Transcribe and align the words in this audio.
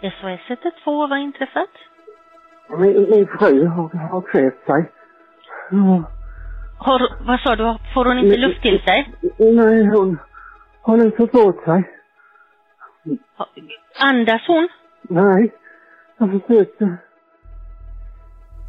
SOS 0.00 0.40
112, 0.48 0.74
vad 0.84 1.10
har 1.10 1.16
inträffat? 1.16 1.70
Min, 2.78 3.10
min 3.10 3.26
fru 3.26 3.66
har, 3.66 3.88
har 3.88 4.20
krävt 4.20 4.66
sig. 4.66 4.92
Ja. 5.70 6.10
Har, 6.78 7.26
vad 7.26 7.40
sa 7.40 7.56
du? 7.56 7.78
Får 7.94 8.04
hon 8.04 8.18
inte 8.18 8.36
luft 8.36 8.62
till 8.62 8.82
sig? 8.82 9.14
Nej, 9.38 9.86
hon 9.86 10.18
har 10.82 11.04
inte 11.04 11.16
fått 11.16 11.34
åt 11.34 11.64
sig. 11.64 11.94
Andas 14.00 14.46
hon? 14.46 14.68
Nej, 15.02 15.52
jag 16.18 16.30
försökte. 16.30 16.96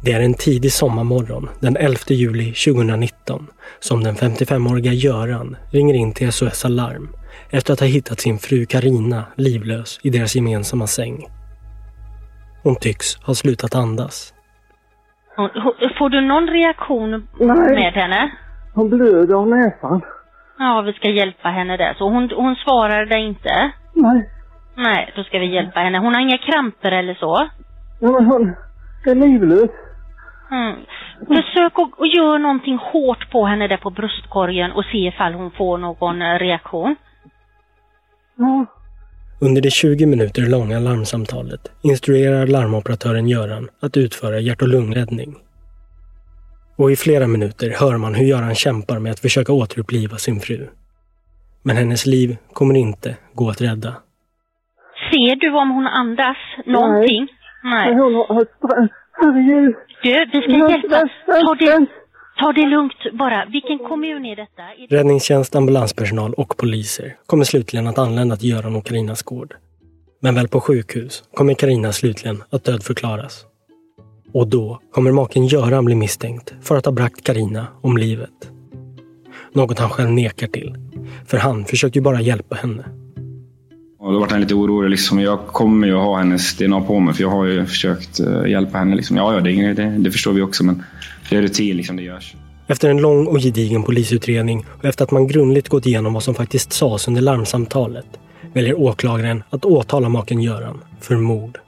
Det 0.04 0.12
är 0.12 0.20
en 0.20 0.34
tidig 0.34 0.72
sommarmorgon 0.72 1.48
den 1.60 1.76
11 1.76 1.96
juli 2.08 2.44
2019 2.44 3.46
som 3.78 4.04
den 4.04 4.14
55-åriga 4.14 4.92
Göran 4.92 5.56
ringer 5.72 5.94
in 5.94 6.14
till 6.14 6.32
SOS 6.32 6.64
Alarm 6.64 7.08
efter 7.50 7.72
att 7.72 7.80
ha 7.80 7.86
hittat 7.86 8.20
sin 8.20 8.38
fru 8.38 8.66
Karina 8.66 9.22
livlös 9.34 10.00
i 10.02 10.10
deras 10.10 10.36
gemensamma 10.36 10.86
säng. 10.86 11.26
Hon 12.62 12.76
tycks 12.76 13.06
ha 13.26 13.34
slutat 13.34 13.74
andas. 13.74 14.34
Får 15.98 16.08
du 16.08 16.20
någon 16.20 16.46
reaktion 16.48 17.10
Nej. 17.40 17.74
med 17.80 17.92
henne? 17.92 18.30
Hon 18.74 18.90
blöder 18.90 19.34
av 19.34 19.48
näsan. 19.48 20.00
Ja, 20.58 20.82
vi 20.86 20.92
ska 20.92 21.08
hjälpa 21.08 21.48
henne 21.48 21.76
där. 21.76 21.94
Så 21.94 22.04
hon, 22.04 22.30
hon 22.36 22.54
svarar 22.54 23.06
dig 23.06 23.26
inte? 23.26 23.72
Nej. 23.94 24.28
Nej, 24.76 25.12
då 25.16 25.22
ska 25.24 25.38
vi 25.38 25.54
hjälpa 25.54 25.80
henne. 25.80 25.98
Hon 25.98 26.14
har 26.14 26.20
inga 26.20 26.38
kramper 26.38 26.92
eller 26.92 27.14
så? 27.14 27.48
Ja, 28.00 28.10
men 28.12 28.26
hon 28.26 28.54
är 29.06 29.14
livlös. 29.14 29.70
Mm. 30.50 30.76
Försök 31.26 31.72
att, 31.78 32.00
att 32.00 32.14
göra 32.14 32.38
någonting 32.38 32.76
hårt 32.76 33.30
på 33.30 33.46
henne 33.46 33.68
där 33.68 33.76
på 33.76 33.90
bröstkorgen 33.90 34.72
och 34.72 34.84
se 34.84 34.98
ifall 34.98 35.34
hon 35.34 35.50
får 35.50 35.78
någon 35.78 36.22
eh, 36.22 36.38
reaktion. 36.38 36.96
Ja. 38.36 38.66
Under 39.40 39.62
det 39.62 39.70
20 39.70 40.06
minuter 40.06 40.42
långa 40.42 40.78
larmsamtalet 40.78 41.60
instruerar 41.82 42.46
larmoperatören 42.46 43.28
Göran 43.28 43.68
att 43.80 43.96
utföra 43.96 44.40
hjärt 44.40 44.62
och 44.62 44.68
lungräddning. 44.68 45.36
Och 46.76 46.90
i 46.92 46.96
flera 46.96 47.26
minuter 47.26 47.70
hör 47.80 47.96
man 47.96 48.14
hur 48.14 48.24
Göran 48.24 48.54
kämpar 48.54 48.98
med 48.98 49.12
att 49.12 49.20
försöka 49.20 49.52
återuppliva 49.52 50.16
sin 50.16 50.40
fru. 50.40 50.68
Men 51.62 51.76
hennes 51.76 52.06
liv 52.06 52.36
kommer 52.52 52.74
inte 52.76 53.16
gå 53.34 53.50
att 53.50 53.60
rädda. 53.60 53.94
Ser 55.10 55.36
du 55.36 55.50
om 55.58 55.70
hon 55.70 55.86
andas 55.86 56.36
någonting? 56.66 57.28
Nej. 57.62 57.86
Nej. 57.86 57.94
Hon 57.94 58.14
har... 58.14 58.46
Herregud. 59.20 59.74
Du, 60.02 60.26
vi 60.32 60.42
ska 60.42 60.70
hjälpa. 60.70 61.08
Ta 61.26 61.54
det, 61.54 61.86
ta 62.40 62.52
det 62.52 62.66
lugnt 62.66 63.18
bara. 63.18 63.44
Vilken 63.44 63.78
kommun 63.78 64.24
är 64.26 64.36
detta? 64.36 64.62
Räddningstjänst, 64.96 65.56
ambulanspersonal 65.56 66.34
och 66.34 66.56
poliser 66.56 67.16
kommer 67.26 67.44
slutligen 67.44 67.86
att 67.86 67.98
anlända 67.98 68.36
till 68.36 68.50
Göran 68.50 68.76
och 68.76 68.86
Karinas 68.86 69.22
gård. 69.22 69.54
Men 70.22 70.34
väl 70.34 70.48
på 70.48 70.60
sjukhus 70.60 71.24
kommer 71.34 71.54
Karina 71.54 71.92
slutligen 71.92 72.42
att 72.50 72.64
dödförklaras. 72.64 73.44
Och 74.32 74.48
då 74.48 74.80
kommer 74.92 75.12
maken 75.12 75.46
Göran 75.46 75.84
bli 75.84 75.94
misstänkt 75.94 76.54
för 76.62 76.76
att 76.76 76.84
ha 76.84 76.92
bragt 76.92 77.24
Karina 77.24 77.66
om 77.82 77.96
livet. 77.96 78.50
Något 79.52 79.78
han 79.78 79.90
själv 79.90 80.10
nekar 80.10 80.46
till. 80.46 80.74
För 81.26 81.38
han 81.38 81.64
försökte 81.64 81.98
ju 81.98 82.02
bara 82.02 82.20
hjälpa 82.20 82.54
henne. 82.54 82.84
Och 84.02 84.12
då 84.12 84.18
vart 84.18 84.30
han 84.30 84.40
lite 84.40 84.54
orolig. 84.54 84.90
Liksom. 84.90 85.20
Jag 85.20 85.46
kommer 85.46 85.86
ju 85.86 85.94
ha 85.94 86.18
hennes 86.18 86.56
DNA 86.56 86.80
på 86.80 87.00
mig 87.00 87.14
för 87.14 87.22
jag 87.22 87.30
har 87.30 87.44
ju 87.44 87.66
försökt 87.66 88.20
eh, 88.20 88.46
hjälpa 88.46 88.78
henne. 88.78 88.96
Liksom. 88.96 89.16
Ja, 89.16 89.34
ja, 89.34 89.40
det, 89.40 89.72
det, 89.72 89.84
det 89.98 90.10
förstår 90.10 90.32
vi 90.32 90.42
också 90.42 90.64
men 90.64 90.82
det 91.30 91.36
är 91.36 91.42
rutin, 91.42 91.76
liksom, 91.76 91.96
det 91.96 92.02
görs. 92.02 92.34
Efter 92.66 92.90
en 92.90 93.00
lång 93.00 93.26
och 93.26 93.38
gedigen 93.38 93.82
polisutredning 93.82 94.66
och 94.78 94.84
efter 94.84 95.04
att 95.04 95.10
man 95.10 95.26
grundligt 95.26 95.68
gått 95.68 95.86
igenom 95.86 96.12
vad 96.12 96.22
som 96.22 96.34
faktiskt 96.34 96.72
sades 96.72 97.08
under 97.08 97.20
larmsamtalet 97.20 98.06
väljer 98.52 98.80
åklagaren 98.80 99.42
att 99.50 99.64
åtala 99.64 100.08
maken 100.08 100.40
Göran 100.40 100.84
för 101.00 101.16
mord. 101.16 101.58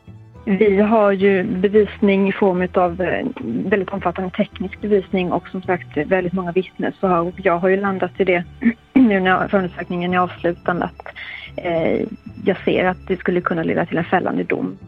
Vi 0.44 0.80
har 0.80 1.12
ju 1.12 1.44
bevisning 1.44 2.28
i 2.28 2.32
form 2.32 2.68
av 2.74 3.00
eh, 3.00 3.26
väldigt 3.70 3.88
omfattande 3.88 4.30
teknisk 4.30 4.80
bevisning 4.80 5.32
och 5.32 5.48
som 5.48 5.62
sagt 5.62 5.96
väldigt 5.96 6.32
många 6.32 6.52
vittnesförhör. 6.52 7.20
Och 7.20 7.34
Jag 7.36 7.58
har 7.58 7.68
ju 7.68 7.80
landat 7.80 8.10
i 8.18 8.24
det 8.24 8.44
nu 8.92 9.20
när 9.20 9.48
förundersökningen 9.48 10.14
är 10.14 10.18
avslutad 10.18 10.72
att 10.72 11.06
jag 12.44 12.56
ser 12.64 12.84
att 12.84 12.96
det 13.08 13.16
skulle 13.16 13.40
kunna 13.40 13.62
leda 13.62 13.86
till 13.86 13.98
en 13.98 14.04
fällande 14.04 14.42
dom. 14.44 14.78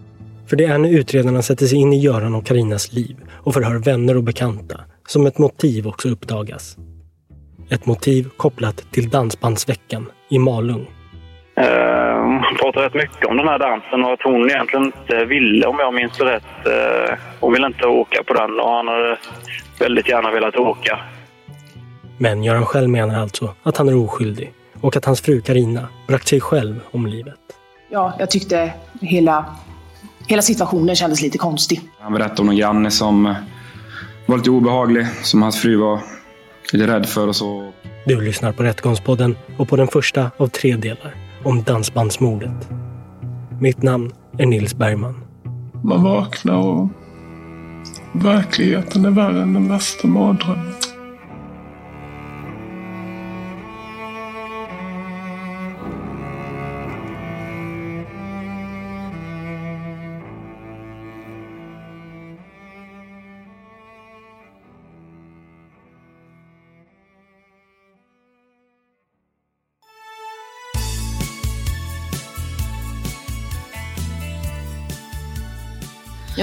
För 0.47 0.57
det 0.57 0.65
är 0.65 0.79
när 0.79 0.89
utredarna 0.99 1.43
sätter 1.43 1.67
sig 1.67 1.79
in 1.79 1.93
i 1.93 2.01
Göran 2.01 2.35
och 2.35 2.47
Karinas 2.47 2.93
liv 2.93 3.17
och 3.33 3.55
förhör 3.55 3.79
vänner 3.79 4.17
och 4.17 4.23
bekanta 4.23 4.81
som 5.07 5.27
ett 5.27 5.39
motiv 5.39 5.87
också 5.87 6.09
uppdagas. 6.09 6.77
Ett 7.71 7.87
motiv 7.87 8.29
kopplat 8.37 8.77
till 8.91 9.11
Dansbandsveckan 9.11 10.07
i 10.29 10.39
Malung. 10.39 10.87
Eh, 11.57 11.65
Hon 12.21 12.57
pratar 12.61 12.81
rätt 12.83 12.95
mycket 12.95 13.27
om 13.27 13.37
den 13.37 13.49
här 13.49 13.59
dansen 13.59 14.05
och 14.05 14.13
att 14.13 14.23
hon 14.23 14.51
egentligen 14.51 14.85
inte 14.85 15.25
ville, 15.25 15.67
om 15.67 15.77
jag 15.79 15.95
minns 15.95 16.21
rätt. 16.21 16.67
eh, 16.67 17.15
Hon 17.41 17.53
ville 17.53 17.67
inte 17.67 17.87
åka 17.87 18.23
på 18.23 18.35
den 18.35 18.61
och 18.61 18.71
han 18.71 18.89
hade 18.89 19.17
väldigt 19.81 20.09
gärna 20.09 20.31
velat 20.31 20.57
åka. 20.57 20.99
Men 22.19 22.44
Göran 22.44 22.67
själv 22.67 22.88
menar 22.91 23.21
alltså 23.21 23.55
att 23.62 23.77
han 23.77 23.88
är 23.88 23.97
oskyldig 23.97 24.53
och 24.85 24.97
att 24.97 25.05
hans 25.05 25.21
fru 25.21 25.41
Karina 25.41 25.89
bragt 26.07 26.29
sig 26.29 26.41
själv 26.41 26.81
om 26.91 27.07
livet. 27.07 27.39
ja, 27.91 28.17
jag 28.19 28.31
tyckte 28.31 28.73
hela, 29.01 29.47
hela 30.27 30.43
situationen 30.43 30.97
kändes 30.97 31.23
lite 31.23 31.39
konstig. 31.39 31.81
Han 31.99 32.13
berättade 32.13 32.41
om 32.41 32.47
någon 32.47 32.57
granne 32.57 32.91
som 32.91 33.27
eh, 33.27 33.37
var 34.27 34.37
lite 34.37 34.51
obehaglig, 34.51 35.07
som 35.23 35.43
hans 35.43 35.63
fru 35.63 35.77
var 35.77 36.01
lite 36.73 36.87
rädd 36.87 37.07
för 37.07 37.29
och 37.29 37.37
så. 37.37 37.73
Du 38.07 38.21
lyssnar 38.21 38.53
på 38.53 38.63
Rättegångspodden 38.63 39.37
och 39.59 39.69
på 39.69 39.77
den 39.77 39.89
första 39.89 40.31
av 40.37 40.47
tre 40.49 40.77
delar 40.77 41.15
om 41.45 41.63
dansbandsmordet. 41.63 42.69
Mitt 43.61 43.83
namn 43.83 44.13
är 44.39 44.47
Nils 44.47 44.75
Bergman. 44.75 45.25
Man 45.85 46.03
vaknar 46.03 46.57
och 46.57 46.89
verkligheten 48.13 49.05
är 49.05 49.11
värre 49.11 49.43
än 49.43 49.55
den 49.55 49.69
värsta 49.69 50.09
mardrömmen. 50.09 50.75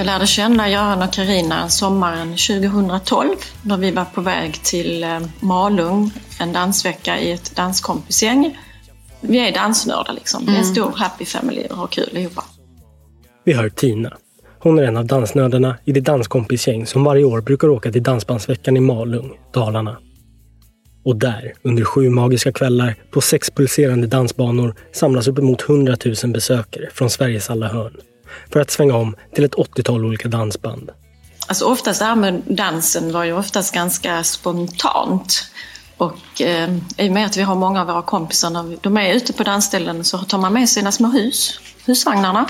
Jag 0.02 0.06
lärde 0.06 0.28
känna 0.28 0.70
Göran 0.70 1.02
och 1.02 1.14
Karina 1.14 1.70
sommaren 1.70 2.30
2012 2.30 3.36
när 3.64 3.78
vi 3.78 3.92
var 3.92 4.06
på 4.06 4.22
väg 4.22 4.64
till 4.64 5.04
eh, 5.04 5.20
Malung, 5.40 6.12
en 6.40 6.54
dansvecka 6.54 7.20
i 7.20 7.32
ett 7.32 7.56
danskompisgäng. 7.56 8.58
Vi 9.22 9.48
är 9.48 9.52
dansnördar 9.54 10.14
liksom. 10.14 10.46
Vi 10.46 10.52
är 10.52 10.56
en 10.56 10.62
Mm. 10.64 10.76
stor 10.76 10.92
happy 10.96 11.26
family 11.26 11.68
och 11.70 11.78
har 11.78 11.88
kul 11.88 12.18
ihop. 12.18 12.34
Vi 13.44 13.54
hör 13.54 13.70
Tina. 13.70 14.18
Hon 14.60 14.80
är 14.80 14.84
en 14.84 14.98
av 14.98 15.06
dansnördarna 15.06 15.78
i 15.86 15.92
det 15.92 16.02
danskompisgäng 16.02 16.86
som 16.86 17.04
varje 17.04 17.24
år 17.24 17.42
brukar 17.42 17.68
åka 17.68 17.92
till 17.92 18.04
Dansbandsveckan 18.04 18.78
i 18.78 18.80
Malung, 18.80 19.32
Dalarna. 19.54 19.98
Och 21.06 21.16
där, 21.16 21.54
under 21.62 21.84
sju 21.84 22.10
magiska 22.10 22.52
kvällar 22.52 22.96
på 23.12 23.22
sex 23.22 23.50
pulserande 23.50 24.08
dansbanor 24.08 24.76
samlas 24.92 25.28
uppemot 25.28 25.70
100 25.70 25.98
000 26.24 26.34
besökare 26.34 26.90
från 26.94 27.10
Sveriges 27.10 27.50
alla 27.50 27.68
hörn 27.68 27.94
för 28.50 28.60
att 28.60 28.72
svänga 28.72 28.96
om 28.96 29.16
till 29.36 29.44
ett 29.44 29.56
80-tal 29.56 30.06
olika 30.06 30.28
dansband. 30.28 30.92
Alltså 31.48 31.66
oftast 31.66 32.00
det 32.00 32.06
här 32.06 32.16
med 32.16 32.42
dansen 32.46 33.12
var 33.12 33.24
ju 33.24 33.34
oftast 33.34 33.74
ganska 33.74 34.24
spontant. 34.24 35.52
Och 35.98 36.42
eh, 36.42 36.76
i 36.98 37.10
och 37.10 37.14
med 37.14 37.26
att 37.26 37.38
vi 37.38 37.42
har 37.42 37.56
många 37.56 37.82
av 37.82 37.88
våra 37.88 38.02
kompisar, 38.02 38.50
när 38.50 38.78
de 38.82 38.98
är 38.98 39.14
ute 39.14 39.34
på 39.34 39.44
dansställen 39.44 40.04
så 40.04 40.18
tar 40.18 40.38
man 40.38 40.54
med 40.54 40.70
sina 40.70 40.92
små 40.92 41.08
hus, 41.08 41.60
husvagnarna. 41.86 42.50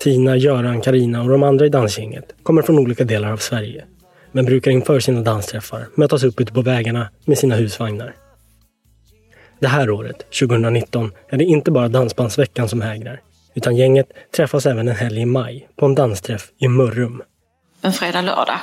Tina, 0.00 0.36
Göran, 0.36 0.80
Karina 0.80 1.22
och 1.22 1.28
de 1.28 1.42
andra 1.42 1.66
i 1.66 1.68
dansgänget 1.68 2.32
kommer 2.42 2.62
från 2.62 2.78
olika 2.78 3.04
delar 3.04 3.32
av 3.32 3.36
Sverige 3.36 3.84
men 4.32 4.44
brukar 4.44 4.70
inför 4.70 5.00
sina 5.00 5.20
dansträffar 5.20 5.88
mötas 5.94 6.22
upp 6.22 6.40
ute 6.40 6.52
på 6.52 6.62
vägarna 6.62 7.08
med 7.24 7.38
sina 7.38 7.54
husvagnar. 7.54 8.14
Det 9.60 9.68
här 9.68 9.90
året, 9.90 10.16
2019, 10.40 11.12
är 11.28 11.36
det 11.36 11.44
inte 11.44 11.70
bara 11.70 11.88
Dansbandsveckan 11.88 12.68
som 12.68 12.80
hägrar 12.80 13.20
utan 13.54 13.76
gänget 13.76 14.08
träffas 14.36 14.66
även 14.66 14.88
en 14.88 14.96
helg 14.96 15.20
i 15.20 15.26
maj 15.26 15.68
på 15.76 15.86
en 15.86 15.94
dansträff 15.94 16.48
i 16.58 16.68
Mörrum. 16.68 17.22
en 17.82 17.92
fredag, 17.92 18.20
lördag. 18.20 18.58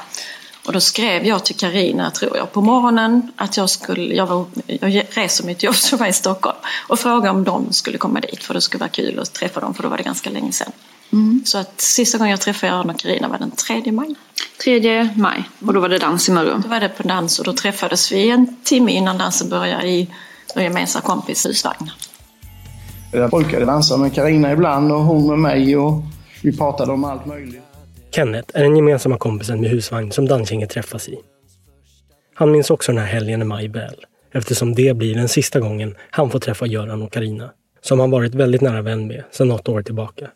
Och 0.66 0.74
då 0.74 0.80
skrev 0.80 1.26
jag 1.26 1.46
till 1.46 1.56
Karina, 1.56 2.12
tror 2.12 2.38
jag, 2.38 2.52
på 2.52 2.62
morgonen 2.62 3.32
att 3.36 3.58
jag 3.58 3.70
skulle, 3.70 4.16
jag, 4.16 4.28
var, 4.28 4.46
jag 4.66 5.06
reser 5.10 5.46
mitt 5.46 5.64
jobb 5.64 5.76
som 5.76 5.98
var 5.98 6.08
i 6.08 6.14
Stockholm 6.14 6.58
och 6.88 7.00
frågade 7.00 7.30
om 7.30 7.44
de 7.44 7.74
skulle 7.74 7.98
komma 7.98 8.20
dit 8.20 8.44
för 8.44 8.54
det 8.54 8.62
skulle 8.62 8.80
vara 8.80 8.90
kul 8.90 9.20
att 9.20 9.34
träffa 9.34 9.60
dem 9.60 9.74
för 9.74 9.84
då 9.84 9.90
var 9.90 9.98
det 9.98 10.04
ganska 10.04 10.30
länge 10.30 10.52
sedan. 10.52 10.72
Mm. 11.14 11.42
Så 11.46 11.58
att 11.58 11.82
sista 11.82 12.18
gången 12.18 12.32
jag 12.32 12.42
träffade 12.42 12.72
Göran 12.72 12.90
och 12.90 13.00
Karina 13.00 13.28
var 13.28 13.38
den 13.38 13.52
3 13.52 13.92
maj. 13.92 14.16
3 14.64 15.10
maj 15.16 15.44
och 15.66 15.74
då 15.74 15.80
var 15.80 15.90
det 15.90 16.00
dans 16.00 16.30
i 16.30 16.32
Mörrum. 16.32 16.62
Då 16.62 16.70
var 16.70 16.80
det 16.80 16.90
på 16.90 17.04
dans 17.04 17.40
och 17.40 17.46
då 17.46 17.54
träffades 17.54 18.12
vi 18.12 18.30
en 18.30 18.56
timme 18.64 18.92
innan 18.92 19.18
dansen 19.18 19.50
började 19.50 19.88
i 19.88 20.08
vår 20.56 20.64
gemensamma 20.64 21.06
kompis 21.06 21.46
husvagn. 21.46 21.92
Jag 23.12 23.30
brukade 23.30 23.66
dansa 23.66 23.98
med 23.98 24.14
Karina 24.14 24.52
ibland 24.52 24.92
och 24.92 25.00
hon 25.00 25.28
med 25.28 25.40
mig 25.40 25.78
och 25.78 26.04
vi 26.44 26.58
pratade 26.58 26.92
om 26.92 27.04
allt 27.04 27.26
möjligt. 27.26 27.62
Kenneth 28.12 28.50
är 28.54 28.64
den 28.64 28.76
gemensamma 28.76 29.18
kompisen 29.18 29.62
med 29.62 29.70
husvagn 29.70 30.12
som 30.12 30.28
dansgänget 30.28 30.70
träffas 30.70 31.10
i. 31.10 31.16
Han 32.34 32.52
minns 32.52 32.70
också 32.70 32.92
den 32.92 33.02
här 33.02 33.08
helgen 33.08 33.42
i 33.42 33.46
maj 33.46 33.68
väl, 33.68 33.96
eftersom 34.34 34.76
det 34.76 34.98
blir 34.98 35.16
den 35.16 35.28
sista 35.30 35.60
gången 35.60 35.96
han 36.12 36.30
får 36.30 36.40
träffa 36.40 36.66
Göran 36.66 37.02
och 37.02 37.14
Karina, 37.14 37.50
som 37.82 38.00
han 38.00 38.12
varit 38.12 38.36
väldigt 38.36 38.62
nära 38.62 38.82
vän 38.82 39.08
med 39.08 39.24
sedan 39.32 39.48
något 39.48 39.70
år 39.70 39.82
tillbaka. 39.82 40.28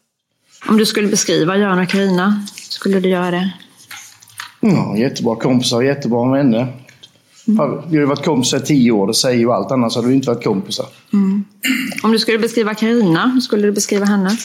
Om 0.69 0.77
du 0.77 0.85
skulle 0.85 1.07
beskriva 1.07 1.57
Göran 1.57 1.79
och 1.79 1.89
Carina, 1.89 2.45
skulle 2.55 2.99
du 2.99 3.09
göra 3.09 3.31
det? 3.31 3.53
Ja, 4.61 4.97
jättebra 4.97 5.35
kompisar 5.35 5.77
och 5.77 5.85
jättebra 5.85 6.31
vänner. 6.31 6.67
Har- 7.57 7.83
Vi 7.89 7.95
har 7.95 8.01
ju 8.01 8.05
varit 8.05 8.25
kompisar 8.25 8.57
i 8.57 8.61
tio 8.61 8.91
år, 8.91 9.07
det 9.07 9.13
säger 9.13 9.39
ju 9.39 9.51
allt. 9.51 9.71
Annars 9.71 9.95
hade 9.95 10.07
vi 10.07 10.13
inte 10.13 10.27
varit 10.29 10.43
kompisar. 10.43 10.85
Mm. 11.13 11.43
Om 12.03 12.11
du 12.11 12.19
skulle 12.19 12.39
beskriva 12.39 12.73
Carina, 12.73 13.27
hur 13.33 13.41
skulle 13.41 13.67
du 13.67 13.71
beskriva 13.71 14.05
henne? 14.05 14.37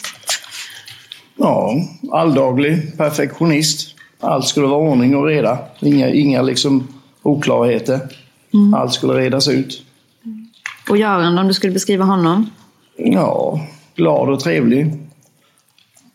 Ja, 1.37 1.75
alldaglig, 2.11 2.97
perfektionist. 2.97 3.95
Allt 4.19 4.45
skulle 4.47 4.67
vara 4.67 4.79
ordning 4.89 5.15
och 5.15 5.25
reda. 5.25 5.59
Inga, 5.79 6.09
inga 6.09 6.41
liksom 6.41 6.87
oklarheter. 7.23 7.99
Allt 8.75 8.93
skulle 8.93 9.13
redas 9.13 9.47
ut. 9.47 9.83
Och 10.89 10.97
Göran, 10.97 11.37
om 11.37 11.47
du 11.47 11.53
skulle 11.53 11.73
beskriva 11.73 12.05
honom? 12.05 12.49
Ja, 12.97 13.61
glad 13.95 14.29
och 14.29 14.39
trevlig. 14.39 14.93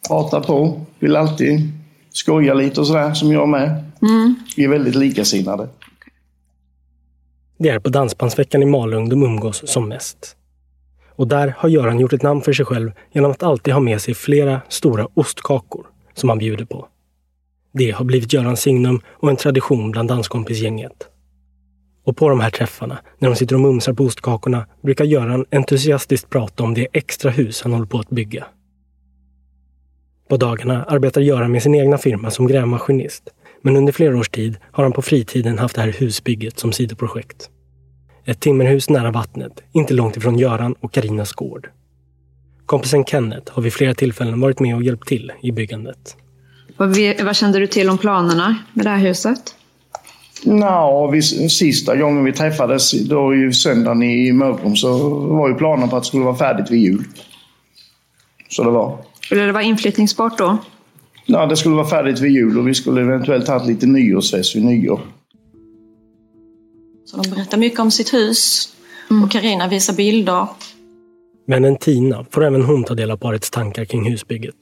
Pratar 0.09 0.41
på. 0.41 0.81
Vill 0.99 1.17
alltid 1.17 1.73
skoja 2.13 2.55
lite 2.55 2.81
och 2.81 2.87
sådär, 2.87 3.15
som 3.15 3.33
jag 3.33 3.49
med. 3.49 3.85
Mm. 4.03 4.35
Vi 4.57 4.65
är 4.65 4.69
väldigt 4.69 4.95
likasinnade. 4.95 5.69
Det 7.65 7.71
är 7.71 7.79
på 7.79 7.89
Dansbandsveckan 7.89 8.63
i 8.63 8.67
Malung 8.67 9.09
de 9.09 9.23
umgås 9.23 9.63
som 9.67 9.89
mest. 9.89 10.37
Och 11.17 11.29
där 11.29 11.55
har 11.59 11.69
Göran 11.69 12.01
gjort 12.01 12.13
ett 12.13 12.23
namn 12.23 12.43
för 12.43 12.53
sig 12.53 12.67
själv 12.67 12.91
genom 13.13 13.31
att 13.31 13.43
alltid 13.43 13.75
ha 13.75 13.81
med 13.81 14.01
sig 14.01 14.15
flera 14.15 14.61
stora 14.69 15.09
ostkakor 15.15 15.87
som 16.15 16.29
han 16.29 16.39
bjuder 16.39 16.65
på. 16.65 16.89
Det 17.73 17.91
har 17.91 18.05
blivit 18.05 18.33
Görans 18.33 18.61
signum 18.61 19.01
och 19.07 19.31
en 19.31 19.37
tradition 19.37 19.91
bland 19.91 20.09
danskompisgänget. 20.09 21.09
Och 22.05 22.17
på 22.17 22.29
de 22.29 22.41
här 22.41 22.51
träffarna, 22.51 22.99
när 23.19 23.29
de 23.29 23.37
sitter 23.37 23.55
och 23.55 23.61
mumsar 23.61 23.93
på 23.93 24.05
ostkakorna, 24.05 24.67
brukar 24.83 25.05
Göran 25.05 25.47
entusiastiskt 25.51 26.31
prata 26.31 26.63
om 26.63 26.75
det 26.75 26.89
extra 26.93 27.31
hus 27.31 27.63
han 27.63 27.73
håller 27.73 27.87
på 27.87 27.99
att 27.99 28.11
bygga. 28.11 28.47
På 30.29 30.37
dagarna 30.37 30.85
arbetar 30.85 31.21
Göran 31.21 31.53
med 31.53 31.63
sin 31.63 31.75
egna 31.75 31.99
firma 31.99 32.31
som 32.31 32.47
grävmaskinist. 32.47 33.23
Men 33.63 33.77
under 33.77 33.93
flera 33.93 34.19
års 34.19 34.29
tid 34.29 34.57
har 34.73 34.85
han 34.85 34.93
på 34.93 35.03
fritiden 35.03 35.59
haft 35.59 35.75
det 35.75 35.83
här 35.83 35.93
husbygget 35.93 36.59
som 36.59 36.73
sidoprojekt. 36.73 37.51
Ett 38.27 38.41
timmerhus 38.41 38.91
nära 38.91 39.11
vattnet, 39.11 39.53
inte 39.73 39.95
långt 39.95 40.17
ifrån 40.17 40.39
Göran 40.39 40.75
och 40.81 40.93
Karinas 40.93 41.33
gård. 41.33 41.69
Kompisen 42.67 43.05
Kenneth 43.05 43.53
har 43.53 43.63
vid 43.63 43.73
flera 43.73 43.95
tillfällen 43.95 44.41
varit 44.41 44.61
med 44.61 44.77
och 44.77 44.83
hjälpt 44.83 45.09
till 45.09 45.33
i 45.43 45.53
byggandet. 45.53 46.17
Vad, 46.77 46.97
vad 47.25 47.37
kände 47.37 47.59
du 47.59 47.67
till 47.67 47.91
om 47.91 47.99
planerna 47.99 48.57
med 48.73 48.87
det 48.87 48.91
här 48.91 48.99
huset? 48.99 49.55
Nå, 50.45 51.11
vi, 51.13 51.23
sista 51.23 51.97
gången 51.97 52.25
vi 52.25 52.33
träffades, 52.33 53.09
då 53.09 53.35
ju 53.35 53.53
söndagen 53.53 54.03
i 54.03 54.33
Mörrum, 54.33 54.77
så 54.77 55.09
var 55.09 55.49
ju 55.49 55.55
planen 55.55 55.89
på 55.89 55.97
att 55.97 56.03
det 56.03 56.07
skulle 56.07 56.25
vara 56.25 56.37
färdigt 56.37 56.71
vid 56.71 56.81
jul. 56.81 57.05
Så 58.49 58.65
det 58.65 58.71
var. 58.71 58.99
Skulle 59.21 59.43
det 59.43 59.53
vara 59.53 59.63
inflyttningsbart 59.63 60.39
då? 60.39 60.59
Ja, 61.27 61.47
det 61.47 61.57
skulle 61.57 61.75
vara 61.75 61.87
färdigt 61.87 62.21
vid 62.21 62.33
jul 62.33 62.59
och 62.59 62.69
vi 62.69 62.75
skulle 62.75 63.01
eventuellt 63.01 63.49
ha 63.49 63.57
ett 63.57 63.67
lite 63.67 63.87
nyårsfest 63.87 64.57
vid 64.57 64.65
nyår. 64.65 65.01
Så 67.05 67.17
de 67.17 67.31
berättar 67.31 67.59
mycket 67.59 67.81
om 67.81 67.91
sitt 67.91 68.15
hus 68.15 68.69
och 69.25 69.31
Karina 69.31 69.69
visar 69.69 69.95
bilder. 69.95 70.47
Vännen 71.47 71.77
Tina 71.77 72.27
får 72.31 72.45
även 72.45 72.63
hon 72.63 72.85
ta 72.85 72.95
del 72.95 73.11
av 73.11 73.17
parets 73.17 73.51
tankar 73.51 73.85
kring 73.85 74.11
husbygget. 74.11 74.55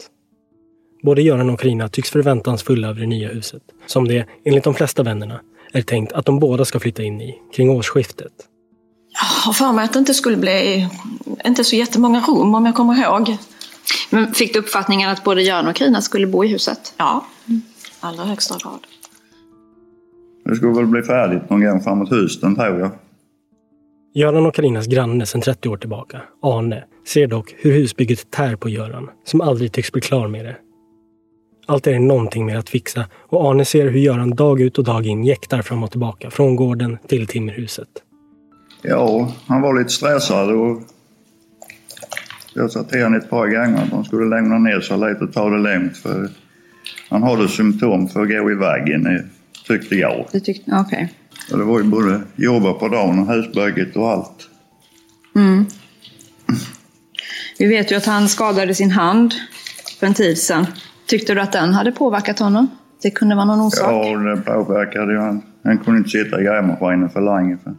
Både 1.03 1.23
Göran 1.23 1.51
och 1.51 1.61
Karina 1.61 1.89
tycks 1.89 2.11
förväntansfulla 2.11 2.89
över 2.89 3.01
det 3.01 3.07
nya 3.07 3.29
huset, 3.29 3.63
som 3.87 4.09
det, 4.09 4.27
enligt 4.45 4.65
de 4.65 4.75
flesta 4.75 5.03
vännerna, 5.03 5.41
är 5.73 5.83
tänkt 5.83 6.13
att 6.13 6.27
de 6.27 6.39
båda 6.39 6.65
ska 6.65 6.81
flytta 6.81 7.03
in 7.03 7.21
i 7.21 7.39
kring 7.55 7.71
årsskiftet. 7.71 8.33
Jag 9.13 9.45
har 9.47 9.53
för 9.53 9.73
mig 9.73 9.85
att 9.85 9.93
det 9.93 9.99
inte 9.99 10.15
skulle 10.15 10.37
bli 10.37 10.89
inte 11.45 11.65
så 11.65 11.77
jättemånga 11.77 12.21
rum 12.21 12.55
om 12.55 12.67
jag 12.67 12.75
kommer 12.75 13.03
ihåg. 13.03 13.37
Men 14.11 14.35
fick 14.35 14.53
du 14.53 14.59
uppfattningen 14.59 15.11
att 15.11 15.25
både 15.25 15.43
Göran 15.43 15.69
och 15.69 15.77
Carina 15.77 16.03
skulle 16.03 16.27
bo 16.27 16.45
i 16.45 16.49
huset? 16.49 16.95
Ja, 16.97 17.27
allra 18.01 18.25
högsta 18.25 18.59
grad. 18.59 18.87
Det 20.45 20.57
skulle 20.57 20.73
väl 20.73 20.87
bli 20.87 21.03
färdigt 21.03 21.51
någon 21.51 21.65
gång 21.65 21.81
framåt 21.81 22.11
hösten 22.11 22.55
tror 22.55 22.81
jag. 22.81 22.91
Göran 24.15 24.47
och 24.47 24.55
Karinas 24.55 24.87
granne 24.87 25.27
sedan 25.27 25.41
30 25.41 25.69
år 25.69 25.77
tillbaka, 25.77 26.23
Arne, 26.43 26.85
ser 27.07 27.27
dock 27.27 27.55
hur 27.59 27.73
husbygget 27.73 28.31
tär 28.31 28.57
på 28.57 28.69
Göran, 28.69 29.11
som 29.25 29.41
aldrig 29.41 29.73
tycks 29.73 29.93
bli 29.93 30.01
klar 30.01 30.29
med 30.29 30.45
det. 30.45 30.57
Alltid 31.67 31.95
är 31.95 31.99
någonting 31.99 32.47
mer 32.47 32.57
att 32.57 32.69
fixa 32.69 33.05
och 33.29 33.51
Arne 33.51 33.65
ser 33.65 33.89
hur 33.89 34.01
Göran 34.01 34.31
dag 34.31 34.61
ut 34.61 34.79
och 34.79 34.85
dag 34.85 35.07
in 35.07 35.25
jäktar 35.25 35.63
fram 35.63 35.83
och 35.83 35.91
tillbaka 35.91 36.31
från 36.31 36.57
gården 36.57 36.99
till 37.09 37.27
timmerhuset. 37.27 37.89
Ja, 38.83 39.33
han 39.47 39.63
var 39.63 39.79
lite 39.79 39.91
stressad 39.91 40.51
och 40.51 40.83
jag 42.55 42.71
sa 42.71 42.83
till 42.83 43.03
honom 43.03 43.21
ett 43.21 43.31
par 43.31 43.47
gånger 43.47 43.83
att 43.83 43.93
han 43.93 44.05
skulle 44.05 44.37
lämna 44.37 44.59
ner 44.59 44.81
sig 44.81 44.99
lite 44.99 45.25
och 45.25 45.33
ta 45.33 45.51
det 45.51 45.59
lugnt 45.59 45.97
för 45.97 46.29
han 47.09 47.23
hade 47.23 47.49
symptom 47.49 48.09
för 48.09 48.23
att 48.23 48.29
gå 48.29 48.51
i 48.51 48.55
väggen 48.55 49.31
tyckte 49.67 49.95
jag. 49.95 50.27
Du 50.33 50.41
tyckte, 50.41 50.71
okej. 50.87 51.13
Och 51.53 51.59
det 51.59 51.65
var 51.65 51.79
ju 51.79 51.85
både 51.85 52.21
jobba 52.37 52.73
på 52.73 52.89
dagen 52.89 53.19
och 53.19 53.35
husbygget 53.35 53.97
och 53.97 54.11
allt. 54.11 54.49
Mm. 55.37 55.67
Vi 57.59 57.67
vet 57.67 57.93
ju 57.93 57.97
att 57.97 58.07
han 58.07 58.29
skadade 58.29 58.75
sin 58.75 58.91
hand 58.91 59.35
för 60.01 60.07
en 60.07 60.15
tid 60.15 60.39
sedan. 60.39 60.67
Tyckte 61.07 61.35
du 61.35 61.41
att 61.41 61.53
den 61.53 61.73
hade 61.73 61.93
påverkat 61.93 62.39
honom? 62.39 62.69
Det 63.03 63.11
kunde 63.11 63.35
vara 63.35 63.45
någon 63.45 63.61
orsak? 63.61 63.91
Ja, 63.91 64.19
det 64.19 64.37
påverkade 64.37 65.13
ju 65.13 65.19
han. 65.19 65.43
Han 65.65 65.79
kunde 65.79 65.99
inte 65.99 66.11
sitta 66.11 66.41
i 66.41 66.45
grävmaskinen 66.45 67.11
för 67.11 67.21
länge. 67.21 67.59
För. 67.65 67.75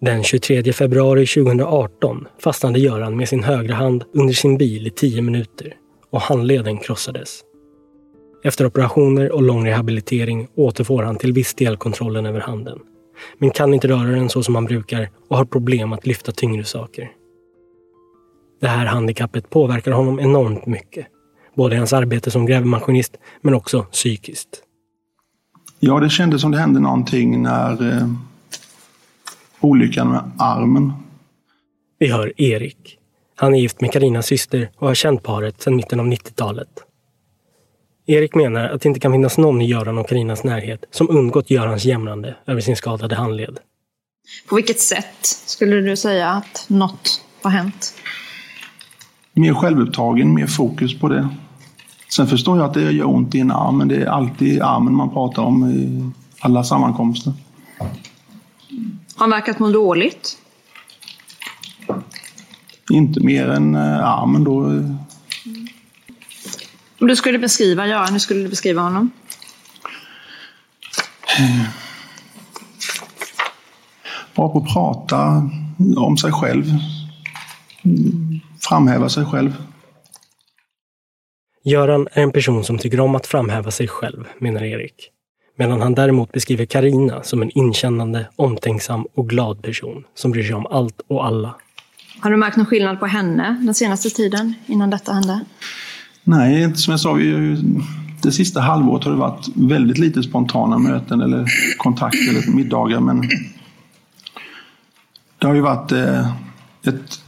Den 0.00 0.22
23 0.22 0.72
februari 0.72 1.26
2018 1.26 2.26
fastnade 2.38 2.78
Göran 2.78 3.16
med 3.16 3.28
sin 3.28 3.42
högra 3.42 3.74
hand 3.74 4.04
under 4.14 4.34
sin 4.34 4.58
bil 4.58 4.86
i 4.86 4.90
10 4.90 5.22
minuter 5.22 5.74
och 6.10 6.20
handleden 6.20 6.78
krossades. 6.78 7.40
Efter 8.46 8.66
operationer 8.66 9.32
och 9.32 9.42
lång 9.42 9.66
rehabilitering 9.66 10.48
återfår 10.54 11.02
han 11.02 11.16
till 11.16 11.32
viss 11.32 11.54
del 11.54 11.76
kontrollen 11.76 12.26
över 12.26 12.40
handen. 12.40 12.78
Men 13.38 13.50
kan 13.50 13.74
inte 13.74 13.88
röra 13.88 14.10
den 14.10 14.28
så 14.28 14.42
som 14.42 14.54
han 14.54 14.64
brukar 14.64 15.10
och 15.28 15.36
har 15.36 15.44
problem 15.44 15.92
att 15.92 16.06
lyfta 16.06 16.32
tyngre 16.32 16.64
saker. 16.64 17.10
Det 18.60 18.68
här 18.68 18.86
handikappet 18.86 19.50
påverkar 19.50 19.92
honom 19.92 20.20
enormt 20.20 20.66
mycket. 20.66 21.06
både 21.54 21.74
i 21.74 21.78
hans 21.78 21.92
arbete 21.92 22.30
som 22.30 22.46
grävmaskinist 22.46 23.16
men 23.40 23.54
också 23.54 23.82
psykiskt. 23.82 24.62
Ja, 25.80 26.00
det 26.00 26.10
kändes 26.10 26.40
som 26.40 26.50
det 26.50 26.58
hände 26.58 26.80
någonting 26.80 27.42
när 27.42 27.92
eh, 27.92 28.08
olyckan 29.60 30.10
med 30.10 30.30
armen. 30.38 30.92
Vi 31.98 32.08
hör 32.08 32.40
Erik. 32.40 32.98
Han 33.36 33.54
är 33.54 33.58
gift 33.58 33.80
med 33.80 33.92
Karinas 33.92 34.26
syster 34.26 34.70
och 34.76 34.88
har 34.88 34.94
känt 34.94 35.22
paret 35.22 35.62
sedan 35.62 35.76
mitten 35.76 36.00
av 36.00 36.06
90-talet. 36.06 36.68
Erik 38.06 38.34
menar 38.34 38.68
att 38.68 38.80
det 38.80 38.88
inte 38.88 39.00
kan 39.00 39.12
finnas 39.12 39.38
någon 39.38 39.62
i 39.62 39.66
Göran 39.66 39.98
och 39.98 40.08
Karinas 40.08 40.44
närhet 40.44 40.84
som 40.90 41.10
undgått 41.10 41.50
Görans 41.50 41.84
jämrande 41.84 42.36
över 42.46 42.60
sin 42.60 42.76
skadade 42.76 43.14
handled. 43.14 43.58
På 44.48 44.56
vilket 44.56 44.80
sätt 44.80 45.26
skulle 45.46 45.80
du 45.80 45.96
säga 45.96 46.30
att 46.30 46.64
något 46.68 47.24
har 47.42 47.50
hänt? 47.50 47.94
Mer 49.32 49.54
självupptagen, 49.54 50.34
mer 50.34 50.46
fokus 50.46 50.98
på 50.98 51.08
det. 51.08 51.28
Sen 52.08 52.26
förstår 52.26 52.58
jag 52.58 52.66
att 52.66 52.74
det 52.74 52.92
gör 52.92 53.08
ont 53.08 53.34
i 53.34 53.40
en 53.40 53.50
arm, 53.50 53.78
men 53.78 53.88
det 53.88 53.96
är 53.96 54.06
alltid 54.06 54.62
armen 54.62 54.94
man 54.94 55.10
pratar 55.10 55.42
om 55.42 55.70
i 55.70 56.10
alla 56.40 56.64
sammankomster. 56.64 57.32
Har 59.16 59.20
han 59.20 59.30
verkat 59.30 59.58
må 59.58 59.70
dåligt? 59.70 60.38
Inte 62.90 63.20
mer 63.20 63.48
än 63.48 63.74
eh, 63.74 64.04
armen 64.04 64.44
då. 64.44 64.70
Om 67.00 67.06
du 67.06 67.16
skulle 67.16 67.38
beskriva 67.38 67.86
Göran, 67.86 68.12
hur 68.12 68.18
skulle 68.18 68.42
du 68.42 68.48
beskriva 68.48 68.82
honom? 68.82 69.10
Bra 74.34 74.48
på 74.52 74.58
att 74.58 74.72
prata 74.72 75.50
om 75.96 76.16
sig 76.16 76.32
själv. 76.32 76.64
Framhäva 78.60 79.08
sig 79.08 79.24
själv. 79.24 79.52
Göran 81.64 82.08
är 82.12 82.22
en 82.22 82.32
person 82.32 82.64
som 82.64 82.78
tycker 82.78 83.00
om 83.00 83.14
att 83.14 83.26
framhäva 83.26 83.70
sig 83.70 83.88
själv, 83.88 84.24
menar 84.38 84.62
Erik. 84.62 85.10
Medan 85.56 85.80
han 85.80 85.94
däremot 85.94 86.32
beskriver 86.32 86.66
Karina 86.66 87.22
som 87.22 87.42
en 87.42 87.50
inkännande, 87.50 88.26
omtänksam 88.36 89.06
och 89.14 89.28
glad 89.28 89.62
person 89.62 90.04
som 90.14 90.30
bryr 90.30 90.44
sig 90.44 90.54
om 90.54 90.66
allt 90.66 91.00
och 91.06 91.26
alla. 91.26 91.54
Har 92.20 92.30
du 92.30 92.36
märkt 92.36 92.56
någon 92.56 92.66
skillnad 92.66 93.00
på 93.00 93.06
henne 93.06 93.60
den 93.64 93.74
senaste 93.74 94.10
tiden 94.10 94.54
innan 94.66 94.90
detta 94.90 95.12
hände? 95.12 95.40
Nej, 96.24 96.76
som 96.76 96.90
jag 96.90 97.00
sa. 97.00 97.12
Vi, 97.12 97.56
det 98.22 98.32
sista 98.32 98.60
halvåret 98.60 99.04
har 99.04 99.10
det 99.10 99.18
varit 99.18 99.48
väldigt 99.54 99.98
lite 99.98 100.22
spontana 100.22 100.78
möten 100.78 101.20
eller 101.20 101.46
kontakter 101.76 102.30
eller 102.30 102.56
middagar. 102.56 103.00
Men 103.00 103.22
det 105.38 105.46
har 105.46 105.54
ju 105.54 105.60
varit 105.60 105.92
eh, 105.92 106.28
ett 106.82 107.20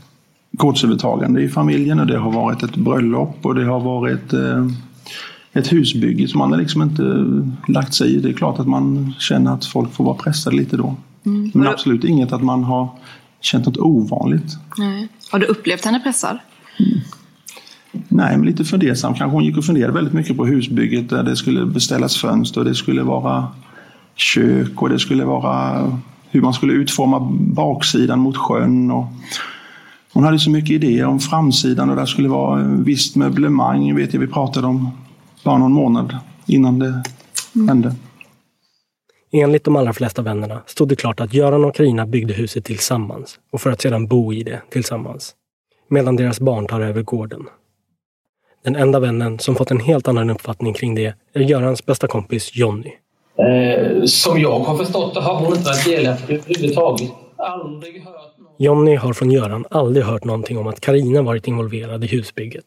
gårdsövertagande 0.53 1.43
i 1.43 1.49
familjen 1.49 2.01
och 2.01 2.07
det 2.07 2.19
har 2.19 2.33
varit 2.33 2.63
ett 2.63 2.77
bröllop 2.77 3.37
och 3.43 3.55
det 3.55 3.65
har 3.65 3.81
varit 3.81 4.33
eh, 4.33 4.67
ett 5.53 5.73
husbygge 5.73 6.29
som 6.29 6.39
man 6.39 6.53
har 6.53 6.59
liksom 6.59 6.83
inte 6.83 7.27
lagt 7.73 7.95
sig 7.95 8.15
i. 8.15 8.21
Det 8.21 8.29
är 8.29 8.33
klart 8.33 8.59
att 8.59 8.69
man 8.69 9.15
känner 9.19 9.55
att 9.55 9.65
folk 9.65 9.93
får 9.93 10.05
vara 10.05 10.17
pressade 10.17 10.57
lite 10.57 10.77
då. 10.77 10.97
Mm. 11.27 11.51
Men 11.55 11.67
absolut 11.67 12.05
inget 12.05 12.33
att 12.33 12.43
man 12.43 12.65
har 12.65 12.89
känt 13.41 13.67
något 13.67 13.77
ovanligt. 13.77 14.57
Nej. 14.79 15.09
Har 15.31 15.39
du 15.39 15.47
upplevt 15.47 15.85
henne 15.85 16.01
pressad? 16.01 16.39
Nej, 18.17 18.37
men 18.37 18.47
lite 18.47 18.65
fundersam 18.65 19.15
kanske. 19.15 19.35
Hon 19.35 19.45
gick 19.45 19.57
och 19.57 19.65
funderade 19.65 19.93
väldigt 19.93 20.15
mycket 20.15 20.37
på 20.37 20.47
husbygget 20.47 21.09
där 21.09 21.23
det 21.23 21.37
skulle 21.37 21.67
beställas 21.67 22.17
fönster, 22.17 22.65
det 22.65 22.75
skulle 22.75 23.03
vara 23.03 23.49
kök 24.15 24.83
och 24.83 24.89
det 24.89 24.99
skulle 24.99 25.25
vara 25.25 25.93
hur 26.31 26.41
man 26.41 26.55
skulle 26.55 26.73
utforma 26.73 27.21
baksidan 27.31 28.19
mot 28.19 28.37
sjön. 28.37 28.91
Och 28.91 29.07
hon 30.13 30.25
hade 30.25 30.39
så 30.39 30.51
mycket 30.51 30.71
idéer 30.71 31.07
om 31.07 31.21
framsidan 31.21 31.91
och 31.91 31.97
där 31.97 32.07
skulle 32.07 32.29
vara 32.29 32.63
visst 32.63 33.17
möblemang, 33.17 33.97
vet 33.97 34.15
jag 34.15 34.21
vi 34.21 34.27
pratade 34.27 34.67
om 34.67 34.91
bara 35.45 35.59
någon 35.59 35.73
månad 35.73 36.17
innan 36.47 36.79
det 36.79 37.03
hände. 37.69 37.95
Enligt 39.33 39.65
de 39.65 39.77
allra 39.77 39.93
flesta 39.93 40.23
vännerna 40.23 40.63
stod 40.67 40.89
det 40.89 40.97
klart 40.97 41.21
att 41.21 41.35
Göran 41.35 41.65
och 41.65 41.75
Karina 41.75 42.07
byggde 42.07 42.35
huset 42.35 42.65
tillsammans 42.65 43.39
och 43.53 43.61
för 43.61 43.71
att 43.71 43.81
sedan 43.81 44.07
bo 44.07 44.33
i 44.33 44.43
det 44.43 44.63
tillsammans. 44.71 45.35
Medan 45.89 46.17
deras 46.17 46.41
barn 46.41 46.67
tar 46.67 46.81
över 46.81 47.03
gården. 47.03 47.47
Den 48.67 48.77
enda 48.77 49.01
vännen 49.01 49.39
som 49.39 49.57
fått 49.57 49.71
en 49.71 49.81
helt 49.81 50.09
annan 50.09 50.31
uppfattning 50.31 50.75
kring 50.75 50.95
det 50.95 51.15
är 51.35 51.41
Görans 51.41 51.87
bästa 51.87 52.07
kompis 52.07 52.51
Jonny. 52.55 52.93
Eh, 53.39 54.05
som 54.05 54.41
jag 54.41 54.59
har 54.59 54.77
förstått 54.77 55.15
det 55.15 55.21
har 55.21 55.35
hon 55.35 55.57
inte 55.57 55.69
varit 55.69 55.85
delaktig 55.85 56.35
överhuvudtaget. 56.35 57.11
Aldrig 57.37 58.05
hört 58.05 58.35
Jonny 58.59 58.97
har 58.97 59.13
från 59.13 59.31
Göran 59.31 59.65
aldrig 59.71 60.05
hört 60.05 60.25
någonting 60.25 60.59
om 60.59 60.67
att 60.67 60.81
Karina 60.81 61.23
varit 61.23 61.49
involverad 61.49 62.05
i 62.05 62.07
husbygget. 62.07 62.65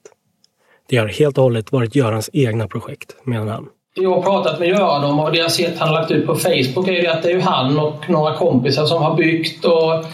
Det 0.90 0.98
har 0.98 1.08
helt 1.08 1.38
och 1.38 1.44
hållet 1.44 1.72
varit 1.72 1.96
Görans 1.96 2.30
egna 2.34 2.68
projekt, 2.68 3.16
menar 3.24 3.52
han. 3.52 3.68
Jag 3.94 4.16
har 4.16 4.22
pratat 4.22 4.60
med 4.60 4.68
Göran 4.68 5.04
om 5.04 5.20
och 5.20 5.32
det 5.32 5.38
jag 5.38 5.52
sett 5.52 5.80
han 5.80 5.94
lagt 5.94 6.12
ut 6.12 6.26
på 6.26 6.36
Facebook 6.36 6.88
är 6.88 7.02
ju 7.02 7.08
att 7.08 7.24
det 7.24 7.30
är 7.30 7.34
ju 7.34 7.42
han 7.42 7.80
och 7.80 8.10
några 8.10 8.36
kompisar 8.36 8.86
som 8.86 9.02
har 9.02 9.16
byggt 9.16 9.66
och 9.66 10.06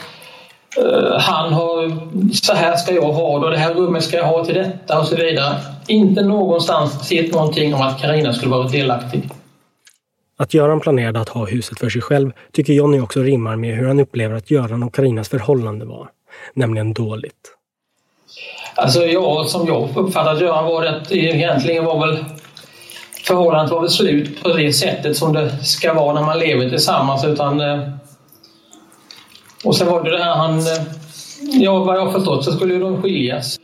han 1.20 1.54
har 1.54 1.98
så 2.34 2.54
här 2.54 2.76
ska 2.76 2.94
jag 2.94 3.12
ha 3.12 3.40
det 3.40 3.46
och 3.46 3.52
det 3.52 3.58
här 3.58 3.74
rummet 3.74 4.04
ska 4.04 4.18
jag 4.18 4.26
ha 4.26 4.46
till 4.46 4.56
detta 4.56 5.00
och 5.00 5.08
så 5.08 5.16
vidare. 5.16 5.56
Inte 5.88 6.22
någonstans 6.22 7.08
sett 7.08 7.34
någonting 7.34 7.74
om 7.74 7.82
att 7.82 8.02
Karina 8.02 8.34
skulle 8.34 8.52
vara 8.52 8.68
delaktig. 8.68 9.30
Att 10.38 10.54
Göran 10.54 10.80
planerade 10.80 11.20
att 11.20 11.30
ha 11.30 11.46
huset 11.46 11.80
för 11.80 11.90
sig 11.90 12.02
själv 12.02 12.32
tycker 12.52 12.74
Jonny 12.74 13.00
också 13.00 13.20
rimmar 13.20 13.56
med 13.56 13.76
hur 13.76 13.88
han 13.88 14.00
upplever 14.00 14.36
att 14.36 14.52
Göran 14.52 14.84
och 14.84 14.94
Karinas 14.94 15.30
förhållande 15.30 15.86
var. 15.86 16.10
Nämligen 16.54 16.94
dåligt. 16.94 17.52
Alltså 18.76 19.06
jag, 19.06 19.46
som 19.46 19.68
jag 19.68 19.90
uppfattat 19.96 20.42
Göran 20.42 20.66
var 20.66 20.82
det 20.82 20.98
att 20.98 21.10
det 21.10 21.18
egentligen 21.18 21.86
var 21.86 22.08
väl 22.08 22.26
förhållandet 23.24 23.72
var 23.72 23.82
väl 23.82 23.90
slut 23.90 24.44
på 24.44 24.50
det 24.50 24.74
sättet 24.74 25.18
som 25.18 25.34
det 25.34 25.50
ska 25.64 25.94
vara 25.94 26.14
när 26.14 26.22
man 26.22 26.40
lever 26.40 26.70
tillsammans 26.70 27.26
utan 27.26 27.60
eh, 27.60 27.90
och 29.66 29.76
sen 29.76 29.88
var 29.88 30.04
det 30.04 30.12
det 30.12 30.24
här 30.24 30.36
han 30.36 30.58
eh, 30.60 30.84
ja 31.62 31.84
vad 31.84 31.98
jag 31.98 32.14
förstått 32.14 32.46
så 32.46 32.52
skulle 32.52 32.74
ju 32.74 32.80
de 32.80 33.02
skiljas. 33.02 33.60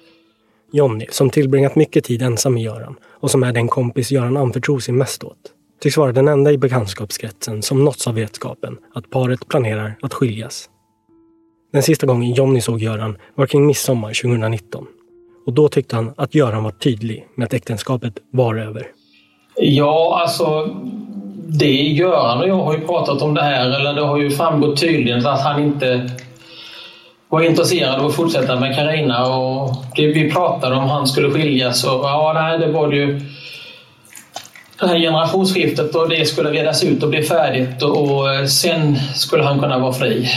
Jonny, 0.72 1.06
som 1.12 1.30
tillbringat 1.30 1.76
mycket 1.76 2.04
tid 2.04 2.22
ensam 2.22 2.54
med 2.54 2.64
Göran 2.64 2.96
och 3.20 3.32
som 3.32 3.44
är 3.44 3.54
den 3.54 3.68
kompis 3.68 4.12
Göran 4.12 4.38
anförtror 4.38 4.80
sig 4.80 4.94
mest 4.94 5.24
åt, 5.24 5.38
tycks 5.82 5.98
vara 5.98 6.12
den 6.12 6.28
enda 6.28 6.52
i 6.52 6.58
bekantskapskretsen 6.58 7.62
som 7.62 7.86
nåtts 7.86 8.08
av 8.08 8.16
vetskapen 8.16 8.78
att 8.94 9.10
paret 9.10 9.48
planerar 9.48 9.96
att 10.02 10.14
skiljas. 10.14 10.70
Den 11.74 11.84
sista 11.84 12.08
gången 12.08 12.32
Jonny 12.32 12.62
såg 12.62 12.82
Göran 12.82 13.18
var 13.36 13.46
kring 13.46 13.66
midsommar 13.66 14.22
2019. 14.22 14.88
Och 15.46 15.54
då 15.54 15.70
tyckte 15.70 15.96
han 15.96 16.14
att 16.18 16.36
Göran 16.36 16.64
var 16.64 16.72
tydlig 16.72 17.28
med 17.36 17.46
att 17.46 17.54
äktenskapet 17.54 18.14
var 18.32 18.56
över. 18.56 18.88
Ja, 19.56 20.20
alltså 20.22 20.76
det 21.54 21.66
Göran 21.68 22.42
och 22.42 22.48
jag 22.48 22.64
har 22.64 22.74
ju 22.74 22.88
pratat 22.88 23.22
om 23.22 23.34
det 23.34 23.42
här, 23.42 23.66
eller 23.66 23.94
det 23.94 24.02
har 24.02 24.18
ju 24.18 24.30
framgått 24.30 24.80
tydligt 24.80 25.26
att 25.26 25.42
han 25.42 25.64
inte 25.64 26.10
var 27.30 27.42
intresserad 27.42 28.00
av 28.00 28.06
att 28.06 28.16
fortsätta 28.16 28.60
med 28.60 28.76
Karina 28.76 29.26
och 29.26 29.76
det 29.96 30.08
vi 30.08 30.32
pratade 30.32 30.76
om 30.76 30.90
han 30.90 31.08
skulle 31.08 31.32
skiljas 31.32 31.84
och 31.84 32.00
ja, 32.04 32.32
nej, 32.36 32.60
det 32.60 32.72
var 32.72 32.88
det 32.88 32.96
ju 32.96 33.20
det 34.80 34.88
här 34.88 35.00
generationsskiftet 35.00 35.96
och 35.96 36.10
det 36.10 36.26
skulle 36.26 36.52
redas 36.52 36.84
ut 36.84 37.04
och 37.04 37.10
bli 37.10 37.24
färdigt 37.24 37.84
och 37.84 38.34
eh, 38.34 38.46
sen 38.46 38.96
skulle 39.16 39.44
han 39.44 39.60
kunna 39.60 39.80
vara 39.80 39.94
fri. 39.94 40.28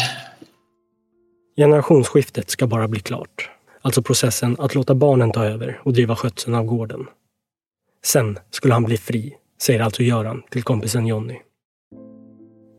Generationsskiftet 1.57 2.51
ska 2.51 2.67
bara 2.67 2.89
bli 2.89 3.01
klart. 3.01 3.51
Alltså 3.83 4.03
processen 4.03 4.57
att 4.59 4.75
låta 4.75 4.95
barnen 4.95 5.33
ta 5.33 5.45
över 5.45 5.81
och 5.85 5.93
driva 5.93 6.17
skötseln 6.17 6.55
av 6.55 6.65
gården. 6.65 7.07
Sen 8.05 8.39
skulle 8.51 8.75
han 8.75 8.85
bli 8.85 8.97
fri, 8.97 9.35
säger 9.63 9.81
alltså 9.81 10.03
Göran 10.03 10.43
till 10.51 10.63
kompisen 10.63 11.07
Jonny. 11.07 11.37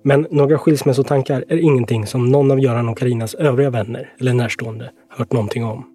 Men 0.04 0.28
några 0.32 0.58
skilsmässotankar 0.58 1.46
är 1.50 1.58
ingenting 1.58 2.08
som 2.08 2.32
någon 2.32 2.52
av 2.52 2.60
Göran 2.60 2.90
och 2.90 2.98
Karinas 2.98 3.34
övriga 3.34 3.70
vänner 3.70 4.14
eller 4.20 4.34
närstående 4.34 4.92
hört 5.18 5.34
någonting 5.34 5.66
om. 5.66 5.86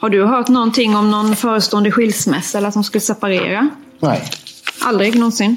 Har 0.00 0.10
du 0.10 0.24
hört 0.24 0.48
någonting 0.48 0.96
om 0.96 1.10
någon 1.10 1.36
förestående 1.36 1.90
skilsmässa 1.90 2.58
eller 2.58 2.68
att 2.68 2.74
de 2.74 2.84
skulle 2.84 3.00
separera? 3.00 3.68
Nej. 4.00 4.22
Aldrig 4.84 5.14
någonsin? 5.14 5.56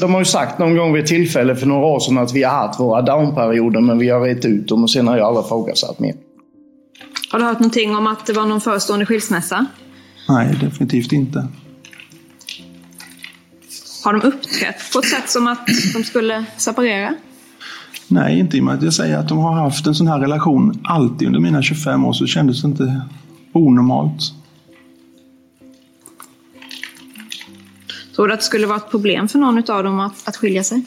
De 0.00 0.12
har 0.12 0.20
ju 0.20 0.24
sagt 0.24 0.58
någon 0.58 0.76
gång 0.76 0.92
vid 0.92 1.06
tillfälle 1.06 1.56
för 1.56 1.66
några 1.66 1.86
år 1.86 2.00
sedan 2.00 2.18
att 2.18 2.32
vi 2.32 2.42
har 2.42 2.52
haft 2.52 2.80
våra 2.80 3.02
downperioder 3.02 3.80
men 3.80 3.98
vi 3.98 4.08
har 4.08 4.20
rätt 4.20 4.44
ut 4.44 4.68
dem 4.68 4.82
och 4.82 4.90
sen 4.90 5.08
har 5.08 5.16
jag 5.16 5.26
aldrig 5.26 5.46
ifrågasatt 5.46 5.98
mer. 5.98 6.14
Har 7.30 7.38
du 7.38 7.44
hört 7.44 7.60
någonting 7.60 7.96
om 7.96 8.06
att 8.06 8.26
det 8.26 8.32
var 8.32 8.46
någon 8.46 8.60
förestående 8.60 9.06
skilsmässa? 9.06 9.66
Nej, 10.28 10.58
definitivt 10.60 11.12
inte. 11.12 11.48
Har 14.06 14.12
de 14.12 14.22
uppträtt 14.22 14.92
på 14.92 14.98
ett 14.98 15.08
sätt 15.08 15.30
som 15.30 15.46
att 15.46 15.66
de 15.94 16.04
skulle 16.04 16.44
separera? 16.56 17.14
Nej, 18.08 18.38
inte 18.38 18.56
i 18.56 18.60
och 18.60 18.64
med 18.64 18.74
att 18.74 18.82
jag 18.82 18.92
säger 18.92 19.18
att 19.18 19.28
de 19.28 19.38
har 19.38 19.52
haft 19.52 19.86
en 19.86 19.94
sån 19.94 20.06
här 20.06 20.20
relation 20.20 20.80
alltid 20.84 21.26
under 21.26 21.40
mina 21.40 21.62
25 21.62 22.04
år 22.04 22.12
så 22.12 22.26
kändes 22.26 22.62
det 22.62 22.68
inte 22.68 23.00
onormalt. 23.52 24.20
Tror 28.16 28.28
du 28.28 28.34
att 28.34 28.40
det 28.40 28.46
skulle 28.46 28.66
vara 28.66 28.76
ett 28.76 28.90
problem 28.90 29.28
för 29.28 29.38
någon 29.38 29.70
av 29.70 29.84
dem 29.84 30.00
att, 30.00 30.28
att 30.28 30.36
skilja 30.36 30.64
sig? 30.64 30.84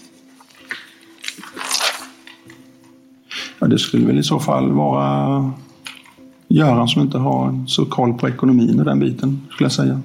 Ja, 3.59 3.67
det 3.67 3.79
skulle 3.79 4.05
väl 4.05 4.19
i 4.19 4.23
så 4.23 4.39
fall 4.39 4.71
vara 4.71 5.51
Göran 6.47 6.88
som 6.88 7.01
inte 7.01 7.17
har 7.17 7.65
så 7.67 7.85
koll 7.85 8.13
på 8.13 8.29
ekonomin 8.29 8.79
och 8.79 8.85
den 8.85 8.99
biten, 8.99 9.47
skulle 9.51 9.65
jag 9.65 9.71
säga. 9.71 10.01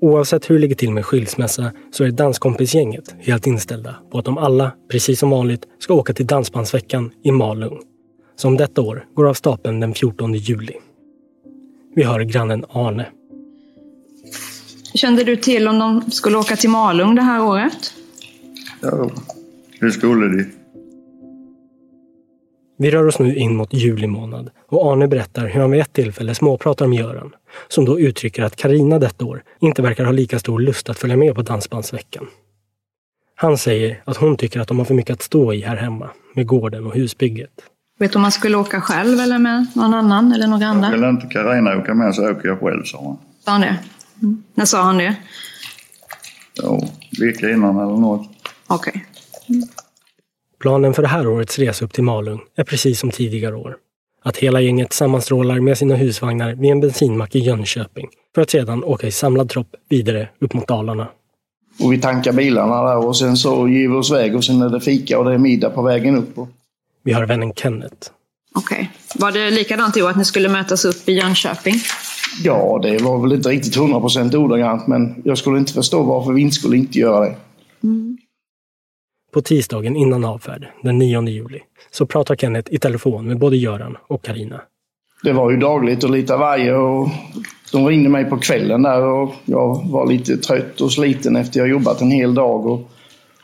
Oavsett 0.00 0.50
hur 0.50 0.54
det 0.54 0.60
ligger 0.60 0.74
till 0.74 0.90
med 0.90 1.04
skilsmässa 1.04 1.72
så 1.90 2.04
är 2.04 2.10
danskompisgänget 2.10 3.14
helt 3.18 3.46
inställda 3.46 3.94
på 4.10 4.18
att 4.18 4.24
de 4.24 4.38
alla, 4.38 4.72
precis 4.90 5.18
som 5.18 5.30
vanligt, 5.30 5.62
ska 5.78 5.94
åka 5.94 6.12
till 6.12 6.26
Dansbandsveckan 6.26 7.10
i 7.22 7.32
Malung. 7.32 7.78
Som 8.36 8.56
detta 8.56 8.82
år 8.82 9.06
går 9.14 9.28
av 9.28 9.34
stapeln 9.34 9.80
den 9.80 9.94
14 9.94 10.34
juli. 10.34 10.72
Vi 11.94 12.02
hör 12.02 12.20
grannen 12.20 12.64
Arne. 12.70 13.06
Kände 14.94 15.24
du 15.24 15.36
till 15.36 15.68
om 15.68 15.78
de 15.78 16.10
skulle 16.10 16.38
åka 16.38 16.56
till 16.56 16.70
Malung 16.70 17.14
det 17.14 17.22
här 17.22 17.44
året? 17.44 17.94
Ja, 18.80 19.10
det 19.80 19.90
skulle 19.90 20.36
de. 20.36 20.57
Vi 22.80 22.90
rör 22.90 23.06
oss 23.06 23.18
nu 23.18 23.36
in 23.36 23.56
mot 23.56 23.72
juli 23.74 24.06
månad 24.06 24.50
och 24.68 24.92
Arne 24.92 25.08
berättar 25.08 25.46
hur 25.46 25.60
han 25.60 25.70
vid 25.70 25.80
ett 25.80 25.92
tillfälle 25.92 26.34
småpratar 26.34 26.86
med 26.86 26.98
Göran, 26.98 27.34
som 27.68 27.84
då 27.84 28.00
uttrycker 28.00 28.42
att 28.42 28.56
Karina 28.56 28.98
detta 28.98 29.24
år 29.24 29.42
inte 29.60 29.82
verkar 29.82 30.04
ha 30.04 30.12
lika 30.12 30.38
stor 30.38 30.60
lust 30.60 30.88
att 30.88 30.98
följa 30.98 31.16
med 31.16 31.34
på 31.34 31.42
Dansbandsveckan. 31.42 32.26
Han 33.34 33.58
säger 33.58 34.02
att 34.04 34.16
hon 34.16 34.36
tycker 34.36 34.60
att 34.60 34.68
de 34.68 34.78
har 34.78 34.84
för 34.84 34.94
mycket 34.94 35.12
att 35.12 35.22
stå 35.22 35.52
i 35.52 35.60
här 35.60 35.76
hemma, 35.76 36.10
med 36.34 36.46
gården 36.46 36.86
och 36.86 36.94
husbygget. 36.94 37.50
Vet 37.98 38.12
du 38.12 38.16
om 38.16 38.22
man 38.22 38.32
skulle 38.32 38.56
åka 38.56 38.80
själv 38.80 39.20
eller 39.20 39.38
med 39.38 39.66
någon 39.74 39.94
annan 39.94 40.32
eller 40.32 40.46
några 40.46 40.66
andra? 40.66 40.90
Vill 40.90 41.04
inte 41.04 41.26
Carina 41.26 41.76
åka 41.78 41.94
med 41.94 42.14
så 42.14 42.30
åker 42.30 42.48
jag 42.48 42.60
själv, 42.60 42.84
sa 42.84 43.04
han. 43.04 43.16
Sa 43.44 43.50
han 43.50 43.60
det? 43.60 43.78
Mm. 44.22 44.42
När 44.54 44.64
sa 44.64 44.82
han 44.82 44.98
det? 44.98 45.16
Ja, 46.54 46.80
vecka 47.20 47.50
innan 47.50 47.76
eller 47.76 47.96
något. 47.96 48.28
Okej. 48.66 49.06
Planen 50.60 50.94
för 50.94 51.02
det 51.02 51.08
här 51.08 51.28
årets 51.28 51.58
resa 51.58 51.84
upp 51.84 51.92
till 51.92 52.04
Malung 52.04 52.40
är 52.56 52.64
precis 52.64 53.00
som 53.00 53.10
tidigare 53.10 53.54
år. 53.54 53.76
Att 54.24 54.36
hela 54.36 54.60
gänget 54.60 54.92
sammanstrålar 54.92 55.60
med 55.60 55.78
sina 55.78 55.94
husvagnar 55.94 56.54
vid 56.54 56.70
en 56.70 56.80
bensinmack 56.80 57.34
i 57.34 57.38
Jönköping 57.38 58.08
för 58.34 58.42
att 58.42 58.50
sedan 58.50 58.84
åka 58.84 59.06
i 59.06 59.10
samlad 59.10 59.48
tropp 59.48 59.68
vidare 59.88 60.28
upp 60.38 60.54
mot 60.54 60.68
Dalarna. 60.68 61.08
Och 61.80 61.92
vi 61.92 62.00
tankar 62.00 62.32
bilarna 62.32 62.82
där 62.82 63.06
och 63.06 63.16
sen 63.16 63.36
så 63.36 63.68
ger 63.68 63.88
vi 63.88 63.94
oss 63.94 64.10
iväg 64.10 64.36
och 64.36 64.44
sen 64.44 64.62
är 64.62 64.68
det 64.68 64.80
fika 64.80 65.18
och 65.18 65.24
det 65.24 65.34
är 65.34 65.38
middag 65.38 65.70
på 65.70 65.82
vägen 65.82 66.16
upp. 66.16 66.38
Och... 66.38 66.48
Vi 67.02 67.12
har 67.12 67.26
vännen 67.26 67.52
Kenneth. 67.54 68.10
Okej. 68.54 68.90
Var 69.14 69.32
det 69.32 69.50
likadant 69.50 69.96
i 69.96 70.02
år 70.02 70.10
att 70.10 70.16
ni 70.16 70.24
skulle 70.24 70.48
mötas 70.48 70.84
upp 70.84 71.08
i 71.08 71.12
Jönköping? 71.12 71.74
Ja, 72.44 72.80
det 72.82 72.98
var 72.98 73.22
väl 73.22 73.32
inte 73.32 73.48
riktigt 73.48 73.76
100% 73.76 74.36
ordagrant 74.36 74.86
men 74.86 75.22
jag 75.24 75.38
skulle 75.38 75.58
inte 75.58 75.72
förstå 75.72 76.02
varför 76.02 76.32
vi 76.32 76.42
inte 76.42 76.56
skulle 76.56 76.76
inte 76.76 76.98
göra 76.98 77.20
det. 77.20 77.36
På 79.38 79.42
tisdagen 79.42 79.96
innan 79.96 80.24
avfärd, 80.24 80.66
den 80.82 80.98
9 80.98 81.22
juli, 81.22 81.60
så 81.90 82.06
pratar 82.06 82.36
Kenneth 82.36 82.74
i 82.74 82.78
telefon 82.78 83.26
med 83.26 83.38
både 83.38 83.56
Göran 83.56 83.96
och 84.08 84.24
Karina. 84.24 84.60
Det 85.22 85.32
var 85.32 85.50
ju 85.50 85.56
dagligt 85.56 86.04
och 86.04 86.10
lite 86.10 86.36
varje 86.36 86.74
och 86.74 87.08
de 87.72 87.86
ringde 87.86 88.08
mig 88.08 88.24
på 88.24 88.38
kvällen 88.38 88.82
där 88.82 89.02
och 89.02 89.34
jag 89.44 89.88
var 89.90 90.06
lite 90.06 90.36
trött 90.36 90.80
och 90.80 90.92
sliten 90.92 91.36
efter 91.36 91.60
jag 91.60 91.68
jobbat 91.68 92.00
en 92.00 92.10
hel 92.10 92.34
dag. 92.34 92.66
Och 92.66 92.90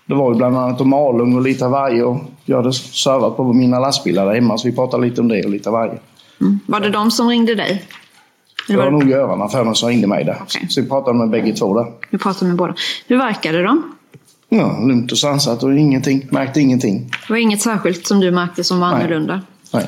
det 0.07 0.15
var 0.15 0.33
ju 0.33 0.37
bland 0.37 0.57
annat 0.57 0.81
om 0.81 0.89
Malung 0.89 1.37
och 1.37 1.43
lite 1.43 1.69
varje 1.69 2.03
och 2.03 2.19
jag 2.45 2.57
hade 2.57 2.73
servat 2.73 3.37
på 3.37 3.53
mina 3.53 3.79
lastbilar 3.79 4.27
där 4.27 4.35
hemma 4.35 4.59
så 4.59 4.69
vi 4.69 4.75
pratade 4.75 5.07
lite 5.07 5.21
om 5.21 5.29
det 5.29 5.45
och 5.45 5.51
lite 5.51 5.71
varje. 5.71 5.99
Var 6.67 6.81
det 6.81 6.91
de 6.91 7.11
som 7.11 7.29
ringde 7.29 7.55
dig? 7.55 7.85
Det 8.69 8.77
var 8.77 8.91
nog 8.91 9.11
Göran 9.11 9.51
för 9.51 9.65
mig 9.65 9.75
som 9.75 9.89
ringde 9.89 10.07
mig 10.07 10.25
där. 10.25 10.37
Så 10.69 10.83
vi 10.83 10.89
pratade 10.89 11.19
med 11.19 11.31
bägge 11.31 11.53
två 11.53 11.79
där. 11.79 11.93
Du 12.11 12.19
pratade 12.19 12.47
med 12.47 12.57
båda. 12.57 12.75
Hur 13.07 13.19
verkade 13.19 13.63
de? 13.63 13.94
Ja, 14.57 14.79
lugnt 14.81 15.13
och 15.13 15.19
sansat 15.19 15.63
och 15.63 15.75
ingenting. 15.79 16.27
Märkte 16.31 16.61
ingenting. 16.61 17.11
Det 17.27 17.33
var 17.33 17.37
inget 17.37 17.61
särskilt 17.61 18.07
som 18.07 18.21
du 18.21 18.31
märkte 18.31 18.65
som 18.65 18.81
var 18.81 18.87
annorlunda? 18.87 19.41
Nej. 19.73 19.87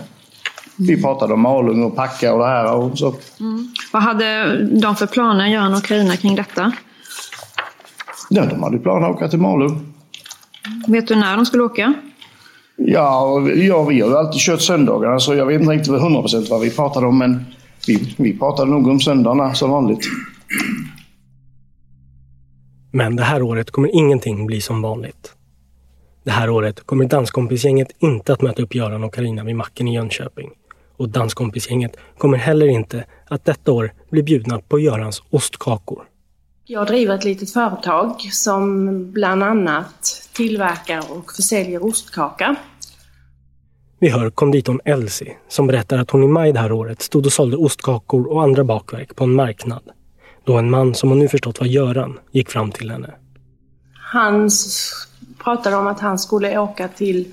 Vi 0.76 1.02
pratade 1.02 1.34
om 1.34 1.40
Malung 1.40 1.84
och 1.84 1.96
packa 1.96 2.34
och 2.34 2.38
det 2.38 2.46
här 2.46 2.74
och 2.74 2.98
så. 2.98 3.14
Mm. 3.40 3.68
Vad 3.92 4.02
hade 4.02 4.56
de 4.80 4.96
för 4.96 5.06
planer, 5.06 5.46
Göran 5.46 5.74
och 5.74 5.82
Carina, 5.82 6.16
kring 6.16 6.34
detta? 6.34 6.72
Ja, 8.30 8.46
de 8.46 8.62
hade 8.62 8.78
planer 8.78 9.06
att 9.06 9.16
åka 9.16 9.28
till 9.28 9.38
Malung. 9.38 9.94
Vet 10.86 11.08
du 11.08 11.14
när 11.14 11.36
de 11.36 11.46
skulle 11.46 11.62
åka? 11.62 11.94
Ja, 12.76 13.38
ja, 13.38 13.38
vi 13.38 13.68
har 13.68 13.90
ju 13.90 14.16
alltid 14.16 14.40
kört 14.40 14.60
söndagarna 14.60 15.18
så 15.18 15.34
jag 15.34 15.46
vet 15.46 15.60
inte 15.60 15.72
riktigt 15.72 15.92
100% 15.92 16.50
vad 16.50 16.60
vi 16.60 16.70
pratade 16.70 17.06
om 17.06 17.18
men 17.18 17.44
vi, 17.86 18.14
vi 18.16 18.38
pratade 18.38 18.70
nog 18.70 18.86
om 18.86 19.00
söndagarna 19.00 19.54
som 19.54 19.70
vanligt. 19.70 20.08
Men 22.90 23.16
det 23.16 23.22
här 23.22 23.42
året 23.42 23.70
kommer 23.70 23.94
ingenting 23.94 24.46
bli 24.46 24.60
som 24.60 24.82
vanligt. 24.82 25.32
Det 26.24 26.30
här 26.30 26.50
året 26.50 26.86
kommer 26.86 27.04
danskompisgänget 27.04 27.88
inte 27.98 28.32
att 28.32 28.42
möta 28.42 28.62
upp 28.62 28.74
Göran 28.74 29.04
och 29.04 29.14
Karina 29.14 29.44
vid 29.44 29.56
macken 29.56 29.88
i 29.88 29.94
Jönköping. 29.94 30.50
Och 30.96 31.08
danskompisgänget 31.08 31.96
kommer 32.18 32.38
heller 32.38 32.66
inte 32.66 33.04
att 33.28 33.44
detta 33.44 33.72
år 33.72 33.92
bli 34.10 34.22
bjudna 34.22 34.60
på 34.68 34.78
Görans 34.78 35.22
ostkakor. 35.30 36.04
Jag 36.64 36.86
driver 36.86 37.14
ett 37.14 37.24
litet 37.24 37.52
företag 37.52 38.20
som 38.20 39.12
bland 39.12 39.42
annat 39.42 40.28
tillverkar 40.32 41.02
och 41.10 41.32
försäljer 41.32 41.84
ostkaka. 41.84 42.56
Vi 43.98 44.08
hör 44.08 44.30
konditorn 44.30 44.80
Elsie 44.84 45.36
som 45.48 45.66
berättar 45.66 45.98
att 45.98 46.10
hon 46.10 46.22
i 46.22 46.26
maj 46.26 46.52
det 46.52 46.58
här 46.58 46.72
året 46.72 47.02
stod 47.02 47.26
och 47.26 47.32
sålde 47.32 47.56
ostkakor 47.56 48.26
och 48.26 48.42
andra 48.42 48.64
bakverk 48.64 49.16
på 49.16 49.24
en 49.24 49.32
marknad. 49.32 49.82
Då 50.46 50.58
en 50.58 50.70
man 50.70 50.94
som 50.94 51.08
hon 51.08 51.18
nu 51.18 51.28
förstått 51.28 51.60
var 51.60 51.66
Göran 51.66 52.18
gick 52.30 52.50
fram 52.50 52.72
till 52.72 52.90
henne. 52.90 53.14
Han 53.94 54.50
pratade 55.44 55.76
om 55.76 55.86
att 55.86 56.00
han 56.00 56.18
skulle 56.18 56.58
åka 56.58 56.88
till 56.88 57.28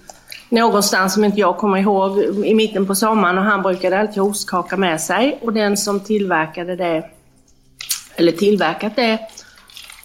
någonstans 0.50 1.14
som 1.14 1.24
inte 1.24 1.40
jag 1.40 1.58
kommer 1.58 1.78
ihåg 1.78 2.20
i 2.46 2.54
mitten 2.54 2.88
på 2.88 2.96
sommaren 2.96 3.38
och 3.38 3.44
han 3.44 3.62
brukade 3.62 4.00
alltid 4.00 4.18
ha 4.18 4.30
ostkaka 4.30 4.78
med 4.78 5.02
sig 5.02 5.40
och 5.42 5.54
den 5.54 5.78
som 5.78 6.00
tillverkade 6.00 6.76
det, 6.76 7.06
eller 8.16 8.32
tillverkat 8.32 8.96
det, 8.96 9.20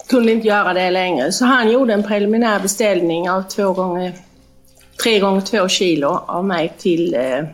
kunde 0.09 0.33
inte 0.33 0.49
göra 0.49 0.75
det 0.75 0.91
längre. 0.91 1.33
Så 1.33 1.45
han 1.45 1.71
gjorde 1.71 1.95
en 1.95 2.03
preliminär 2.03 2.61
beställning 2.61 3.31
av 3.31 3.43
två 3.43 3.73
gånger, 3.73 4.13
tre 5.03 5.19
gånger 5.19 5.41
två 5.41 5.69
kilo 5.69 6.09
av 6.09 6.45
mig 6.45 6.73
till 6.79 7.15
eh, 7.15 7.45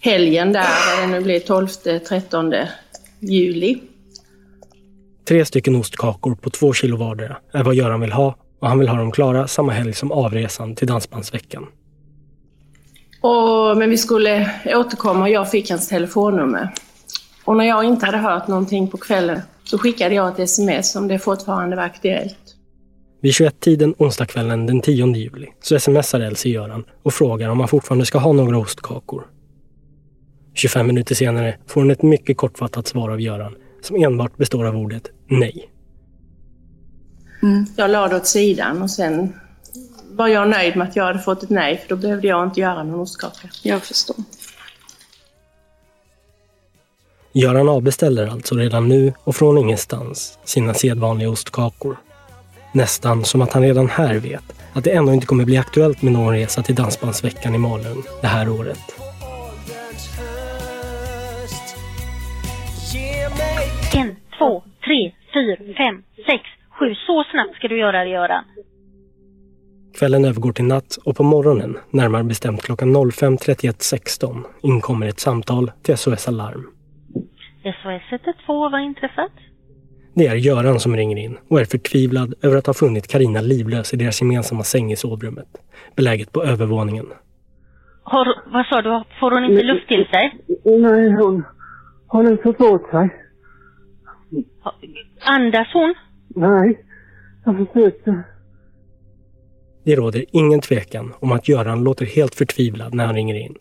helgen 0.00 0.52
där, 0.52 0.68
vad 0.96 1.08
det 1.08 1.12
nu 1.12 1.20
blir 1.20 1.40
12-13 1.40 2.66
juli. 3.20 3.80
Tre 5.30 5.44
stycken 5.44 5.76
ostkakor 5.76 6.34
på 6.34 6.50
två 6.50 6.72
kilo 6.72 6.96
vardera 6.96 7.36
är 7.52 7.64
vad 7.64 7.74
Göran 7.74 8.00
vill 8.00 8.12
ha 8.12 8.36
och 8.60 8.68
han 8.68 8.78
vill 8.78 8.88
ha 8.88 8.98
dem 8.98 9.12
klara 9.12 9.46
samma 9.46 9.72
helg 9.72 9.92
som 9.92 10.12
avresan 10.12 10.74
till 10.74 10.86
Dansbandsveckan. 10.86 11.66
Och, 13.20 13.76
men 13.76 13.90
vi 13.90 13.98
skulle 13.98 14.50
återkomma 14.66 15.20
och 15.20 15.28
jag 15.28 15.50
fick 15.50 15.70
hans 15.70 15.88
telefonnummer. 15.88 16.68
Och 17.44 17.56
när 17.56 17.64
jag 17.64 17.84
inte 17.84 18.06
hade 18.06 18.18
hört 18.18 18.48
någonting 18.48 18.88
på 18.88 18.96
kvällen 18.96 19.40
så 19.64 19.78
skickade 19.78 20.14
jag 20.14 20.28
ett 20.28 20.38
sms 20.38 20.96
om 20.96 21.08
det 21.08 21.18
fortfarande 21.18 21.76
var 21.76 21.82
aktuellt. 21.82 22.56
Vid 23.20 23.32
21-tiden 23.32 23.94
onsdagskvällen 23.98 24.66
den 24.66 24.80
10 24.80 25.06
juli 25.06 25.46
så 25.60 25.80
smsar 25.80 26.20
Elsie 26.20 26.52
Göran 26.52 26.84
och 27.02 27.14
frågar 27.14 27.48
om 27.48 27.58
han 27.58 27.68
fortfarande 27.68 28.06
ska 28.06 28.18
ha 28.18 28.32
några 28.32 28.58
ostkakor. 28.58 29.26
25 30.54 30.86
minuter 30.86 31.14
senare 31.14 31.56
får 31.66 31.80
hon 31.80 31.90
ett 31.90 32.02
mycket 32.02 32.36
kortfattat 32.36 32.86
svar 32.86 33.10
av 33.10 33.20
Göran 33.20 33.56
som 33.86 33.96
enbart 33.96 34.36
består 34.36 34.66
av 34.66 34.76
ordet 34.76 35.10
nej. 35.26 35.70
Jag 37.76 37.90
la 37.90 38.08
det 38.08 38.16
åt 38.16 38.26
sidan 38.26 38.82
och 38.82 38.90
sen 38.90 39.32
var 40.10 40.28
jag 40.28 40.48
nöjd 40.48 40.76
med 40.76 40.88
att 40.88 40.96
jag 40.96 41.04
hade 41.04 41.18
fått 41.18 41.42
ett 41.42 41.50
nej 41.50 41.78
för 41.78 41.88
då 41.88 41.96
behövde 41.96 42.28
jag 42.28 42.46
inte 42.46 42.60
göra 42.60 42.82
någon 42.82 43.00
ostkaka. 43.00 43.48
Jag 43.62 43.82
förstår. 43.82 44.16
Göran 47.32 47.68
avbeställer 47.68 48.26
alltså 48.26 48.54
redan 48.54 48.88
nu 48.88 49.12
och 49.24 49.36
från 49.36 49.58
ingenstans 49.58 50.38
sina 50.44 50.74
sedvanliga 50.74 51.30
ostkakor. 51.30 51.96
Nästan 52.72 53.24
som 53.24 53.42
att 53.42 53.52
han 53.52 53.62
redan 53.62 53.88
här 53.88 54.14
vet 54.14 54.44
att 54.72 54.84
det 54.84 54.90
ändå 54.90 55.12
inte 55.12 55.26
kommer 55.26 55.44
bli 55.44 55.56
aktuellt 55.56 56.02
med 56.02 56.12
någon 56.12 56.32
resa 56.32 56.62
till 56.62 56.74
Dansbandsveckan 56.74 57.54
i 57.54 57.58
Malung 57.58 58.02
det 58.20 58.26
här 58.26 58.48
året. 58.48 58.99
Två, 64.40 64.62
tre, 64.86 65.12
fyra, 65.34 65.56
fem, 65.80 66.02
sex, 66.26 66.42
sju. 66.70 66.94
Så 67.06 67.24
snabbt 67.30 67.54
ska 67.54 67.68
du 67.68 67.78
göra 67.78 68.04
det, 68.04 68.10
Göran. 68.10 68.44
Kvällen 69.98 70.24
övergår 70.24 70.52
till 70.52 70.64
natt 70.64 70.98
och 71.04 71.16
på 71.16 71.22
morgonen, 71.22 71.76
närmare 71.90 72.24
bestämt 72.24 72.62
klockan 72.62 72.96
05.31.16, 72.96 74.44
inkommer 74.62 75.06
ett 75.06 75.20
samtal 75.20 75.70
till 75.82 75.96
SOS 75.96 76.28
Alarm. 76.28 76.66
SOS 77.62 78.06
112, 78.10 78.36
vad 78.46 78.72
har 78.72 78.78
inträffat? 78.78 79.32
Det 80.14 80.26
är 80.26 80.34
Göran 80.34 80.80
som 80.80 80.96
ringer 80.96 81.16
in 81.16 81.38
och 81.48 81.60
är 81.60 81.64
förtvivlad 81.64 82.34
över 82.42 82.56
att 82.56 82.66
ha 82.66 82.74
funnit 82.74 83.08
Karina 83.08 83.40
livlös 83.40 83.94
i 83.94 83.96
deras 83.96 84.20
gemensamma 84.20 84.62
säng 84.62 84.92
i 84.92 84.96
sovrummet, 84.96 85.48
beläget 85.96 86.32
på 86.32 86.44
övervåningen. 86.44 87.06
Har, 88.02 88.26
vad 88.52 88.66
sa 88.66 88.82
du? 88.82 89.02
Får 89.20 89.30
hon 89.30 89.44
inte 89.44 89.62
luft 89.62 89.88
till 89.88 90.06
sig? 90.10 90.38
Nej, 90.64 91.10
hon 91.10 91.44
har 92.06 92.30
inte 92.30 92.42
fått 92.42 92.60
åt 92.60 92.90
sig. 92.90 93.10
Andas 95.20 95.68
hon? 95.72 95.94
Nej, 96.28 96.84
jag 97.44 97.56
försökte. 97.56 98.22
Det 99.84 99.96
råder 99.96 100.24
ingen 100.32 100.60
tvekan 100.60 101.14
om 101.20 101.32
att 101.32 101.48
Göran 101.48 101.84
låter 101.84 102.06
helt 102.06 102.34
förtvivlad 102.34 102.94
när 102.94 103.06
han 103.06 103.14
ringer 103.14 103.34
in. 103.34 103.56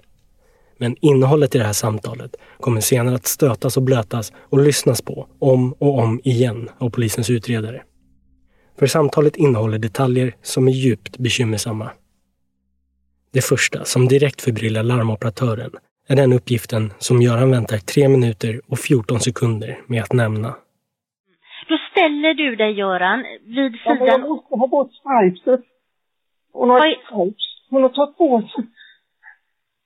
Men 0.77 0.95
innehållet 1.01 1.55
i 1.55 1.57
det 1.57 1.63
här 1.63 1.73
samtalet 1.73 2.35
kommer 2.59 2.81
senare 2.81 3.15
att 3.15 3.25
stötas 3.25 3.77
och 3.77 3.83
blötas 3.83 4.33
och 4.35 4.59
lyssnas 4.59 5.01
på 5.01 5.27
om 5.39 5.73
och 5.73 5.99
om 5.99 6.21
igen 6.23 6.69
av 6.77 6.89
polisens 6.89 7.29
utredare. 7.29 7.83
För 8.79 8.87
samtalet 8.87 9.35
innehåller 9.35 9.77
detaljer 9.77 10.35
som 10.41 10.67
är 10.67 10.71
djupt 10.71 11.17
bekymmersamma. 11.17 11.91
Det 13.31 13.41
första 13.41 13.85
som 13.85 14.07
direkt 14.07 14.41
förbryllar 14.41 14.83
larmoperatören 14.83 15.71
är 16.09 16.15
den 16.15 16.33
uppgiften 16.33 16.93
som 16.97 17.21
Göran 17.21 17.51
väntar 17.51 17.77
3 17.77 18.07
minuter 18.09 18.61
och 18.71 18.79
14 18.79 19.19
sekunder 19.19 19.77
med 19.87 20.01
att 20.03 20.13
nämna. 20.13 20.49
Då 21.69 21.77
ställer 21.91 22.33
du 22.33 22.55
dig, 22.55 22.71
Göran, 22.71 23.19
vid 23.55 23.75
Ja, 23.85 23.93
sidan... 23.93 24.07
jag 24.07 24.19
måste 24.29 24.55
ha 24.55 24.67
bort 24.67 24.91
stripeset. 24.93 25.61
Hon 26.53 26.69
har. 26.69 26.95
Hon 27.69 27.81
har 27.83 27.89
tagit 27.89 28.17
bort 28.17 28.51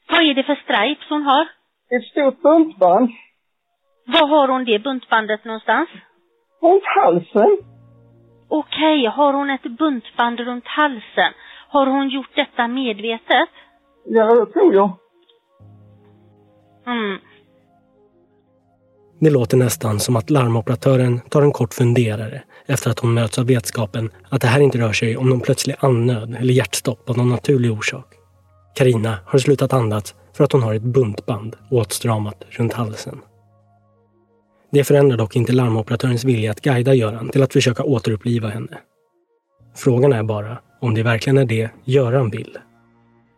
Vad 0.09 0.19
är 0.21 0.33
det 0.33 0.43
för 0.43 0.55
stripes 0.63 1.09
hon 1.09 1.23
har? 1.23 1.47
ett 1.95 2.03
stort 2.11 2.41
buntband 2.41 3.09
Var 4.05 4.27
har 4.27 4.47
hon 4.47 4.65
det 4.65 4.79
buntbandet 4.79 5.45
någonstans? 5.45 5.89
runt 6.61 6.83
halsen. 6.95 7.57
Okej, 8.47 9.05
har 9.05 9.33
hon 9.33 9.49
ett 9.49 9.63
buntband 9.63 10.39
runt 10.39 10.67
halsen? 10.67 11.33
Har 11.69 11.85
hon 11.87 12.09
gjort 12.09 12.35
detta 12.35 12.67
medvetet? 12.67 13.49
Ja, 14.05 14.25
det 14.45 14.51
tror 14.53 14.73
jag. 14.73 14.89
Mm. 16.87 17.17
Det 19.19 19.29
låter 19.29 19.57
nästan 19.57 19.99
som 19.99 20.15
att 20.15 20.29
larmoperatören 20.29 21.19
tar 21.19 21.41
en 21.41 21.51
kort 21.51 21.73
funderare 21.73 22.43
efter 22.65 22.91
att 22.91 22.99
hon 22.99 23.13
möts 23.13 23.39
av 23.39 23.45
vetskapen 23.45 24.09
att 24.29 24.41
det 24.41 24.47
här 24.47 24.59
inte 24.59 24.77
rör 24.77 24.93
sig 24.93 25.17
om 25.17 25.29
någon 25.29 25.39
plötslig 25.39 25.75
andnöd 25.79 26.35
eller 26.39 26.53
hjärtstopp 26.53 27.09
av 27.09 27.17
någon 27.17 27.29
naturlig 27.29 27.71
orsak. 27.71 28.05
Karina 28.75 29.17
har 29.25 29.39
slutat 29.39 29.73
andas 29.73 30.15
för 30.33 30.43
att 30.43 30.51
hon 30.51 30.63
har 30.63 30.73
ett 30.73 30.83
buntband 30.83 31.55
åtstramat 31.71 32.43
runt 32.49 32.73
halsen. 32.73 33.19
Det 34.71 34.83
förändrar 34.83 35.17
dock 35.17 35.35
inte 35.35 35.51
larmoperatörens 35.51 36.23
vilja 36.23 36.51
att 36.51 36.61
guida 36.61 36.93
Göran 36.93 37.29
till 37.29 37.43
att 37.43 37.53
försöka 37.53 37.83
återuppliva 37.83 38.49
henne. 38.49 38.77
Frågan 39.75 40.13
är 40.13 40.23
bara 40.23 40.57
om 40.81 40.93
det 40.93 41.03
verkligen 41.03 41.37
är 41.37 41.45
det 41.45 41.69
Göran 41.83 42.29
vill. 42.29 42.57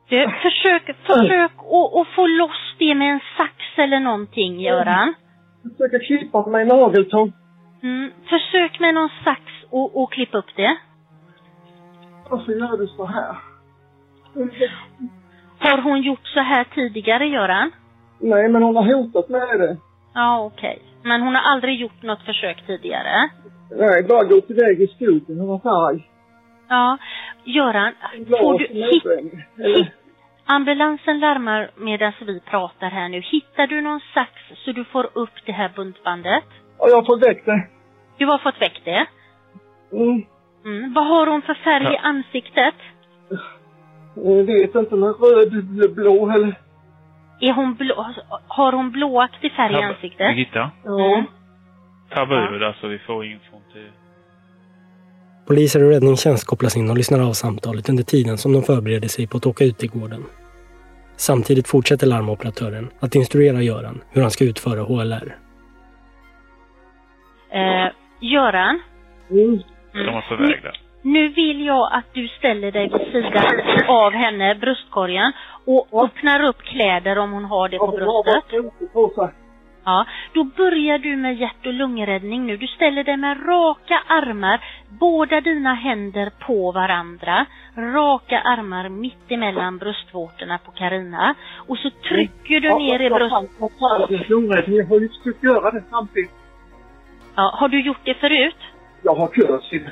Du, 0.10 0.30
försök, 0.42 0.96
försök 1.06 1.52
att 1.58 2.02
att 2.02 2.08
få 2.16 2.28
loss 2.28 2.76
det 2.80 2.96
med 2.96 3.14
en 3.14 3.20
sax 3.38 3.54
eller 3.76 4.00
någonting, 4.00 4.62
Göran. 4.62 5.14
Jag 5.64 5.72
försöker 5.72 6.06
klippa 6.06 6.48
mig 6.48 6.64
i 6.64 6.66
nageltång. 6.66 7.34
Mm. 7.84 8.12
Försök 8.30 8.80
med 8.80 8.94
någon 8.94 9.10
sax 9.24 9.42
och, 9.70 10.02
och 10.02 10.12
klippa 10.12 10.38
upp 10.38 10.56
det. 10.56 10.78
Varför 12.30 12.52
gör 12.52 12.78
du 12.78 12.88
så 12.88 13.06
här? 13.06 13.36
Har 15.60 15.82
hon 15.82 16.02
gjort 16.02 16.28
så 16.28 16.40
här 16.40 16.64
tidigare, 16.64 17.26
Göran? 17.28 17.72
Nej, 18.20 18.50
men 18.50 18.64
hon 18.64 18.76
har 18.76 18.94
hotat 18.94 19.30
med 19.30 19.60
det. 19.60 19.78
Ja, 20.14 20.46
okej. 20.46 20.82
Men 21.04 21.22
hon 21.22 21.36
har 21.36 21.42
aldrig 21.42 21.80
gjort 21.82 22.04
något 22.04 22.22
försök 22.22 22.68
tidigare? 22.68 23.30
Nej, 23.78 24.04
bara 24.04 24.24
gått 24.24 24.50
iväg 24.50 24.82
i 24.82 24.88
skogen 24.88 25.42
och 25.42 25.48
varit 25.48 25.66
arg. 25.66 26.10
Ja. 26.70 26.98
Göran, 27.46 27.94
får 28.40 28.60
du... 28.60 28.66
Hit. 28.68 29.06
Eller, 29.60 29.92
ambulansen 30.46 31.20
larmar 31.20 31.70
medan 31.76 32.14
vi 32.22 32.40
pratar 32.40 32.90
här 32.90 33.10
nu. 33.10 33.20
Hittar 33.22 33.68
du 33.68 33.82
någon 33.82 34.00
sax 34.14 34.32
så 34.66 34.72
du 34.72 34.84
får 34.84 35.10
upp 35.14 35.46
det 35.46 35.52
här 35.52 35.72
buntbandet? 35.76 36.44
ja, 36.80 36.88
jag 36.90 37.06
får 37.06 37.18
väck 37.20 37.46
det. 37.46 37.68
Du 38.18 38.26
har 38.26 38.38
fått 38.38 38.62
väck 38.62 38.82
det? 38.84 39.06
Mm. 39.92 40.26
Mm. 40.66 40.94
Vad 40.94 41.08
har 41.08 41.28
hon 41.28 41.42
för 41.42 41.54
färg 41.54 41.94
i 41.94 41.98
ansiktet? 41.98 42.76
Jag 44.16 44.44
vet 44.44 44.76
inte, 44.76 44.96
men 44.96 45.14
röd, 45.14 45.54
bl- 45.54 45.94
blå 45.96 46.30
eller... 46.30 46.56
Är 47.40 47.54
hon 47.54 47.76
blå, 47.76 48.14
har 48.48 48.72
hon 48.74 48.92
blåaktig 48.92 49.52
färg 49.52 49.74
i 49.74 49.84
ansiktet? 49.84 50.28
Birgitta, 50.28 50.72
Ja. 50.84 51.24
tabba 52.10 52.36
ur 52.36 52.60
där 52.60 52.78
så 52.82 52.88
vi 52.88 53.00
får 53.00 53.26
infon 53.26 53.62
till... 53.74 53.92
Poliser 55.48 55.84
och 55.84 55.90
räddningstjänst 55.90 56.48
kopplas 56.48 56.78
in 56.78 56.90
och 56.90 56.98
lyssnar 56.98 57.20
av 57.20 57.34
samtalet 57.34 57.90
under 57.90 58.04
tiden 58.04 58.38
som 58.38 58.54
de 58.54 58.64
förbereder 58.64 59.08
sig 59.08 59.28
på 59.28 59.38
att 59.38 59.46
åka 59.46 59.64
ut 59.64 59.78
till 59.78 59.90
gården. 59.90 60.24
Samtidigt 61.18 61.68
fortsätter 61.68 62.08
larmoperatören 62.08 62.90
att 63.00 63.16
instruera 63.16 63.62
Göran 63.62 64.02
hur 64.12 64.22
han 64.22 64.32
ska 64.32 64.44
utföra 64.44 64.82
HLR. 64.82 65.36
Eh, 67.52 67.92
Göran? 68.20 68.82
Mm. 69.32 69.60
De 69.94 70.06
var 70.14 70.22
på 70.30 70.36
väg 70.36 70.64
där. 70.64 70.82
Nu 71.02 71.30
vill 71.30 71.66
jag 71.66 71.94
att 71.94 72.06
du 72.14 72.28
ställer 72.28 72.72
dig 72.72 72.90
vid 72.90 73.12
sidan 73.12 73.46
av 73.88 74.12
henne, 74.12 74.56
bröstkorgen, 74.56 75.34
och 75.66 76.04
öppnar 76.04 76.44
upp 76.44 76.62
kläder 76.62 77.18
om 77.18 77.32
hon 77.32 77.46
har 77.46 77.70
det 77.70 77.78
på 77.78 77.88
bröstet. 77.88 79.45
Ja, 79.86 80.06
då 80.34 80.44
börjar 80.44 80.98
du 80.98 81.16
med 81.16 81.36
hjärt 81.36 81.66
och 81.66 81.74
lungräddning 81.74 82.46
nu. 82.46 82.58
Du 82.58 82.68
ställer 82.68 83.04
dig 83.04 83.18
med 83.18 83.38
raka 83.48 84.04
armar, 84.08 84.60
båda 84.90 85.42
dina 85.42 85.74
händer 85.74 86.32
på 86.40 86.72
varandra. 86.72 87.46
Raka 87.78 88.40
armar 88.40 88.90
mitt 88.90 89.32
emellan 89.32 89.78
bröstvårtorna 89.78 90.58
på 90.58 90.72
Karina. 90.72 91.36
Och 91.68 91.78
så 91.78 91.90
trycker 91.90 92.60
du 92.60 92.70
ner 92.70 93.02
i 93.02 93.10
bröstet. 93.10 93.52
Jag 93.70 94.86
har 94.86 95.00
ju 95.00 95.10
försökt 95.10 95.44
göra 95.44 95.72
det 95.72 95.84
samtidigt. 95.90 96.32
Ja, 97.36 97.56
har 97.60 97.70
du 97.70 97.82
gjort 97.82 98.02
det 98.04 98.14
förut? 98.14 98.58
Jag 99.02 99.16
har 99.16 99.28
kurs 99.28 99.74
i 99.74 99.80
det. 99.80 99.92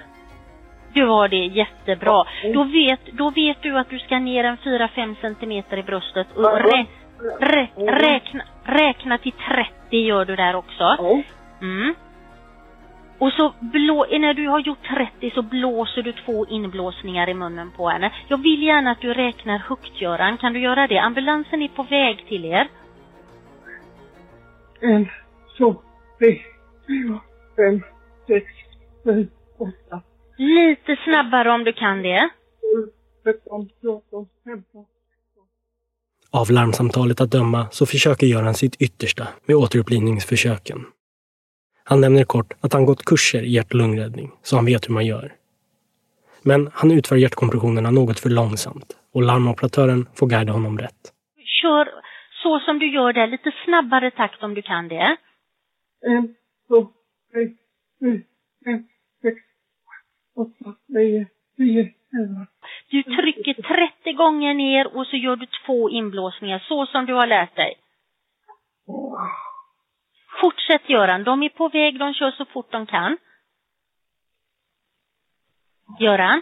Du 0.93 1.05
har 1.05 1.27
det 1.27 1.45
jättebra. 1.45 2.23
Då 2.53 2.63
vet, 2.63 3.05
då 3.05 3.29
vet 3.29 3.61
du 3.61 3.77
att 3.77 3.89
du 3.89 3.99
ska 3.99 4.19
ner 4.19 4.43
en 4.43 4.57
4-5 4.57 5.15
centimeter 5.21 5.77
i 5.77 5.83
bröstet 5.83 6.27
och 6.35 6.43
rä, 6.43 6.85
rä, 7.39 7.67
räkna, 7.75 8.43
räkna 8.63 9.17
till 9.17 9.31
30 9.31 9.97
gör 9.97 10.25
du 10.25 10.35
där 10.35 10.55
också. 10.55 10.97
Mm. 11.61 11.95
Och 13.17 13.31
så 13.31 13.53
blå, 13.59 14.05
när 14.09 14.33
du 14.33 14.47
har 14.47 14.59
gjort 14.59 14.87
30 15.19 15.31
så 15.35 15.41
blåser 15.41 16.01
du 16.01 16.11
två 16.11 16.45
inblåsningar 16.45 17.29
i 17.29 17.33
munnen 17.33 17.71
på 17.71 17.89
henne. 17.89 18.11
Jag 18.27 18.37
vill 18.37 18.63
gärna 18.63 18.91
att 18.91 19.01
du 19.01 19.13
räknar 19.13 19.57
högt 19.57 20.01
Göran. 20.01 20.37
Kan 20.37 20.53
du 20.53 20.59
göra 20.59 20.87
det? 20.87 20.97
Ambulansen 20.97 21.61
är 21.61 21.67
på 21.67 21.83
väg 21.83 22.25
till 22.27 22.45
er. 22.45 22.67
En, 24.81 25.09
två, 25.57 25.75
tre, 26.19 26.39
fyra, 26.87 27.19
fem, 27.55 27.81
sex, 28.27 28.45
sju, 29.03 29.27
åtta, 29.57 30.01
Lite 30.37 30.95
snabbare 31.03 31.51
om 31.51 31.63
du 31.63 31.73
kan 31.73 32.01
det. 32.01 32.29
sju, 32.61 32.89
tretton, 33.23 33.69
fjorton, 33.81 34.27
femton. 34.45 34.85
Av 36.35 36.51
larmsamtalet 36.51 37.21
att 37.21 37.31
döma 37.31 37.67
så 37.71 37.85
försöker 37.85 38.27
Göran 38.27 38.53
sitt 38.53 38.81
yttersta 38.81 39.27
med 39.45 39.55
återupplivningsförsöken. 39.55 40.85
Han 41.83 42.01
nämner 42.01 42.23
kort 42.23 42.53
att 42.61 42.73
han 42.73 42.85
gått 42.85 43.05
kurser 43.05 43.41
i 43.41 43.51
hjärt 43.51 43.73
och 43.73 43.75
lungräddning, 43.75 44.31
så 44.43 44.55
han 44.55 44.65
vet 44.65 44.89
hur 44.89 44.93
man 44.93 45.05
gör. 45.05 45.33
Men 46.41 46.69
han 46.73 46.91
utför 46.91 47.15
hjärtkompressionerna 47.15 47.91
något 47.91 48.19
för 48.19 48.29
långsamt 48.29 48.97
och 49.13 49.21
larmoperatören 49.21 50.07
får 50.15 50.27
guida 50.27 50.53
honom 50.53 50.77
rätt. 50.77 51.13
Kör 51.61 51.85
så 52.43 52.59
som 52.59 52.79
du 52.79 52.93
gör 52.93 53.13
där, 53.13 53.27
lite 53.27 53.51
snabbare 53.65 54.11
takt 54.11 54.43
om 54.43 54.53
du 54.53 54.61
kan 54.61 54.87
det. 54.87 55.17
En, 56.05 56.35
två, 56.67 56.87
tre, 57.31 57.49
fyra, 57.99 58.21
fem, 58.65 58.87
sex, 59.21 59.37
åtta, 60.35 60.75
nio, 60.87 61.27
tio, 61.57 61.93
elva. 62.13 62.47
Du 62.89 63.03
trycker 63.03 63.53
30 63.53 64.13
gånger 64.13 64.53
ner 64.53 64.97
och 64.97 65.07
så 65.07 65.15
gör 65.15 65.35
du 65.35 65.45
två 65.65 65.89
inblåsningar, 65.89 66.59
så 66.59 66.85
som 66.85 67.05
du 67.05 67.13
har 67.13 67.27
lärt 67.27 67.55
dig. 67.55 67.75
Fortsätt 70.41 70.89
Göran, 70.89 71.23
de 71.23 71.43
är 71.43 71.49
på 71.49 71.69
väg, 71.69 71.99
de 71.99 72.13
kör 72.13 72.31
så 72.31 72.45
fort 72.45 72.71
de 72.71 72.85
kan. 72.85 73.17
Göran? 75.99 76.41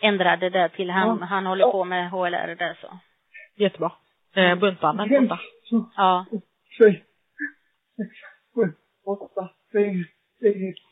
Ändra 0.00 0.36
det 0.36 0.50
där 0.50 0.68
till 0.68 0.90
han, 0.90 1.22
han 1.22 1.46
håller 1.46 1.70
på 1.70 1.84
med 1.84 2.10
HLR 2.10 2.54
där 2.54 2.78
så. 2.80 2.98
Jättebra. 3.56 3.92
Eh, 4.34 4.54
buntbanden 4.54 5.28
borta. 5.28 5.40
Ja. 5.96 6.26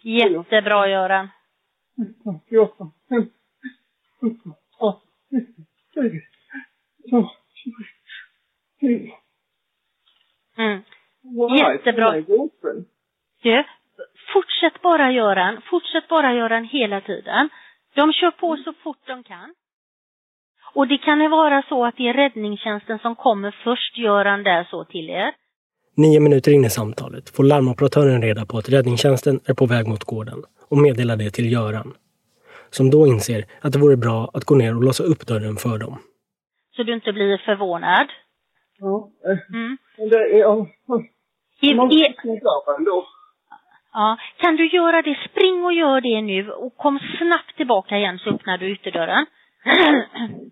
Jättebra 0.02 0.88
Göran. 0.88 1.28
tretton, 1.96 2.40
fjorton, 2.48 2.90
Mm. 10.58 10.82
Jättebra. 11.58 12.12
Du, 13.42 13.64
fortsätt 14.32 14.82
bara 14.82 15.12
Göran, 15.12 15.62
fortsätt 15.70 16.08
bara 16.08 16.34
Göran 16.34 16.64
hela 16.64 17.00
tiden. 17.00 17.48
De 17.94 18.12
kör 18.12 18.30
på 18.30 18.56
så 18.56 18.72
fort 18.82 19.06
de 19.06 19.22
kan. 19.22 19.54
Och 20.74 20.88
det 20.88 20.98
kan 20.98 21.20
ju 21.20 21.28
vara 21.28 21.62
så 21.68 21.84
att 21.84 21.96
det 21.96 22.08
är 22.08 22.14
räddningstjänsten 22.14 22.98
som 22.98 23.16
kommer 23.16 23.56
först, 23.64 23.98
Göran, 23.98 24.42
där 24.42 24.64
så 24.70 24.84
till 24.84 25.10
er. 25.10 25.32
Nio 25.96 26.20
minuter 26.20 26.52
in 26.52 26.64
i 26.64 26.70
samtalet 26.70 27.36
får 27.36 27.44
larmoperatören 27.44 28.22
reda 28.22 28.46
på 28.46 28.58
att 28.58 28.68
räddningstjänsten 28.68 29.40
är 29.46 29.54
på 29.54 29.66
väg 29.66 29.88
mot 29.88 30.04
gården 30.04 30.42
och 30.68 30.78
meddelar 30.78 31.16
det 31.16 31.30
till 31.30 31.52
Göran. 31.52 31.94
Som 32.70 32.90
då 32.90 33.06
inser 33.06 33.44
att 33.60 33.72
det 33.72 33.78
vore 33.78 33.96
bra 33.96 34.30
att 34.34 34.44
gå 34.44 34.54
ner 34.54 34.76
och 34.76 34.82
låsa 34.84 35.04
upp 35.04 35.26
dörren 35.26 35.56
för 35.56 35.78
dem. 35.78 35.98
Så 36.76 36.82
du 36.82 36.94
inte 36.94 37.12
blir 37.12 37.38
förvånad. 37.38 38.06
Ja. 38.78 39.10
eh, 39.26 39.38
Mm. 39.54 39.76
Men 39.98 40.08
det 40.08 40.16
är... 40.16 40.38
Ja. 40.38 40.66
I, 41.60 41.74
Man 41.74 41.90
i, 41.92 42.14
ändå. 42.78 43.06
ja. 43.92 44.18
Kan 44.36 44.56
du 44.56 44.68
göra 44.68 45.02
det? 45.02 45.18
Spring 45.30 45.64
och 45.64 45.72
gör 45.72 46.00
det 46.00 46.22
nu 46.22 46.50
och 46.50 46.76
kom 46.76 46.98
snabbt 47.18 47.56
tillbaka 47.56 47.96
igen 47.96 48.18
så 48.18 48.30
öppnar 48.30 48.58
du 48.58 48.72
ytterdörren. 48.72 49.26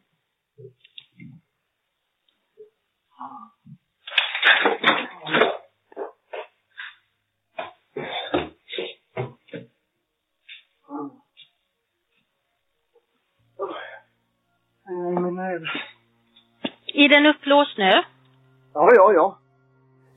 Är 16.94 17.09
den 17.09 17.27
upplåst 17.27 17.79
nu? 17.79 18.03
Ja, 18.75 18.90
ja, 18.94 19.12
ja. 19.12 19.38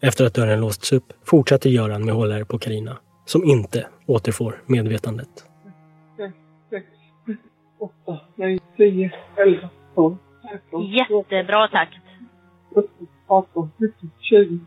Efter 0.02 0.26
att 0.26 0.34
dörren 0.34 0.62
låsts 0.62 0.94
upp 0.94 1.14
fortsätter 1.26 1.70
Göran 1.70 2.06
med 2.06 2.16
HLR 2.16 2.44
på 2.44 2.60
Karina 2.60 2.98
som 3.26 3.44
inte 3.44 3.88
återfår 4.06 4.62
medvetandet. 4.66 5.30
Sex, 6.18 6.34
sex, 6.70 6.86
sju, 7.26 7.38
åtta, 7.80 8.20
nio, 8.36 8.60
tio, 8.78 9.12
elva, 9.36 9.70
tolv, 9.96 10.16
tretton, 10.42 10.84
Jättebra 10.86 11.68
takt. 11.68 11.94
17, 12.76 13.08
18, 13.28 13.72
19, 13.78 14.12
20, 14.20 14.60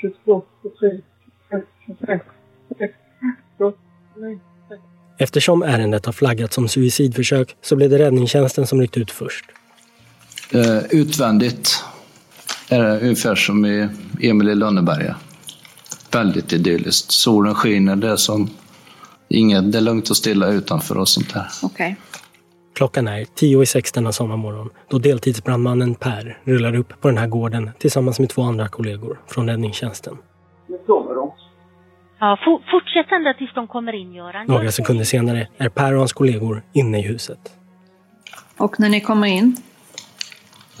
22, 0.00 0.42
23, 0.62 1.00
24, 1.48 1.62
25, 1.86 2.20
26, 2.68 2.94
27, 3.58 3.72
29, 4.14 4.40
Eftersom 5.18 5.62
ärendet 5.62 6.06
har 6.06 6.12
flaggats 6.12 6.54
som 6.54 6.68
suicidförsök 6.68 7.56
så 7.62 7.76
blev 7.76 7.90
det 7.90 7.98
räddningstjänsten 7.98 8.66
som 8.66 8.80
ryckte 8.80 9.00
ut 9.00 9.10
först. 9.10 9.44
Eh, 10.52 10.78
utvändigt 10.90 11.84
är 12.68 12.82
det 12.82 13.00
ungefär 13.00 13.34
som 13.34 13.64
i 13.64 13.88
Emil 14.20 14.48
i 14.48 14.54
Lönneberga. 14.54 15.16
Väldigt 16.12 16.52
idylliskt. 16.52 17.10
Solen 17.10 17.54
skiner, 17.54 17.96
det 17.96 18.08
är 18.08 18.16
som 18.16 18.50
inget, 19.28 19.72
det 19.72 19.78
är 19.78 19.82
lugnt 19.82 20.10
och 20.10 20.16
stilla 20.16 20.48
utanför 20.48 20.98
och 20.98 21.08
sånt 21.08 21.34
där. 21.34 21.46
Okej. 21.62 21.96
Klockan 22.74 23.08
är 23.08 23.24
tio 23.34 23.62
i 23.62 23.66
sex 23.66 23.92
denna 23.92 24.12
sommarmorgon 24.12 24.70
då 24.88 24.98
deltidsbrandmannen 24.98 25.94
Per 25.94 26.38
rullar 26.44 26.74
upp 26.74 27.00
på 27.00 27.08
den 27.08 27.18
här 27.18 27.26
gården 27.26 27.70
tillsammans 27.78 28.18
med 28.18 28.28
två 28.28 28.42
andra 28.42 28.68
kollegor 28.68 29.20
från 29.26 29.48
räddningstjänsten. 29.48 30.16
De. 30.86 31.03
Ja, 32.18 32.38
for, 32.44 32.62
fortsätt 32.70 33.12
ända 33.12 33.34
tills 33.34 33.54
de 33.54 33.66
kommer 33.66 33.92
in, 33.92 34.14
Göran. 34.14 34.46
Några 34.46 34.72
sekunder 34.72 35.04
senare 35.04 35.48
är 35.58 35.68
Per 35.68 35.92
och 35.92 35.98
hans 35.98 36.12
kollegor 36.12 36.62
inne 36.72 36.98
i 36.98 37.02
huset. 37.02 37.38
Och 38.56 38.80
när 38.80 38.88
ni 38.88 39.00
kommer 39.00 39.26
in? 39.26 39.56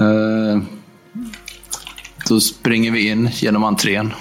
Eh, 0.00 0.62
då 2.28 2.40
springer 2.40 2.90
vi 2.90 3.10
in 3.10 3.28
genom 3.32 3.64
entrén. 3.64 4.12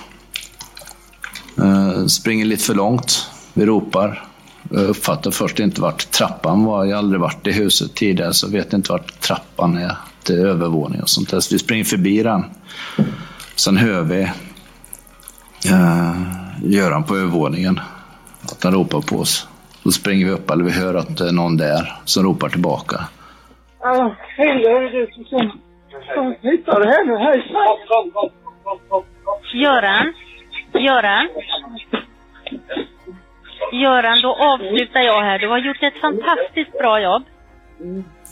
Eh, 1.58 2.06
springer 2.06 2.46
lite 2.46 2.64
för 2.64 2.76
långt. 2.76 3.30
Vi 3.54 3.66
ropar. 3.66 4.28
Jag 4.70 4.84
uppfattar 4.84 5.32
först 5.32 5.60
inte 5.60 5.82
vart 5.82 6.12
trappan 6.12 6.66
var. 6.66 6.86
Jag 6.86 6.96
har 6.96 6.98
aldrig 6.98 7.22
varit 7.22 7.48
i 7.48 7.52
huset 7.52 7.96
tidigare 7.96 8.34
så 8.34 8.50
vet 8.50 8.74
inte 8.74 8.92
vart 8.92 9.20
trappan 9.20 9.78
är 9.78 9.98
till 10.24 10.36
övervåning 10.36 11.02
och 11.02 11.10
sånt 11.10 11.30
där. 11.30 11.40
Så 11.40 11.56
vi 11.56 11.60
springer 11.60 11.84
förbi 11.84 12.24
den. 12.24 12.46
Sen 13.56 13.78
hör 13.78 14.02
vi 14.02 14.22
eh, 15.70 16.43
Göran 16.66 17.04
på 17.04 17.16
övervåningen. 17.16 17.80
Att 18.44 18.64
han 18.64 18.74
ropar 18.74 19.02
på 19.02 19.16
oss. 19.16 19.48
Då 19.84 19.92
springer 19.92 20.26
vi 20.26 20.32
upp, 20.32 20.50
eller 20.50 20.64
vi 20.64 20.72
hör 20.72 20.94
att 20.94 21.18
det 21.18 21.28
är 21.28 21.32
någon 21.32 21.58
där 21.58 21.94
som 22.06 22.24
ropar 22.24 22.50
tillbaka. 22.50 23.00
Ja, 23.82 24.16
är 24.38 24.54
det 24.54 24.90
du 24.90 25.08
som 25.30 25.52
Hittar 26.42 26.80
du 26.80 26.88
henne? 26.88 27.18
Hej! 27.18 27.54
Kom. 28.90 29.04
Göran? 29.54 30.14
Göran? 30.74 31.30
Göran, 33.72 34.22
då 34.22 34.36
avslutar 34.36 35.00
jag 35.00 35.22
här. 35.22 35.40
Du 35.40 35.50
har 35.50 35.58
gjort 35.58 35.84
ett 35.84 36.02
fantastiskt 36.02 36.78
bra 36.80 37.02
jobb. 37.02 37.24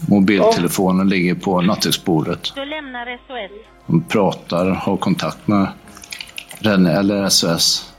Mobiltelefonen 0.09 1.09
ligger 1.09 1.35
på 1.35 1.61
nattduksbordet. 1.61 2.55
Du 2.55 2.65
lämnar 2.65 3.17
SOS. 3.27 3.65
De 3.85 4.03
pratar, 4.03 4.69
har 4.69 4.97
kontakt 4.97 5.47
med 5.47 5.67
eller 6.65 7.29
SOS. 7.29 7.90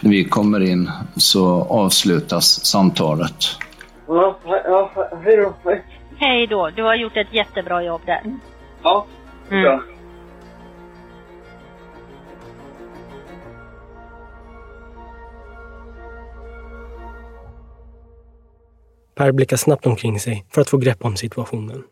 När 0.00 0.10
vi 0.10 0.24
kommer 0.24 0.60
in 0.60 0.90
så 1.16 1.62
avslutas 1.62 2.64
samtalet. 2.64 3.34
Ja, 4.06 4.38
ja, 4.44 4.90
he- 4.94 5.22
hej 5.24 5.36
då. 5.36 5.54
Hej. 5.64 5.84
Hej 6.16 6.46
då. 6.46 6.70
Du 6.70 6.82
har 6.82 6.94
gjort 6.94 7.16
ett 7.16 7.32
jättebra 7.34 7.82
jobb 7.84 8.00
där. 8.06 8.20
Ja. 8.82 9.06
Mm. 9.50 9.64
Ja. 9.64 9.82
Per 19.14 19.32
blickar 19.32 19.56
snabbt 19.56 19.86
omkring 19.86 20.20
sig 20.20 20.46
för 20.50 20.60
att 20.60 20.68
få 20.70 20.76
grepp 20.76 21.04
om 21.04 21.16
situationen. 21.16 21.84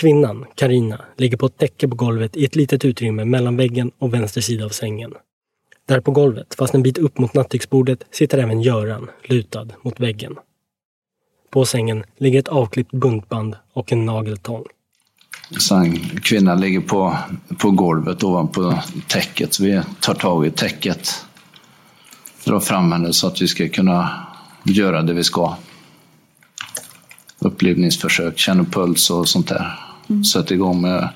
Kvinnan, 0.00 0.46
Karina, 0.54 1.00
ligger 1.16 1.36
på 1.36 1.46
ett 1.46 1.58
täcke 1.58 1.88
på 1.88 1.96
golvet 1.96 2.36
i 2.36 2.44
ett 2.44 2.56
litet 2.56 2.84
utrymme 2.84 3.24
mellan 3.24 3.56
väggen 3.56 3.90
och 3.98 4.14
vänster 4.14 4.40
sida 4.40 4.64
av 4.64 4.68
sängen. 4.68 5.14
Där 5.86 6.00
på 6.00 6.10
golvet, 6.10 6.54
fast 6.54 6.74
en 6.74 6.82
bit 6.82 6.98
upp 6.98 7.18
mot 7.18 7.34
nattduksbordet, 7.34 8.04
sitter 8.10 8.38
även 8.38 8.60
Göran, 8.60 9.10
lutad 9.22 9.66
mot 9.82 10.00
väggen. 10.00 10.36
På 11.50 11.64
sängen 11.64 12.04
ligger 12.18 12.38
ett 12.38 12.48
avklippt 12.48 12.92
buntband 12.92 13.56
och 13.72 13.92
en 13.92 14.06
nageltång. 14.06 14.64
Sen 15.68 15.98
kvinnan 15.98 16.60
ligger 16.60 16.80
på, 16.80 17.18
på 17.58 17.70
golvet 17.70 18.24
ovanpå 18.24 18.78
täcket. 19.08 19.60
Vi 19.60 19.82
tar 20.00 20.14
tag 20.14 20.46
i 20.46 20.50
täcket. 20.50 21.24
Drar 22.44 22.60
fram 22.60 22.92
henne 22.92 23.12
så 23.12 23.26
att 23.26 23.42
vi 23.42 23.48
ska 23.48 23.68
kunna 23.68 24.26
göra 24.64 25.02
det 25.02 25.12
vi 25.12 25.24
ska. 25.24 25.56
Upplivningsförsök, 27.38 28.38
känner 28.38 28.64
puls 28.64 29.10
och 29.10 29.28
sånt 29.28 29.48
där. 29.48 29.78
Sätter 30.32 30.54
igång 30.54 30.80
med 30.80 31.08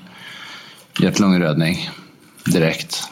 hjärt-lungräddning 0.99 1.89
direkt. 2.45 3.09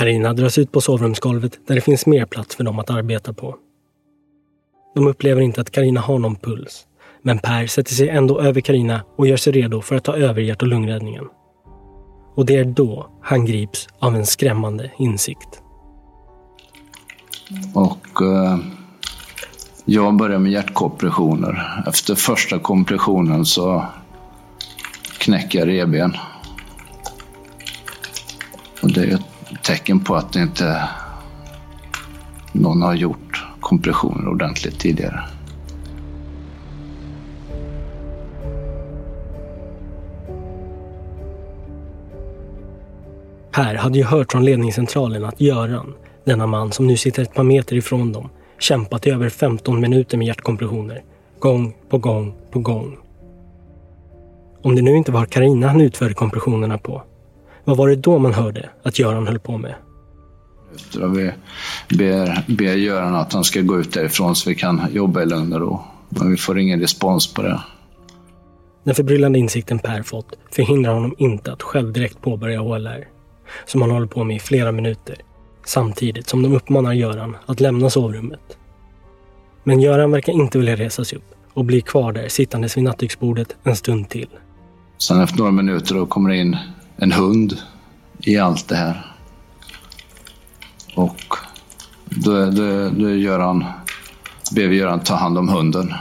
Karina 0.00 0.32
dras 0.32 0.58
ut 0.58 0.72
på 0.72 0.80
sovrumsgolvet 0.80 1.58
där 1.66 1.74
det 1.74 1.80
finns 1.80 2.06
mer 2.06 2.24
plats 2.24 2.56
för 2.56 2.64
dem 2.64 2.78
att 2.78 2.90
arbeta 2.90 3.32
på. 3.32 3.56
De 4.94 5.06
upplever 5.06 5.40
inte 5.40 5.60
att 5.60 5.70
Karina 5.70 6.00
har 6.00 6.18
någon 6.18 6.36
puls. 6.36 6.86
Men 7.22 7.38
Per 7.38 7.66
sätter 7.66 7.94
sig 7.94 8.08
ändå 8.08 8.40
över 8.40 8.60
Karina 8.60 9.04
och 9.16 9.26
gör 9.26 9.36
sig 9.36 9.52
redo 9.52 9.80
för 9.82 9.96
att 9.96 10.04
ta 10.04 10.16
över 10.16 10.40
hjärt 10.42 10.62
och 10.62 10.68
lungräddningen. 10.68 11.24
Och 12.34 12.46
det 12.46 12.56
är 12.56 12.64
då 12.64 13.10
han 13.22 13.46
grips 13.46 13.88
av 13.98 14.16
en 14.16 14.26
skrämmande 14.26 14.90
insikt. 14.98 15.62
Och 17.74 18.22
eh, 18.22 18.58
jag 19.84 20.16
börjar 20.16 20.38
med 20.38 20.52
hjärtkompressioner. 20.52 21.84
Efter 21.86 22.14
första 22.14 22.58
kompressionen 22.58 23.44
så 23.44 23.84
knäcker 25.18 25.58
jag 25.58 25.68
revben. 25.68 26.16
Och 28.82 28.92
det 28.92 29.00
är 29.04 29.14
ett 29.14 29.29
tecken 29.62 30.00
på 30.00 30.14
att 30.14 30.32
det 30.32 30.42
inte 30.42 30.88
någon 32.52 32.82
har 32.82 32.94
gjort 32.94 33.46
kompressioner 33.60 34.28
ordentligt 34.28 34.80
tidigare. 34.80 35.20
Per 43.50 43.74
hade 43.74 43.98
ju 43.98 44.04
hört 44.04 44.32
från 44.32 44.44
ledningscentralen 44.44 45.24
att 45.24 45.40
Göran, 45.40 45.94
denna 46.24 46.46
man 46.46 46.72
som 46.72 46.86
nu 46.86 46.96
sitter 46.96 47.22
ett 47.22 47.34
par 47.34 47.42
meter 47.42 47.76
ifrån 47.76 48.12
dem, 48.12 48.28
kämpat 48.58 49.06
i 49.06 49.10
över 49.10 49.28
15 49.28 49.80
minuter 49.80 50.18
med 50.18 50.26
hjärtkompressioner. 50.26 51.02
Gång 51.38 51.74
på 51.88 51.98
gång 51.98 52.34
på 52.50 52.58
gång. 52.58 52.98
Om 54.62 54.74
det 54.74 54.82
nu 54.82 54.96
inte 54.96 55.12
var 55.12 55.26
Karina 55.26 55.68
han 55.68 55.80
utförde 55.80 56.14
kompressionerna 56.14 56.78
på, 56.78 57.02
vad 57.70 57.78
var 57.78 57.88
det 57.88 57.96
då 57.96 58.18
man 58.18 58.34
hörde 58.34 58.70
att 58.82 58.98
Göran 58.98 59.26
höll 59.26 59.38
på 59.38 59.58
med? 59.58 59.74
Så 60.76 61.08
vi 61.08 61.32
ber, 61.88 62.44
ber 62.48 62.74
Göran 62.74 63.14
att 63.14 63.32
han 63.32 63.44
ska 63.44 63.60
gå 63.60 63.80
ut 63.80 63.92
därifrån 63.92 64.36
så 64.36 64.50
vi 64.50 64.54
kan 64.54 64.82
jobba 64.92 65.22
i 65.22 65.26
lugn 65.26 65.52
och 65.52 65.60
ro. 65.60 65.80
Men 66.08 66.30
vi 66.30 66.36
får 66.36 66.58
ingen 66.58 66.80
respons 66.80 67.34
på 67.34 67.42
det. 67.42 67.60
Den 68.84 68.94
förbryllande 68.94 69.38
insikten 69.38 69.78
Per 69.78 70.02
fått 70.02 70.38
förhindrar 70.50 70.94
honom 70.94 71.14
inte 71.18 71.52
att 71.52 71.62
själv 71.62 71.92
direkt 71.92 72.20
påbörja 72.20 72.60
HLR, 72.60 73.08
som 73.66 73.82
han 73.82 73.90
håller 73.90 74.06
på 74.06 74.24
med 74.24 74.36
i 74.36 74.40
flera 74.40 74.72
minuter, 74.72 75.16
samtidigt 75.66 76.28
som 76.28 76.42
de 76.42 76.54
uppmanar 76.54 76.92
Göran 76.92 77.36
att 77.46 77.60
lämna 77.60 77.90
sovrummet. 77.90 78.58
Men 79.64 79.80
Göran 79.80 80.10
verkar 80.10 80.32
inte 80.32 80.58
vilja 80.58 80.76
resa 80.76 81.04
sig 81.04 81.18
upp 81.18 81.34
och 81.54 81.64
blir 81.64 81.80
kvar 81.80 82.12
där 82.12 82.28
sittandes 82.28 82.76
vid 82.76 82.84
nattduksbordet 82.84 83.56
en 83.62 83.76
stund 83.76 84.08
till. 84.08 84.28
Sen 84.98 85.20
efter 85.20 85.38
några 85.38 85.50
minuter 85.50 85.94
då 85.94 86.06
kommer 86.06 86.30
det 86.30 86.36
in 86.36 86.56
en 87.00 87.12
hund 87.12 87.56
i 88.18 88.38
allt 88.38 88.68
det 88.68 88.76
här. 88.76 89.06
Och 90.94 91.34
då, 92.04 92.50
då, 92.50 92.90
då 92.90 93.10
gör 93.10 93.38
han, 93.38 93.64
ber 94.54 94.66
vi 94.66 94.76
Göran 94.76 95.00
ta 95.00 95.14
hand 95.14 95.38
om 95.38 95.48
hunden. 95.48 95.94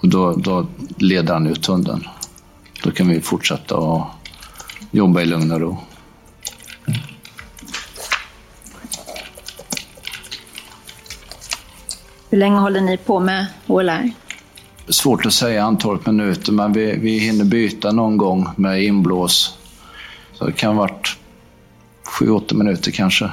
Och 0.00 0.08
då, 0.08 0.32
då 0.32 0.66
leder 0.98 1.34
han 1.34 1.46
ut 1.46 1.66
hunden. 1.66 2.04
Då 2.82 2.90
kan 2.90 3.08
vi 3.08 3.20
fortsätta 3.20 3.76
och 3.76 4.06
jobba 4.90 5.20
i 5.20 5.26
lugn 5.26 5.52
och 5.52 5.60
ro. 5.60 5.78
Hur 12.30 12.38
länge 12.38 12.56
håller 12.56 12.80
ni 12.80 12.96
på 12.96 13.20
med 13.20 13.46
HLR? 13.66 14.10
Svårt 14.88 15.26
att 15.26 15.32
säga 15.32 15.64
antalet 15.64 16.06
minuter, 16.06 16.52
men 16.52 16.72
vi, 16.72 16.96
vi 16.96 17.18
hinner 17.18 17.44
byta 17.44 17.92
någon 17.92 18.16
gång 18.16 18.48
med 18.56 18.84
inblås. 18.84 19.58
Så 20.44 20.50
det 20.50 20.56
kan 20.56 20.76
ha 20.76 20.82
varit 20.82 21.16
7-8 22.20 22.54
minuter 22.54 22.90
kanske. 22.90 23.30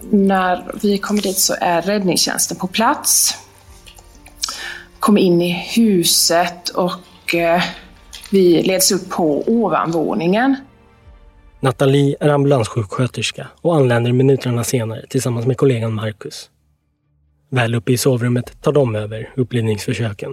När 0.00 0.72
vi 0.82 0.98
kommer 0.98 1.22
dit 1.22 1.38
så 1.38 1.54
är 1.60 1.82
räddningstjänsten 1.82 2.56
på 2.56 2.66
plats. 2.66 3.34
Kommer 5.00 5.20
in 5.20 5.42
i 5.42 5.52
huset 5.52 6.68
och 6.68 7.34
eh, 7.34 7.62
vi 8.30 8.62
leds 8.62 8.92
upp 8.92 9.10
på 9.10 9.44
ovanvåningen. 9.46 10.56
Nathalie 11.60 12.16
är 12.20 12.28
ambulanssjuksköterska 12.28 13.48
och 13.60 13.76
anländer 13.76 14.12
minuterna 14.12 14.64
senare 14.64 15.06
tillsammans 15.08 15.46
med 15.46 15.56
kollegan 15.56 15.94
Marcus. 15.94 16.50
Väl 17.50 17.74
uppe 17.74 17.92
i 17.92 17.98
sovrummet 17.98 18.62
tar 18.62 18.72
de 18.72 18.94
över 18.94 19.30
upplivningsförsöken. 19.36 20.32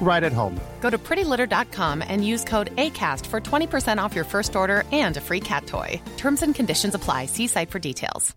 right 0.00 0.22
at 0.22 0.32
home. 0.32 0.60
Go 0.80 0.90
to 0.90 0.98
prettylitter.com 0.98 2.02
and 2.08 2.24
use 2.24 2.44
code 2.44 2.70
ACAST 2.76 3.26
for 3.26 3.40
20% 3.40 3.98
off 3.98 4.14
your 4.14 4.24
first 4.24 4.56
order 4.56 4.84
and 4.92 5.16
a 5.16 5.20
free 5.20 5.40
cat 5.40 5.66
toy. 5.66 6.00
Terms 6.16 6.42
and 6.42 6.54
conditions 6.54 6.94
apply. 6.94 7.26
See 7.26 7.48
site 7.48 7.70
for 7.70 7.78
details. 7.78 8.36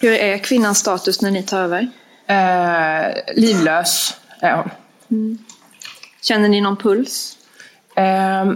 Hur 0.00 0.12
är 0.12 0.38
kvinnans 0.38 0.78
status 0.78 1.22
när 1.22 1.30
ni 1.30 1.42
tar 1.42 1.58
över? 1.58 1.90
Eh, 2.26 3.14
livlös 3.36 4.16
är 4.40 4.56
hon. 4.56 4.70
Mm. 5.10 5.38
Känner 6.22 6.48
ni 6.48 6.60
någon 6.60 6.76
puls? 6.76 7.38
Eh, 7.96 8.52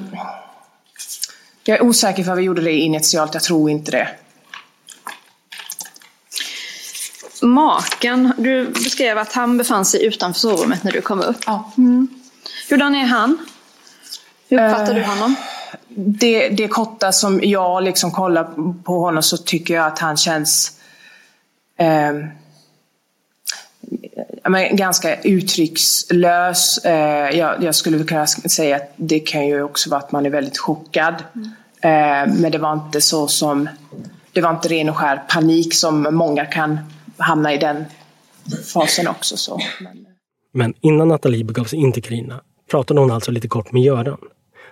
jag 1.64 1.79
är 1.79 1.83
osäker 1.83 2.24
för 2.24 2.35
vi 2.35 2.42
gjorde 2.42 2.62
det 2.62 2.72
initialt, 2.72 3.35
jag 3.35 3.42
tror 3.42 3.70
inte 3.70 3.90
det. 3.90 4.09
Maken, 7.42 8.33
du 8.38 8.66
beskrev 8.66 9.18
att 9.18 9.33
han 9.33 9.59
befann 9.59 9.85
sig 9.85 10.05
utanför 10.05 10.40
sovrummet 10.40 10.85
när 10.85 10.92
du 10.92 11.00
kom 11.00 11.20
upp. 11.20 11.37
Ja. 11.46 11.72
Mm. 11.79 12.09
Hurdan 12.70 12.94
är 12.94 13.07
han? 13.07 13.38
Hur 14.48 14.64
uppfattar 14.64 14.94
Eh, 14.94 14.94
du 14.94 15.03
honom? 15.03 15.35
Det, 15.94 16.48
det 16.48 16.68
korta 16.68 17.12
som 17.12 17.40
jag 17.42 17.83
liksom 17.83 18.11
kollar 18.11 18.72
på 18.83 19.00
honom 19.00 19.22
så 19.22 19.37
tycker 19.37 19.74
jag 19.74 19.87
att 19.87 19.98
han 19.98 20.16
känns 20.16 20.72
eh, 21.79 22.12
men 24.48 24.76
ganska 24.76 25.20
uttryckslös. 25.20 26.79
Eh, 26.79 27.38
jag, 27.38 27.62
jag 27.62 27.74
skulle 27.74 28.05
kunna 28.05 28.26
säga 28.26 28.76
att 28.76 28.92
det 28.96 29.20
kan 29.20 29.46
ju 29.46 29.62
också 29.62 29.90
vara 29.90 30.00
att 30.00 30.12
man 30.12 30.26
är 30.26 30.31
väldigt 30.31 30.59
chockad. 30.59 31.14
Eh, 31.81 32.26
men 32.26 32.53
det 32.53 32.59
var 32.59 32.72
inte 32.72 33.00
så 33.00 33.29
som 33.29 33.68
det 34.33 34.40
var 34.40 34.50
inte 34.50 34.68
ren 34.68 34.88
och 34.88 34.96
skär 34.96 35.22
panik 35.29 35.74
som 35.74 36.03
många 36.03 36.46
kan 36.46 36.79
hamna 37.20 37.54
i 37.54 37.59
den 37.59 37.85
fasen 38.74 39.09
också. 39.09 39.37
Så. 39.37 39.61
Men 40.52 40.74
innan 40.80 41.09
Nathalie 41.09 41.44
begav 41.44 41.64
sig 41.64 41.78
in 41.78 41.92
till 41.92 42.02
Carina 42.02 42.40
pratade 42.70 43.00
hon 43.00 43.11
alltså 43.11 43.30
lite 43.30 43.48
kort 43.48 43.72
med 43.72 43.83
Göran, 43.83 44.18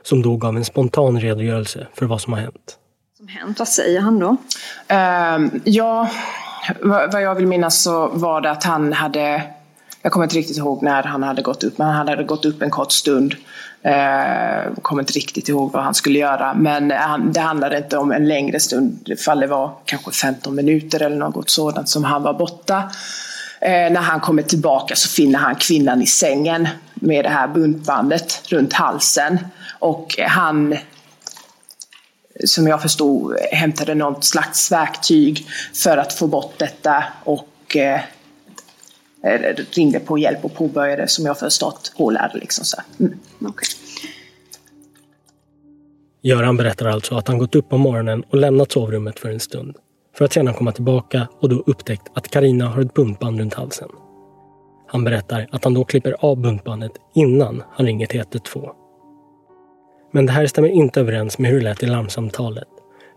som 0.03 0.23
då 0.23 0.37
gav 0.37 0.57
en 0.57 0.65
spontan 0.65 1.21
redogörelse 1.21 1.87
för 1.95 2.07
vad 2.07 2.21
som 2.21 2.33
har 2.33 2.41
hänt. 2.41 2.79
Som 3.17 3.29
hänt, 3.29 3.59
vad 3.59 3.69
säger 3.69 4.01
han 4.01 4.19
då? 4.19 4.37
Ehm, 4.89 5.61
ja, 5.65 6.11
vad 6.81 7.13
vad 7.13 7.23
jag 7.23 7.35
vill 7.35 7.47
minnas 7.47 7.83
så 7.83 8.09
var 8.09 8.41
det 8.41 8.51
att 8.51 8.65
han 8.65 8.93
hade, 8.93 9.43
jag 10.09 10.13
kommer 10.13 10.27
inte 10.27 10.37
riktigt 10.37 10.57
ihåg 10.57 10.83
när 10.83 11.03
han 11.03 11.23
hade 11.23 11.43
gått 11.43 11.65
upp, 11.65 11.79
men 11.79 11.89
han 11.89 12.09
hade 12.09 12.25
gått 12.25 12.45
upp 12.45 12.63
en 12.63 12.71
kort 12.71 12.93
stund. 12.93 13.35
Eh, 13.83 14.73
kommer 14.83 15.03
inte 15.03 15.13
riktigt 15.13 15.49
ihåg 15.49 15.73
vad 15.73 15.85
han 15.85 15.95
skulle 15.95 16.19
göra, 16.19 16.55
men 16.55 16.91
han, 16.91 17.33
det 17.33 17.41
handlade 17.41 17.77
inte 17.77 17.99
om 17.99 18.13
en 18.13 18.29
längre 18.29 18.61
stund, 18.61 18.99
ifall 19.05 19.41
det 19.41 19.47
var 19.47 19.73
kanske 19.85 20.11
15 20.11 20.55
minuter 20.55 21.03
eller 21.03 21.17
något 21.17 21.51
sådant 21.51 21.89
som 21.89 22.05
han 22.05 22.23
var 22.23 22.35
borta. 22.35 22.91
Eh, 23.61 23.71
när 23.71 24.01
han 24.01 24.21
kommer 24.21 24.43
tillbaka 24.43 24.97
så 24.97 25.09
finner 25.09 25.39
han 25.39 25.55
kvinnan 25.55 26.03
i 26.03 26.07
sängen 26.07 26.69
med 26.95 27.25
det 27.25 27.31
här 27.31 27.49
buntbandet 27.49 28.43
runt 28.49 28.73
halsen. 28.73 29.39
Och 29.79 30.19
han 30.27 30.77
som 32.45 32.67
jag 32.67 32.83
förstod 32.83 33.37
hämtade 33.53 33.95
något 33.95 34.25
slags 34.25 34.73
verktyg 34.73 35.47
för 35.75 35.97
att 35.97 36.13
få 36.13 36.27
bort 36.27 36.55
detta 36.59 37.05
och 37.25 37.77
eh, 37.77 38.01
ringde 39.73 40.01
på 40.01 40.19
hjälp 40.19 40.45
och 40.45 40.55
påbörjade 40.55 41.09
som 41.09 41.27
jag 41.27 41.39
förstått 41.39 41.93
HLR. 41.97 42.31
Liksom 42.35 42.65
så. 42.65 42.81
Mm. 43.01 43.19
Göran 46.23 46.57
berättar 46.57 46.87
alltså 46.87 47.15
att 47.15 47.29
han 47.29 47.39
gått 47.39 47.55
upp 47.55 47.69
på 47.69 47.79
morgonen 47.79 48.25
och 48.31 48.37
lämnat 48.37 48.73
sovrummet 48.73 49.19
för 49.19 49.31
en 49.31 49.41
stund. 49.41 49.77
För 50.17 50.25
att 50.25 50.33
sedan 50.33 50.55
komma 50.55 50.73
tillbaka 50.73 51.29
och 51.41 51.49
då 51.49 51.63
upptäckt 51.67 52.03
att 52.15 52.29
Karina 52.29 52.69
har 52.69 52.83
ett 52.83 52.95
buntband 52.95 53.41
runt 53.41 53.55
halsen. 53.55 53.89
Han 54.87 55.05
berättar 55.05 55.49
att 55.53 55.65
han 55.65 55.75
då 55.75 55.85
klipper 55.85 56.17
av 56.21 56.37
buntbandet 56.37 56.93
innan 57.15 57.63
han 57.73 57.87
ringer 57.87 58.07
till 58.07 58.21
112. 58.21 58.69
Men 60.13 60.27
det 60.27 60.33
här 60.33 60.47
stämmer 60.47 60.69
inte 60.69 61.01
överens 61.01 61.39
med 61.39 61.51
hur 61.51 61.59
det 61.59 61.65
lät 61.65 61.83
i 61.83 61.87
larmsamtalet. 61.87 62.69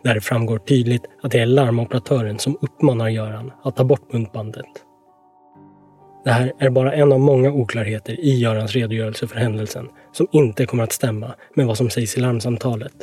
Där 0.04 0.16
det 0.16 0.22
framgår 0.22 0.58
tydligt 0.58 1.06
att 1.24 1.32
det 1.32 1.40
är 1.40 1.46
larmoperatören 1.46 2.40
som 2.40 2.58
uppmanar 2.62 3.10
Göran 3.10 3.52
att 3.64 3.76
ta 3.76 3.84
bort 3.84 4.12
buntbandet. 4.12 4.66
Det 6.24 6.32
här 6.32 6.54
är 6.60 6.70
bara 6.70 6.94
en 6.94 7.12
av 7.12 7.20
många 7.20 7.52
oklarheter 7.52 8.20
i 8.20 8.40
Görans 8.40 8.72
redogörelse 8.72 9.28
för 9.28 9.36
händelsen 9.36 9.88
som 10.14 10.28
inte 10.32 10.66
kommer 10.66 10.84
att 10.84 10.92
stämma 10.92 11.36
med 11.56 11.68
vad 11.68 11.78
som 11.78 11.90
sägs 11.90 12.18
i 12.18 12.20
larmsamtalet. 12.20 12.94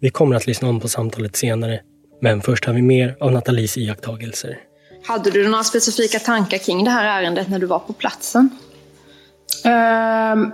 Vi 0.00 0.10
kommer 0.10 0.36
att 0.36 0.46
lyssna 0.46 0.68
om 0.68 0.80
på 0.80 0.88
samtalet 0.88 1.36
senare, 1.36 1.80
men 2.20 2.40
först 2.40 2.64
har 2.64 2.72
vi 2.72 2.82
mer 2.82 3.16
av 3.20 3.32
Nathalies 3.32 3.76
iakttagelser. 3.78 4.58
Hade 5.06 5.30
du 5.30 5.48
några 5.48 5.64
specifika 5.64 6.18
tankar 6.18 6.58
kring 6.58 6.84
det 6.84 6.90
här 6.90 7.22
ärendet 7.22 7.48
när 7.48 7.58
du 7.58 7.66
var 7.66 7.78
på 7.78 7.92
platsen? 7.92 8.50
Ehm. 9.64 10.52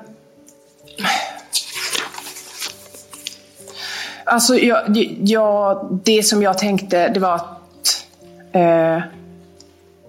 Alltså, 4.24 4.54
jag, 4.54 4.96
jag, 5.22 6.00
det 6.04 6.22
som 6.22 6.42
jag 6.42 6.58
tänkte, 6.58 7.08
det 7.08 7.20
var 7.20 7.34
att... 7.34 8.06
Eh, 8.52 9.17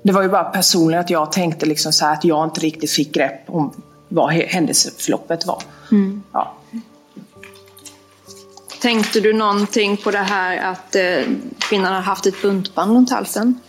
det 0.03 0.11
var 0.11 0.21
ju 0.21 0.29
bara 0.29 0.43
personligen 0.43 1.01
att 1.01 1.09
jag 1.09 1.31
tänkte 1.31 1.65
liksom 1.65 1.93
så 1.93 2.05
här 2.05 2.13
att 2.13 2.23
jag 2.23 2.43
inte 2.47 2.61
riktigt 2.61 2.91
fick 2.91 3.13
grepp 3.13 3.41
om 3.47 3.73
vad 4.07 4.31
händelseförloppet 4.31 5.45
var. 5.45 5.63
Mm. 5.91 6.23
Ja. 6.31 6.53
Tänkte 8.81 9.19
du 9.19 9.33
någonting 9.33 9.97
på 9.97 10.11
det 10.11 10.17
här 10.17 10.71
att 10.71 10.95
eh, 10.95 11.03
kvinnan 11.57 11.93
har 11.93 12.01
haft 12.01 12.25
ett 12.25 12.41
buntband 12.41 12.91
runt 12.91 13.09
halsen? 13.11 13.59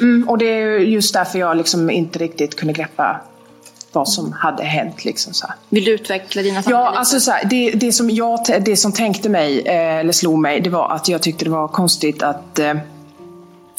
Mm, 0.00 0.28
och 0.28 0.38
det 0.38 0.44
är 0.44 0.78
just 0.78 1.14
därför 1.14 1.38
jag 1.38 1.56
liksom 1.56 1.90
inte 1.90 2.18
riktigt 2.18 2.56
kunde 2.56 2.72
greppa 2.72 3.20
vad 3.92 4.08
som 4.08 4.32
hade 4.32 4.64
hänt. 4.64 5.04
Liksom, 5.04 5.34
så 5.34 5.46
här. 5.46 5.56
Vill 5.68 5.84
du 5.84 5.90
utveckla 5.90 6.42
dina 6.42 6.62
tankar 6.62 6.78
Ja, 6.78 6.90
lite? 6.90 6.98
alltså 6.98 7.20
så 7.20 7.30
här, 7.30 7.44
det, 7.44 7.70
det, 7.70 7.92
som 7.92 8.10
jag, 8.10 8.38
det 8.60 8.76
som 8.76 8.92
tänkte 8.92 9.28
mig, 9.28 9.60
eh, 9.60 9.96
eller 9.96 10.12
slog 10.12 10.38
mig, 10.38 10.60
det 10.60 10.70
var 10.70 10.90
att 10.90 11.08
jag 11.08 11.22
tyckte 11.22 11.44
det 11.44 11.50
var 11.50 11.68
konstigt 11.68 12.22
att 12.22 12.58
eh, 12.58 12.74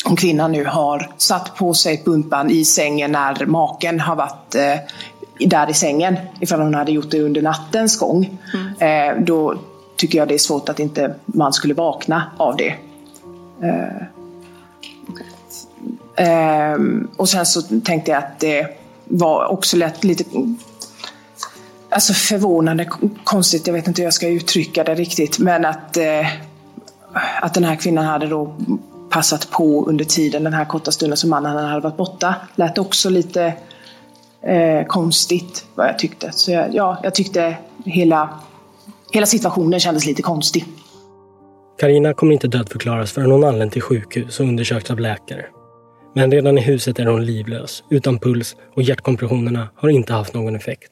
om 0.05 0.15
kvinnan 0.15 0.51
nu 0.51 0.65
har 0.65 1.11
satt 1.17 1.55
på 1.55 1.73
sig 1.73 1.93
ett 1.93 2.05
buntband 2.05 2.51
i 2.51 2.65
sängen 2.65 3.11
när 3.11 3.45
maken 3.45 3.99
har 3.99 4.15
varit 4.15 4.55
eh, 4.55 4.75
där 5.49 5.69
i 5.69 5.73
sängen, 5.73 6.17
ifall 6.39 6.61
hon 6.61 6.73
hade 6.73 6.91
gjort 6.91 7.11
det 7.11 7.21
under 7.21 7.41
nattens 7.41 7.99
gång. 7.99 8.39
Eh, 8.79 9.19
då 9.19 9.55
tycker 9.95 10.17
jag 10.17 10.27
det 10.27 10.33
är 10.33 10.37
svårt 10.37 10.69
att 10.69 10.79
inte 10.79 11.15
man 11.25 11.53
skulle 11.53 11.73
vakna 11.73 12.31
av 12.37 12.57
det. 12.57 12.75
Eh, 13.61 14.07
Ehm, 16.15 17.07
och 17.17 17.29
sen 17.29 17.45
så 17.45 17.61
tänkte 17.61 18.11
jag 18.11 18.17
att 18.17 18.39
det 18.39 18.67
var 19.05 19.45
också 19.45 19.77
lätt 19.77 20.03
lite 20.03 20.23
alltså 21.89 22.13
förvånande 22.13 22.89
konstigt, 23.23 23.67
jag 23.67 23.73
vet 23.73 23.87
inte 23.87 24.01
hur 24.01 24.07
jag 24.07 24.13
ska 24.13 24.27
uttrycka 24.27 24.83
det 24.83 24.95
riktigt, 24.95 25.39
men 25.39 25.65
att, 25.65 25.97
eh, 25.97 26.27
att 27.41 27.53
den 27.53 27.63
här 27.63 27.75
kvinnan 27.75 28.05
hade 28.05 28.27
då 28.27 28.55
passat 29.13 29.51
på 29.51 29.85
under 29.85 30.05
tiden, 30.05 30.43
den 30.43 30.53
här 30.53 30.65
korta 30.65 30.91
stunden 30.91 31.17
som 31.17 31.29
mannen 31.29 31.65
hade 31.65 31.81
varit 31.81 31.97
borta, 31.97 32.35
lät 32.55 32.77
också 32.77 33.09
lite 33.09 33.53
eh, 34.41 34.85
konstigt 34.87 35.65
vad 35.75 35.87
jag 35.87 35.99
tyckte. 35.99 36.31
Så 36.31 36.51
jag, 36.51 36.75
ja, 36.75 36.99
jag 37.03 37.15
tyckte 37.15 37.57
hela, 37.85 38.39
hela 39.11 39.25
situationen 39.25 39.79
kändes 39.79 40.05
lite 40.05 40.21
konstig. 40.21 40.65
Karina 41.79 42.13
kommer 42.13 42.33
inte 42.33 42.47
dödförklaras 42.47 43.11
förrän 43.11 43.31
hon 43.31 43.43
anlänt 43.43 43.73
till 43.73 43.81
sjukhus 43.81 44.39
och 44.39 44.45
undersökts 44.45 44.91
av 44.91 44.99
läkare. 44.99 45.45
Men 46.15 46.31
redan 46.31 46.57
i 46.57 46.61
huset 46.61 46.99
är 46.99 47.05
hon 47.05 47.25
livlös, 47.25 47.83
utan 47.89 48.19
puls 48.19 48.55
och 48.75 48.81
hjärtkompressionerna 48.81 49.69
har 49.75 49.89
inte 49.89 50.13
haft 50.13 50.33
någon 50.33 50.55
effekt. 50.55 50.91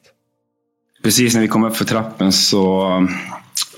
Precis 1.02 1.34
när 1.34 1.40
vi 1.40 1.48
kom 1.48 1.64
upp 1.64 1.76
för 1.76 1.84
trappen 1.84 2.32
så 2.32 2.88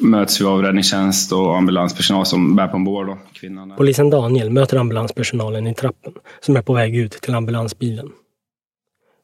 möts 0.00 0.40
vi 0.40 0.44
av 0.44 0.62
räddningstjänst 0.62 1.32
och 1.32 1.56
ambulanspersonal 1.56 2.26
som 2.26 2.56
bär 2.56 2.68
på 2.68 2.76
en 2.76 2.84
bår. 2.84 3.04
Då, 3.04 3.18
kvinnan. 3.32 3.72
Polisen 3.76 4.10
Daniel 4.10 4.50
möter 4.50 4.76
ambulanspersonalen 4.76 5.66
i 5.66 5.74
trappen 5.74 6.12
som 6.40 6.56
är 6.56 6.62
på 6.62 6.74
väg 6.74 6.96
ut 6.96 7.12
till 7.12 7.34
ambulansbilen. 7.34 8.08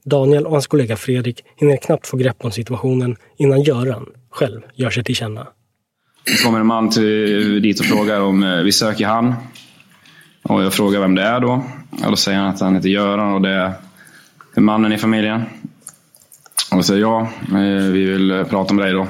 Daniel 0.05 0.47
och 0.47 0.53
hans 0.53 0.67
kollega 0.67 0.97
Fredrik 0.97 1.45
hinner 1.57 1.77
knappt 1.77 2.07
få 2.07 2.17
grepp 2.17 2.45
om 2.45 2.51
situationen 2.51 3.17
innan 3.37 3.63
Göran 3.63 4.07
själv 4.31 4.61
gör 4.75 4.91
sig 4.91 5.05
till 5.05 5.15
känna. 5.15 5.47
Det 6.25 6.45
kommer 6.45 6.61
en 6.61 6.67
man 6.67 6.91
till, 6.91 7.63
dit 7.63 7.81
och 7.81 7.87
frågar 7.87 8.21
om 8.21 8.43
eh, 8.43 8.57
vi 8.57 8.73
söker 8.73 9.07
han. 9.07 9.35
Och 10.43 10.63
jag 10.63 10.75
frågar 10.75 11.01
vem 11.01 11.15
det 11.15 11.23
är 11.23 11.41
då. 11.41 11.65
Och 12.05 12.11
då 12.11 12.17
säger 12.17 12.39
han 12.39 12.49
att 12.49 12.61
han 12.61 12.75
heter 12.75 12.89
Göran 12.89 13.35
och 13.35 13.41
det 13.41 13.73
är 14.55 14.61
mannen 14.61 14.93
i 14.93 14.99
familjen. 14.99 15.43
Och 16.71 16.77
då 16.77 16.83
säger 16.83 17.01
jag, 17.01 17.21
eh, 17.23 17.93
vi 17.93 18.05
vill 18.05 18.31
eh, 18.31 18.45
prata 18.45 18.75
med 18.75 18.85
dig 18.85 18.93
då. 18.93 19.07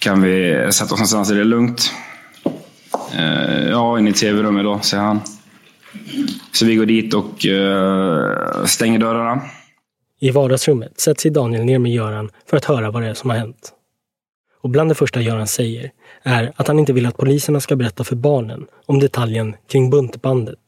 Kan 0.00 0.22
vi 0.22 0.66
sätta 0.72 0.84
oss 0.84 0.90
någonstans 0.90 1.28
där 1.28 1.34
det 1.34 1.40
är 1.40 1.44
lugnt? 1.44 1.92
Eh, 3.14 3.68
Ja, 3.70 3.98
in 3.98 4.08
i 4.08 4.12
tv-rummet 4.12 4.64
då, 4.64 4.78
säger 4.80 5.02
han. 5.02 5.20
Så 6.52 6.66
vi 6.66 6.74
går 6.74 6.86
dit 6.86 7.14
och 7.14 7.46
eh, 7.46 8.64
stänger 8.64 8.98
dörrarna. 8.98 9.42
I 10.20 10.30
vardagsrummet 10.30 11.00
sätter 11.00 11.20
sig 11.20 11.30
Daniel 11.30 11.64
ner 11.64 11.78
med 11.78 11.92
Göran 11.92 12.30
för 12.46 12.56
att 12.56 12.64
höra 12.64 12.90
vad 12.90 13.02
det 13.02 13.08
är 13.08 13.14
som 13.14 13.30
har 13.30 13.36
hänt. 13.36 13.72
Och 14.62 14.70
bland 14.70 14.90
det 14.90 14.94
första 14.94 15.20
Göran 15.20 15.46
säger 15.46 15.90
är 16.22 16.52
att 16.56 16.68
han 16.68 16.78
inte 16.78 16.92
vill 16.92 17.06
att 17.06 17.16
poliserna 17.16 17.60
ska 17.60 17.76
berätta 17.76 18.04
för 18.04 18.16
barnen 18.16 18.66
om 18.86 19.00
detaljen 19.00 19.56
kring 19.68 19.90
buntbandet. 19.90 20.58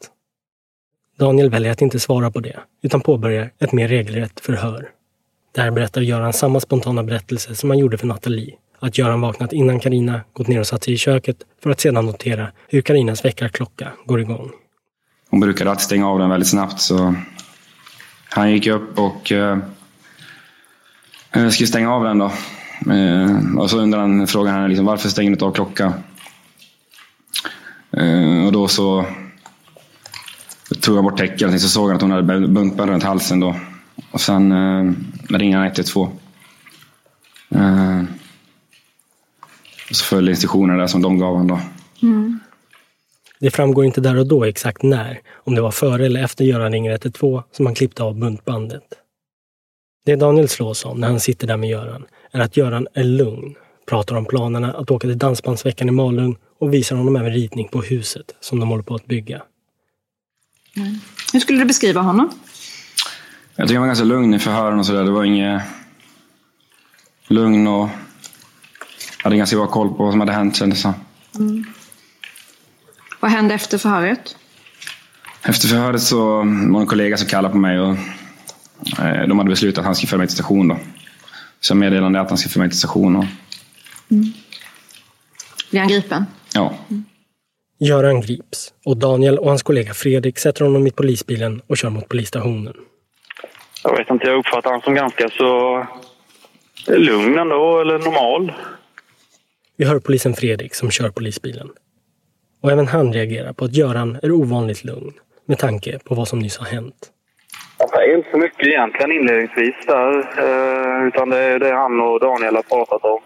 Daniel 1.19 1.51
väljer 1.51 1.73
att 1.73 1.83
inte 1.83 2.01
svara 2.01 2.31
på 2.31 2.41
det, 2.41 2.59
utan 2.83 3.01
påbörjar 3.01 3.51
ett 3.59 3.73
mer 3.73 3.89
regelrätt 3.89 4.41
förhör. 4.41 4.89
Där 5.55 5.71
berättar 5.71 6.01
Göran 6.01 6.33
samma 6.33 6.61
spontana 6.61 7.03
berättelse 7.03 7.55
som 7.55 7.71
han 7.71 7.79
gjorde 7.79 7.99
för 7.99 8.07
Nathalie. 8.07 8.57
Att 8.83 8.99
Göran 8.99 9.21
vaknat 9.21 9.53
innan 9.53 9.81
Karina 9.81 10.21
gått 10.33 10.49
ner 10.49 10.61
och 10.61 10.67
satt 10.67 10.85
sig 10.85 10.95
i 10.95 10.97
köket 10.97 11.37
för 11.63 11.71
att 11.71 11.81
sedan 11.81 12.07
notera 12.07 12.49
hur 12.69 12.83
Karinas 12.83 13.25
väckarklocka 13.25 13.93
går 14.07 14.21
igång. 14.21 14.51
Hon 15.31 15.41
brukade 15.41 15.71
alltid 15.71 15.85
stänga 15.85 16.09
av 16.09 16.19
den 16.19 16.31
väldigt 16.31 16.49
snabbt 16.49 16.81
så 16.81 17.15
han 18.29 18.53
gick 18.53 18.67
upp 18.67 18.99
och 18.99 19.33
eh, 19.33 19.59
eh 21.33 21.49
skulle 21.49 21.67
stänga 21.67 21.95
av 21.95 22.05
den 22.05 22.19
då. 22.19 22.33
Eh, 22.93 23.59
och 23.59 23.71
så 23.71 23.79
undrade 23.79 24.03
han, 24.03 24.27
frågade 24.27 24.59
han 24.59 24.69
liksom, 24.69 24.87
varför 24.87 25.09
stänger 25.09 25.31
du 25.31 25.35
inte 25.35 25.45
av 25.45 25.53
klockan? 25.53 25.93
Eh, 27.97 28.47
och 28.47 28.53
då 28.53 28.69
så 28.69 29.07
tog 30.81 30.97
jag 30.97 31.05
bort 31.05 31.19
täcket 31.19 31.55
och 31.55 31.61
så 31.61 31.69
såg 31.69 31.87
han 31.87 31.97
att 31.97 32.03
hon 32.03 32.11
hade 32.11 32.49
buntband 32.49 32.91
runt 32.91 33.03
halsen 33.03 33.41
då. 33.41 33.57
Och 34.11 34.21
sen 34.21 34.53
eh, 34.53 34.93
ringde 35.29 35.59
han 35.59 35.67
112. 35.67 36.11
Eh, 37.51 38.03
så 39.93 40.05
följde 40.05 40.31
instruktionerna 40.31 40.81
där 40.81 40.87
som 40.87 41.03
de 41.03 41.19
gav 41.19 41.33
honom 41.33 41.49
då. 41.49 41.61
Det 43.41 43.51
framgår 43.51 43.85
inte 43.85 44.01
där 44.01 44.19
och 44.19 44.27
då 44.27 44.45
exakt 44.45 44.83
när, 44.83 45.21
om 45.35 45.55
det 45.55 45.61
var 45.61 45.71
före 45.71 46.07
eller 46.07 46.25
efter 46.25 46.45
Göran 46.45 46.73
ringer 46.73 46.91
112 46.91 47.43
som 47.53 47.67
han 47.67 47.75
klippte 47.75 48.03
av 48.03 48.19
buntbandet. 48.19 48.83
Det 50.05 50.17
Daniel 50.17 50.49
slås 50.49 50.85
om 50.85 51.01
när 51.01 51.09
han 51.09 51.21
sitter 51.21 51.47
där 51.47 51.57
med 51.57 51.69
Göran 51.69 52.05
är 52.33 52.41
att 52.41 52.57
Göran 52.57 52.87
är 52.95 53.05
lugn, 53.05 53.55
pratar 53.89 54.17
om 54.17 54.25
planerna 54.25 54.73
att 54.73 54.91
åka 54.91 55.09
till 55.09 55.19
Dansbandsveckan 55.19 55.89
i 55.89 55.93
Malung 55.93 56.37
och 56.61 56.75
visar 56.75 56.97
honom 56.97 57.17
även 57.17 57.33
ritning 57.33 57.69
på 57.69 57.83
huset 57.83 58.35
som 58.41 58.61
de 58.61 58.69
håller 58.69 58.83
på 58.83 58.95
att 58.95 59.07
bygga. 59.07 59.43
Hur 61.33 61.41
skulle 61.41 61.59
du 61.59 61.65
beskriva 61.65 62.01
honom? 62.01 62.31
Jag 63.57 63.69
tycker 63.69 63.79
han 63.79 63.83
var 63.83 63.87
ganska 63.87 64.05
lugn 64.05 64.35
i 64.35 64.39
förhören 64.39 64.79
och 64.79 64.87
sådär. 64.87 65.05
Det 65.05 65.11
var 65.11 65.25
inget 65.25 65.63
lugn 67.29 67.67
och 67.67 67.89
hade 69.23 69.37
ganska 69.37 69.57
bra 69.57 69.67
koll 69.67 69.89
på 69.89 70.05
vad 70.05 70.13
som 70.13 70.21
hade 70.21 70.33
hänt 70.33 70.57
kändes 70.57 70.83
det. 70.83 70.95
Mm. 71.39 71.65
Vad 73.21 73.31
hände 73.31 73.55
efter 73.55 73.79
förhöret? 73.79 74.37
Efter 75.43 75.69
förhöret 75.69 76.03
så 76.03 76.37
var 76.37 76.45
det 76.45 76.79
en 76.79 76.87
kollega 76.87 77.17
som 77.17 77.29
kallade 77.29 77.53
på 77.53 77.59
mig 77.59 77.81
och 77.81 77.97
eh, 78.99 79.29
de 79.29 79.39
hade 79.39 79.51
beslutat 79.51 79.79
att 79.79 79.85
han 79.85 79.95
skulle 79.95 80.09
föra 80.09 80.19
mig 80.19 80.27
till 80.27 80.37
station. 80.37 80.69
Då. 80.69 80.79
Så 81.61 81.71
jag 81.71 81.77
meddelade 81.79 82.21
att 82.21 82.29
han 82.29 82.39
skulle 82.39 82.53
föra 82.53 82.61
mig 82.63 82.71
till 82.71 82.79
station. 82.79 83.17
Och, 83.17 83.25
Blir 85.71 85.81
han 85.81 85.89
gripen? 85.89 86.27
ja. 86.55 86.75
Göran 87.79 88.21
grips 88.21 88.73
och 88.85 88.97
Daniel 88.97 89.39
och 89.39 89.49
hans 89.49 89.63
kollega 89.63 89.95
Fredrik 89.95 90.39
sätter 90.39 90.65
honom 90.65 90.87
i 90.87 90.91
polisbilen 90.91 91.63
och 91.67 91.77
kör 91.77 91.91
mot 91.91 92.09
polisstationen. 92.09 92.75
Jag 93.85 93.97
vet 93.97 94.11
inte, 94.11 94.27
jag 94.27 94.39
uppfattar 94.39 94.71
han 94.71 94.81
som 94.81 94.95
ganska 94.95 95.29
så 95.29 95.87
lugn 96.87 97.39
ändå, 97.39 97.81
eller 97.81 97.99
normal. 97.99 98.53
Vi 99.83 99.89
hör 99.89 99.99
polisen 99.99 100.35
Fredrik 100.35 100.75
som 100.75 100.91
kör 100.91 101.11
polisbilen. 101.11 101.69
Och 102.63 102.71
även 102.73 102.87
han 102.87 103.13
reagerar 103.13 103.53
på 103.53 103.65
att 103.65 103.77
Göran 103.77 104.19
är 104.23 104.33
ovanligt 104.33 104.85
lugn 104.85 105.13
med 105.47 105.59
tanke 105.59 105.99
på 106.05 106.15
vad 106.15 106.29
som 106.29 106.39
nyss 106.39 106.59
har 106.59 106.67
hänt. 106.67 107.11
Det 107.79 107.99
är 107.99 108.17
inte 108.17 108.31
så 108.31 108.39
mycket 108.39 108.67
egentligen 108.67 109.13
inledningsvis 109.13 109.75
där, 109.87 110.19
eh, 110.19 111.07
utan 111.09 111.31
det 111.31 111.39
är 111.39 111.59
det 111.59 111.75
han 111.75 112.01
och 112.01 112.21
Daniel 112.21 112.57
har 112.57 112.63
pratat 112.63 113.05
om. 113.05 113.21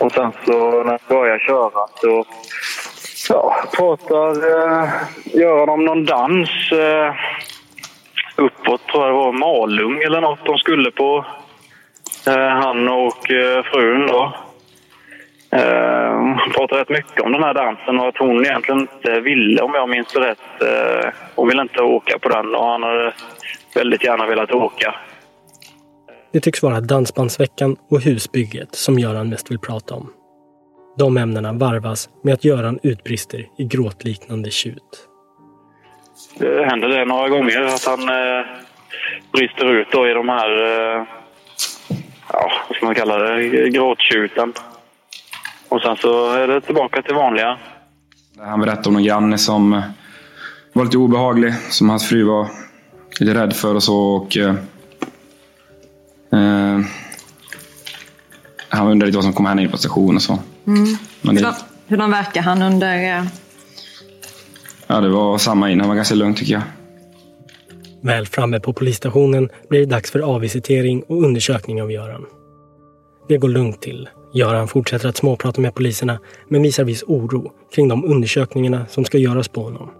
Och 0.00 0.12
sen 0.12 0.32
så 0.46 0.84
när 0.84 0.92
jag 0.92 1.00
börjar 1.08 1.38
köra 1.38 1.86
så 1.94 2.24
ja, 3.28 3.64
pratar 3.76 4.30
eh, 4.30 4.88
Göran 5.24 5.68
om 5.68 5.84
någon 5.84 6.04
dans 6.04 6.72
eh, 6.72 7.14
uppåt, 8.36 8.86
tror 8.86 9.04
jag 9.04 9.14
det 9.14 9.18
var 9.18 9.32
Malung 9.32 10.02
eller 10.02 10.20
något 10.20 10.46
de 10.46 10.58
skulle 10.58 10.90
på. 10.90 11.24
Eh, 12.26 12.48
han 12.48 12.88
och 12.88 13.30
eh, 13.30 13.62
frun 13.62 14.06
då. 14.06 14.34
Eh, 15.56 16.36
pratar 16.54 16.76
rätt 16.76 16.88
mycket 16.88 17.20
om 17.20 17.32
den 17.32 17.42
här 17.42 17.54
dansen 17.54 17.98
och 17.98 18.08
att 18.08 18.18
hon 18.18 18.44
egentligen 18.44 18.80
inte 18.80 19.20
ville, 19.20 19.62
om 19.62 19.74
jag 19.74 19.88
minns 19.88 20.16
rätt, 20.16 20.62
eh, 20.62 21.10
hon 21.34 21.48
ville 21.48 21.62
inte 21.62 21.82
åka 21.82 22.18
på 22.18 22.28
den 22.28 22.54
och 22.54 22.64
han 22.64 22.82
hade 22.82 23.12
väldigt 23.74 24.04
gärna 24.04 24.26
velat 24.26 24.52
åka. 24.52 24.94
Det 26.32 26.40
tycks 26.40 26.62
vara 26.62 26.80
Dansbandsveckan 26.80 27.76
och 27.90 28.00
husbygget 28.00 28.74
som 28.74 28.98
Göran 28.98 29.28
mest 29.28 29.50
vill 29.50 29.58
prata 29.58 29.94
om. 29.94 30.12
De 30.98 31.16
ämnena 31.16 31.52
varvas 31.52 32.08
med 32.24 32.34
att 32.34 32.44
Göran 32.44 32.78
utbrister 32.82 33.46
i 33.58 33.64
gråtliknande 33.64 34.50
tjut. 34.50 35.08
Det 36.38 36.64
händer 36.64 36.88
det 36.88 37.04
några 37.04 37.28
gånger 37.28 37.62
att 37.62 37.84
han 37.84 38.08
eh, 38.08 38.46
brister 39.32 39.72
ut 39.72 39.88
då 39.90 40.08
i 40.08 40.12
de 40.12 40.28
här, 40.28 40.62
eh, 40.62 41.04
ja, 42.32 42.52
vad 42.68 42.76
ska 42.76 42.86
man 42.86 42.94
kalla 42.94 43.18
det, 43.18 43.68
gråttjuten. 43.68 44.52
Och 45.72 45.80
sen 45.82 45.96
så 45.96 46.32
är 46.32 46.48
det 46.48 46.60
tillbaka 46.60 47.02
till 47.02 47.14
vanliga. 47.14 47.58
Han 48.38 48.60
berättade 48.60 48.88
om 48.88 48.94
någon 48.94 49.02
granne 49.04 49.38
som 49.38 49.72
eh, 49.72 49.82
var 50.72 50.84
lite 50.84 50.98
obehaglig, 50.98 51.54
som 51.70 51.90
hans 51.90 52.08
fru 52.08 52.24
var 52.24 52.48
lite 53.20 53.34
rädd 53.34 53.52
för 53.52 53.74
och 53.74 53.82
så. 53.82 53.98
Och, 53.98 54.36
eh, 54.36 54.54
eh, 56.32 56.80
han 58.68 58.86
undrade 58.86 59.06
lite 59.06 59.16
vad 59.16 59.24
som 59.24 59.32
kommer 59.32 59.48
hända 59.48 59.62
in 59.62 59.70
på 59.70 59.76
station 59.76 60.16
och 60.16 60.22
så. 60.22 60.38
Mm. 60.66 60.84
Men 61.22 61.34
det, 61.34 61.40
Hurdan, 61.40 61.54
hurdan 61.88 62.10
verkar 62.10 62.42
han 62.42 62.62
under... 62.62 63.18
eh, 63.18 63.24
ja, 64.86 65.00
det 65.00 65.08
var 65.08 65.38
samma 65.38 65.70
in. 65.70 65.80
Han 65.80 65.88
var 65.88 65.96
ganska 65.96 66.14
lugn 66.14 66.34
tycker 66.34 66.52
jag. 66.52 66.62
Väl 68.02 68.26
framme 68.26 68.60
på 68.60 68.72
polisstationen 68.72 69.48
blir 69.68 69.80
det 69.80 69.86
dags 69.86 70.10
för 70.10 70.20
avvisitering 70.20 71.02
och 71.02 71.22
undersökning 71.22 71.82
av 71.82 71.92
Göran. 71.92 72.26
Det 73.28 73.38
går 73.38 73.48
lugnt 73.48 73.80
till. 73.80 74.08
Göran 74.34 74.68
fortsätter 74.68 75.08
att 75.08 75.16
småprata 75.16 75.60
med 75.60 75.74
poliserna 75.74 76.18
men 76.48 76.62
visar 76.62 76.84
viss 76.84 77.02
oro 77.06 77.52
kring 77.74 77.88
de 77.88 78.04
undersökningarna 78.04 78.86
som 78.86 79.04
ska 79.04 79.18
göras 79.18 79.48
på 79.48 79.62
honom. 79.62 79.90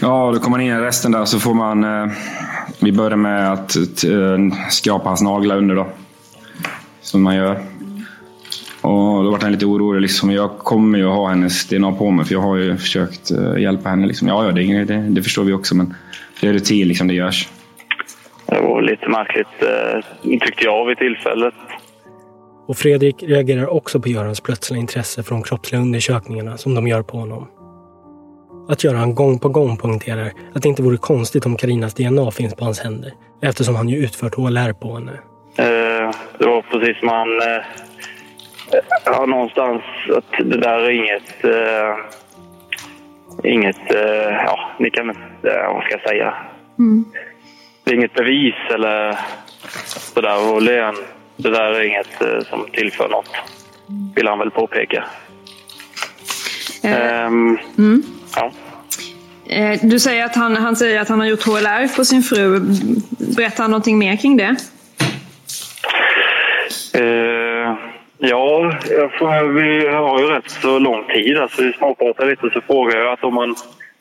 Ja, 0.00 0.30
då 0.34 0.38
kommer 0.38 0.50
man 0.50 0.60
in 0.60 0.72
i 0.72 0.80
resten 0.80 1.12
där 1.12 1.24
så 1.24 1.38
får 1.38 1.54
man... 1.54 1.84
Eh, 1.84 2.12
vi 2.80 2.92
börjar 2.92 3.16
med 3.16 3.52
att 3.52 3.76
eh, 4.04 4.68
skrapa 4.70 5.08
hans 5.08 5.22
naglar 5.22 5.56
under 5.56 5.74
då. 5.74 5.86
Som 7.00 7.22
man 7.22 7.36
gör. 7.36 7.60
Och 8.80 9.24
då 9.24 9.30
vart 9.30 9.42
han 9.42 9.52
lite 9.52 9.66
orolig. 9.66 10.00
Liksom. 10.00 10.30
Jag 10.30 10.58
kommer 10.58 10.98
ju 10.98 11.06
ha 11.06 11.28
hennes 11.28 11.68
DNA 11.68 11.92
på 11.92 12.10
mig 12.10 12.24
för 12.24 12.34
jag 12.34 12.40
har 12.40 12.56
ju 12.56 12.76
försökt 12.76 13.30
eh, 13.30 13.62
hjälpa 13.62 13.88
henne. 13.88 14.06
Liksom. 14.06 14.28
Ja, 14.28 14.44
ja 14.44 14.52
det, 14.52 14.84
det, 14.84 14.96
det 15.08 15.22
förstår 15.22 15.44
vi 15.44 15.52
också 15.52 15.76
men 15.76 15.94
det 16.40 16.48
är 16.48 16.52
rutin 16.52 16.88
liksom 16.88 17.08
det 17.08 17.14
görs. 17.14 17.48
Det 18.46 18.60
var 18.60 18.82
lite 18.82 19.08
märkligt, 19.08 19.62
eh, 19.62 20.38
tyckte 20.40 20.64
jag 20.64 20.86
vid 20.86 20.98
tillfället. 20.98 21.54
Och 22.68 22.76
Fredrik 22.76 23.22
reagerar 23.22 23.66
också 23.66 24.00
på 24.00 24.08
Görans 24.08 24.40
plötsliga 24.40 24.80
intresse 24.80 25.22
för 25.22 25.30
de 25.30 25.42
kroppsliga 25.42 25.82
undersökningarna 25.82 26.56
som 26.56 26.74
de 26.74 26.88
gör 26.88 27.02
på 27.02 27.16
honom. 27.16 27.48
Att 28.68 28.84
Göran 28.84 29.14
gång 29.14 29.38
på 29.38 29.48
gång 29.48 29.76
poängterar 29.76 30.32
att 30.54 30.62
det 30.62 30.68
inte 30.68 30.82
vore 30.82 30.96
konstigt 30.96 31.46
om 31.46 31.56
Karinas 31.56 31.94
DNA 31.94 32.30
finns 32.30 32.54
på 32.54 32.64
hans 32.64 32.80
händer 32.80 33.12
eftersom 33.42 33.76
han 33.76 33.88
ju 33.88 33.98
utfört 33.98 34.34
HLR 34.34 34.72
på 34.72 34.94
henne. 34.94 35.12
Eh, 35.56 36.10
det 36.38 36.46
var 36.46 36.62
precis 36.62 36.98
som 36.98 37.08
han... 37.08 37.40
Eh, 37.40 37.64
ja, 39.04 39.26
någonstans 39.26 39.82
att 40.16 40.46
det 40.46 40.60
där 40.60 40.78
är 40.78 40.90
inget... 40.90 41.44
Eh, 41.44 41.96
inget... 43.52 43.94
Eh, 43.94 44.32
ja, 44.46 44.70
ni 44.78 44.90
kan... 44.90 45.10
Eh, 45.10 45.72
vad 45.72 45.82
ska 45.84 45.92
jag 45.92 46.08
säga? 46.08 46.34
Det 47.84 47.90
är 47.90 47.94
inget 47.94 48.14
bevis 48.14 48.54
eller 48.74 49.18
sådär. 50.14 50.52
Och 50.52 50.62
Len, 50.62 50.94
det 51.38 51.50
där 51.50 51.72
är 51.72 51.82
inget 51.82 52.22
eh, 52.22 52.40
som 52.50 52.66
tillför 52.72 53.08
något. 53.08 53.30
Vill 54.14 54.26
han 54.28 54.38
väl 54.38 54.50
påpeka. 54.50 55.04
Ehm, 56.82 57.58
Mm. 57.78 58.02
ja. 58.36 58.50
Eh, 59.54 59.78
Du 59.82 59.98
säger 59.98 60.24
att 60.24 60.36
han, 60.36 60.56
han 60.56 60.76
säger 60.76 61.00
att 61.00 61.08
han 61.08 61.20
har 61.20 61.26
gjort 61.26 61.42
HLR 61.46 61.96
på 61.96 62.04
sin 62.04 62.22
fru. 62.22 62.60
Berättar 63.36 63.64
han 63.64 63.70
någonting 63.70 63.98
mer 63.98 64.16
kring 64.16 64.36
det? 64.36 64.56
Eh, 66.94 67.74
ja, 68.18 68.72
jag 68.90 69.12
får, 69.18 69.52
vi 69.52 69.88
har 69.88 70.20
ju 70.20 70.26
rätt 70.26 70.50
så 70.50 70.78
lång 70.78 71.04
tid. 71.04 71.38
Alltså, 71.38 71.62
vi 71.62 71.72
småpratade 71.72 72.30
lite 72.30 72.50
så 72.52 72.60
frågade 72.60 72.98
jag 73.04 73.12
att 73.12 73.24
om 73.24 73.36
han, 73.36 73.54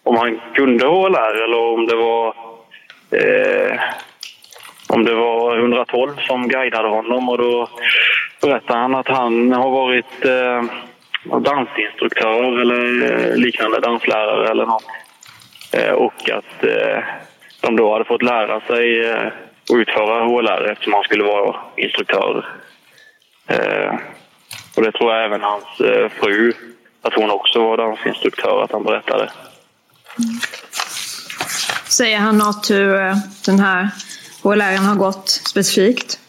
om 0.03 0.15
han 0.15 0.39
kunde 0.55 0.85
HLR 0.85 1.43
eller 1.43 1.73
om 1.73 1.87
det 1.87 1.95
var 1.95 2.27
eh, 3.11 3.79
om 4.87 5.03
det 5.05 5.13
var 5.13 5.57
112 5.57 6.17
som 6.27 6.47
guidade 6.47 6.87
honom. 6.87 7.29
Och 7.29 7.37
då 7.37 7.69
berättade 8.41 8.79
han 8.79 8.95
att 8.95 9.07
han 9.07 9.51
har 9.53 9.69
varit 9.69 10.25
eh, 10.25 10.63
dansinstruktör 11.39 12.61
eller 12.61 13.11
eh, 13.11 13.35
liknande 13.35 13.79
danslärare 13.79 14.49
eller 14.51 14.65
något. 14.65 14.85
Eh, 15.73 15.91
och 15.91 16.29
att 16.29 16.63
eh, 16.63 17.03
de 17.61 17.75
då 17.75 17.93
hade 17.93 18.05
fått 18.05 18.21
lära 18.21 18.61
sig 18.61 19.09
eh, 19.09 19.27
att 19.69 19.75
utföra 19.75 20.25
HLR 20.25 20.71
eftersom 20.71 20.93
han 20.93 21.03
skulle 21.03 21.23
vara 21.23 21.55
instruktör. 21.75 22.45
Eh, 23.47 23.95
och 24.75 24.83
det 24.83 24.91
tror 24.91 25.13
jag 25.13 25.25
även 25.25 25.41
hans 25.41 25.79
eh, 25.79 26.09
fru, 26.09 26.53
att 27.01 27.13
hon 27.13 27.31
också 27.31 27.63
var 27.63 27.77
dansinstruktör, 27.77 28.63
att 28.63 28.71
han 28.71 28.83
berättade. 28.83 29.29
Säger 31.89 32.17
han 32.17 32.37
något 32.37 32.71
hur 32.71 32.95
eh, 32.95 33.15
den 33.45 33.59
här 33.59 33.89
HLR 34.43 34.77
har 34.87 34.95
gått 34.95 35.29
specifikt? 35.29 36.19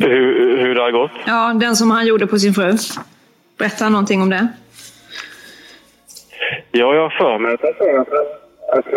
Hur, 0.00 0.58
hur 0.58 0.74
det 0.74 0.80
har 0.80 0.90
gått? 0.90 1.10
Ja, 1.26 1.52
den 1.54 1.76
som 1.76 1.90
han 1.90 2.06
gjorde 2.06 2.26
på 2.26 2.38
sin 2.38 2.54
fru. 2.54 2.72
Berättar 3.58 3.84
han 3.84 3.92
någonting 3.92 4.22
om 4.22 4.30
det? 4.30 4.48
Ja, 6.70 6.94
jag 6.94 7.02
har 7.02 7.10
för 7.10 7.38
mig 7.38 7.54
att 7.54 7.60
han 7.62 7.74
säger 7.78 7.98
att... 7.98 8.08
att 8.78 8.92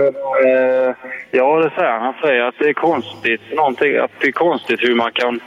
eh, 0.45 0.95
ja, 1.32 1.59
det 1.59 1.71
säger 1.75 1.91
han. 1.91 2.01
Han 2.01 2.13
säger 2.21 2.41
att 2.41 2.55
det 2.59 2.69
är 2.69 2.73
konstigt, 2.73 3.41
någonting, 3.55 3.97
att 3.97 4.11
det 4.21 4.27
är 4.27 4.32
konstigt 4.32 4.80
hur 4.84 4.95
man 4.95 5.11
kan 5.11 5.39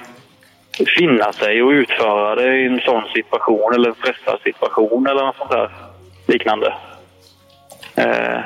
finna 0.98 1.32
sig 1.32 1.62
och 1.62 1.70
utföra 1.70 2.34
det 2.34 2.56
i 2.56 2.66
en 2.66 2.80
sån 2.80 3.02
situation 3.14 3.74
eller 3.74 3.88
en 3.88 3.94
stressad 3.94 4.40
situation 4.44 5.06
eller 5.06 5.24
något 5.24 5.36
sånt 5.36 5.50
där 5.50 5.70
liknande. 6.26 6.74
Eh, 7.96 8.40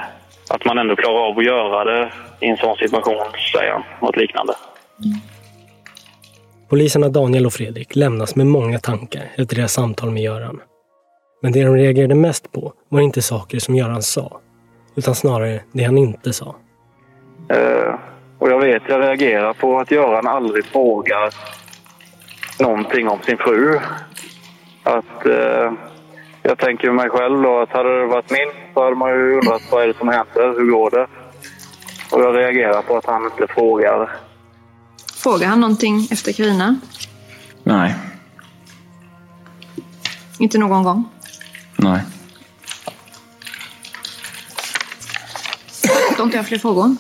att 0.48 0.64
man 0.64 0.78
ändå 0.78 0.96
klarar 0.96 1.28
av 1.28 1.38
att 1.38 1.44
göra 1.44 1.84
det 1.84 2.12
i 2.40 2.46
en 2.46 2.56
sån 2.56 2.76
situation, 2.76 3.26
säger 3.52 3.72
han. 3.72 3.82
Något 4.02 4.16
liknande. 4.16 4.52
Poliserna 6.68 7.08
Daniel 7.08 7.46
och 7.46 7.52
Fredrik 7.52 7.96
lämnas 7.96 8.36
med 8.36 8.46
många 8.46 8.78
tankar 8.78 9.22
efter 9.36 9.56
deras 9.56 9.72
samtal 9.72 10.10
med 10.10 10.22
Göran. 10.22 10.60
Men 11.42 11.52
det 11.52 11.64
de 11.64 11.76
reagerade 11.76 12.14
mest 12.14 12.52
på 12.52 12.72
var 12.88 13.00
inte 13.00 13.22
saker 13.22 13.58
som 13.58 13.74
Göran 13.74 14.02
sa, 14.02 14.40
utan 14.96 15.14
snarare 15.14 15.60
det 15.72 15.84
han 15.84 15.98
inte 15.98 16.32
sa. 16.32 16.56
Eh, 17.48 17.94
och 18.38 18.50
jag 18.50 18.60
vet, 18.60 18.82
jag 18.88 19.00
reagerar 19.00 19.52
på 19.52 19.78
att 19.78 19.90
Göran 19.90 20.26
aldrig 20.26 20.64
frågar 20.64 21.34
någonting 22.60 23.08
om 23.08 23.18
sin 23.22 23.38
fru. 23.38 23.78
Att, 24.82 25.26
eh, 25.26 25.72
jag 26.48 26.58
tänker 26.58 26.90
mig 26.90 27.08
själv 27.10 27.42
då 27.42 27.60
att 27.62 27.68
hade 27.70 28.00
det 28.00 28.06
varit 28.06 28.30
min 28.30 28.50
så 28.74 28.84
hade 28.84 28.96
man 28.96 29.10
ju 29.10 29.34
undrat 29.38 29.62
vad 29.70 29.82
är 29.82 29.86
det 29.86 29.98
som 29.98 30.08
händer, 30.08 30.54
hur 30.58 30.70
går 30.70 30.90
det? 30.90 31.06
Och 32.12 32.20
jag 32.22 32.36
reagerar 32.36 32.82
på 32.82 32.96
att 32.96 33.06
han 33.06 33.24
inte 33.24 33.46
frågar. 33.54 34.16
Frågar 35.14 35.46
han 35.48 35.60
någonting 35.60 36.08
efter 36.10 36.32
Carina? 36.32 36.76
Nej, 37.62 37.94
Inte 40.38 40.58
någon 40.58 40.82
gång? 40.82 41.08
nej. 41.76 42.00
Då 46.16 46.22
har 46.22 46.24
inte 46.24 46.36
jag 46.36 46.46
fler 46.46 46.58
frågor. 46.58 46.96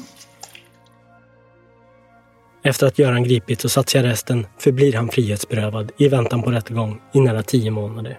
Efter 2.62 2.86
att 2.86 2.98
Göran 2.98 3.22
gripits 3.24 3.64
och 3.64 3.70
satts 3.70 3.94
i 3.94 3.98
arresten 3.98 4.46
förblir 4.58 4.92
han 4.96 5.08
frihetsberövad 5.08 5.92
i 5.96 6.08
väntan 6.08 6.42
på 6.42 6.50
rättegång 6.50 7.00
i 7.14 7.20
nära 7.20 7.42
tio 7.42 7.70
månader. 7.70 8.18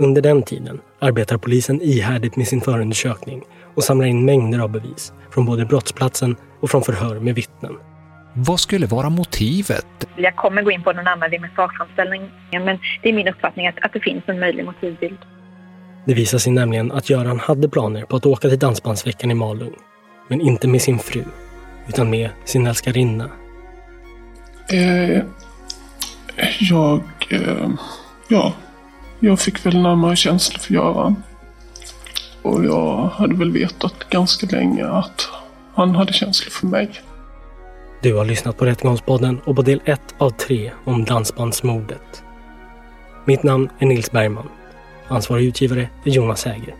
Under 0.00 0.22
den 0.22 0.42
tiden 0.42 0.80
arbetar 0.98 1.36
polisen 1.36 1.82
ihärdigt 1.82 2.36
med 2.36 2.48
sin 2.48 2.60
förundersökning 2.60 3.42
och 3.74 3.84
samlar 3.84 4.06
in 4.06 4.24
mängder 4.24 4.58
av 4.58 4.70
bevis 4.70 5.12
från 5.30 5.44
både 5.44 5.64
brottsplatsen 5.64 6.36
och 6.60 6.70
från 6.70 6.82
förhör 6.82 7.20
med 7.20 7.34
vittnen. 7.34 7.76
Vad 8.34 8.60
skulle 8.60 8.86
vara 8.86 9.10
motivet? 9.10 9.86
Jag 10.16 10.36
kommer 10.36 10.62
gå 10.62 10.70
in 10.70 10.82
på 10.82 10.92
någon 10.92 11.06
annan 11.06 11.30
vid 11.30 11.40
min 11.40 11.50
sakframställning, 11.56 12.30
men 12.52 12.78
det 13.02 13.08
är 13.08 13.12
min 13.12 13.28
uppfattning 13.28 13.66
att, 13.66 13.74
att 13.82 13.92
det 13.92 14.00
finns 14.00 14.22
en 14.26 14.40
möjlig 14.40 14.64
motivbild. 14.64 15.18
Det 16.06 16.14
visar 16.14 16.38
sig 16.38 16.52
nämligen 16.52 16.92
att 16.92 17.10
Göran 17.10 17.40
hade 17.40 17.68
planer 17.68 18.02
på 18.02 18.16
att 18.16 18.26
åka 18.26 18.48
till 18.48 18.58
Dansbandsveckan 18.58 19.30
i 19.30 19.34
Malung. 19.34 19.74
Men 20.28 20.40
inte 20.40 20.68
med 20.68 20.82
sin 20.82 20.98
fru, 20.98 21.24
utan 21.88 22.10
med 22.10 22.30
sin 22.44 22.66
älskarinna. 22.66 23.30
Eh, 24.72 25.22
jag... 26.60 27.02
Eh, 27.30 27.68
ja. 28.28 28.54
Jag 29.22 29.40
fick 29.40 29.66
väl 29.66 29.82
närmare 29.82 30.16
känslor 30.16 30.58
för 30.58 30.74
Göran. 30.74 31.22
Och 32.42 32.64
jag 32.64 32.96
hade 33.06 33.34
väl 33.34 33.52
vetat 33.52 34.08
ganska 34.10 34.46
länge 34.46 34.86
att 34.86 35.28
han 35.74 35.94
hade 35.94 36.12
känslor 36.12 36.50
för 36.50 36.66
mig. 36.66 36.90
Du 38.02 38.14
har 38.14 38.24
lyssnat 38.24 38.56
på 38.56 38.64
Rättegångspodden 38.64 39.40
och 39.44 39.56
på 39.56 39.62
del 39.62 39.80
1 39.84 40.00
av 40.18 40.30
3 40.30 40.72
om 40.84 41.04
dansbandsmordet. 41.04 42.22
Mitt 43.24 43.42
namn 43.42 43.68
är 43.78 43.86
Nils 43.86 44.10
Bergman. 44.10 44.48
Ansvarig 45.08 45.44
utgivare 45.44 45.88
är 46.04 46.10
Jonas 46.10 46.44
Häger. 46.44 46.74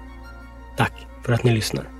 Tack 0.77 1.07
för 1.25 1.33
att 1.33 1.45
ni 1.45 1.53
lyssnar. 1.53 2.00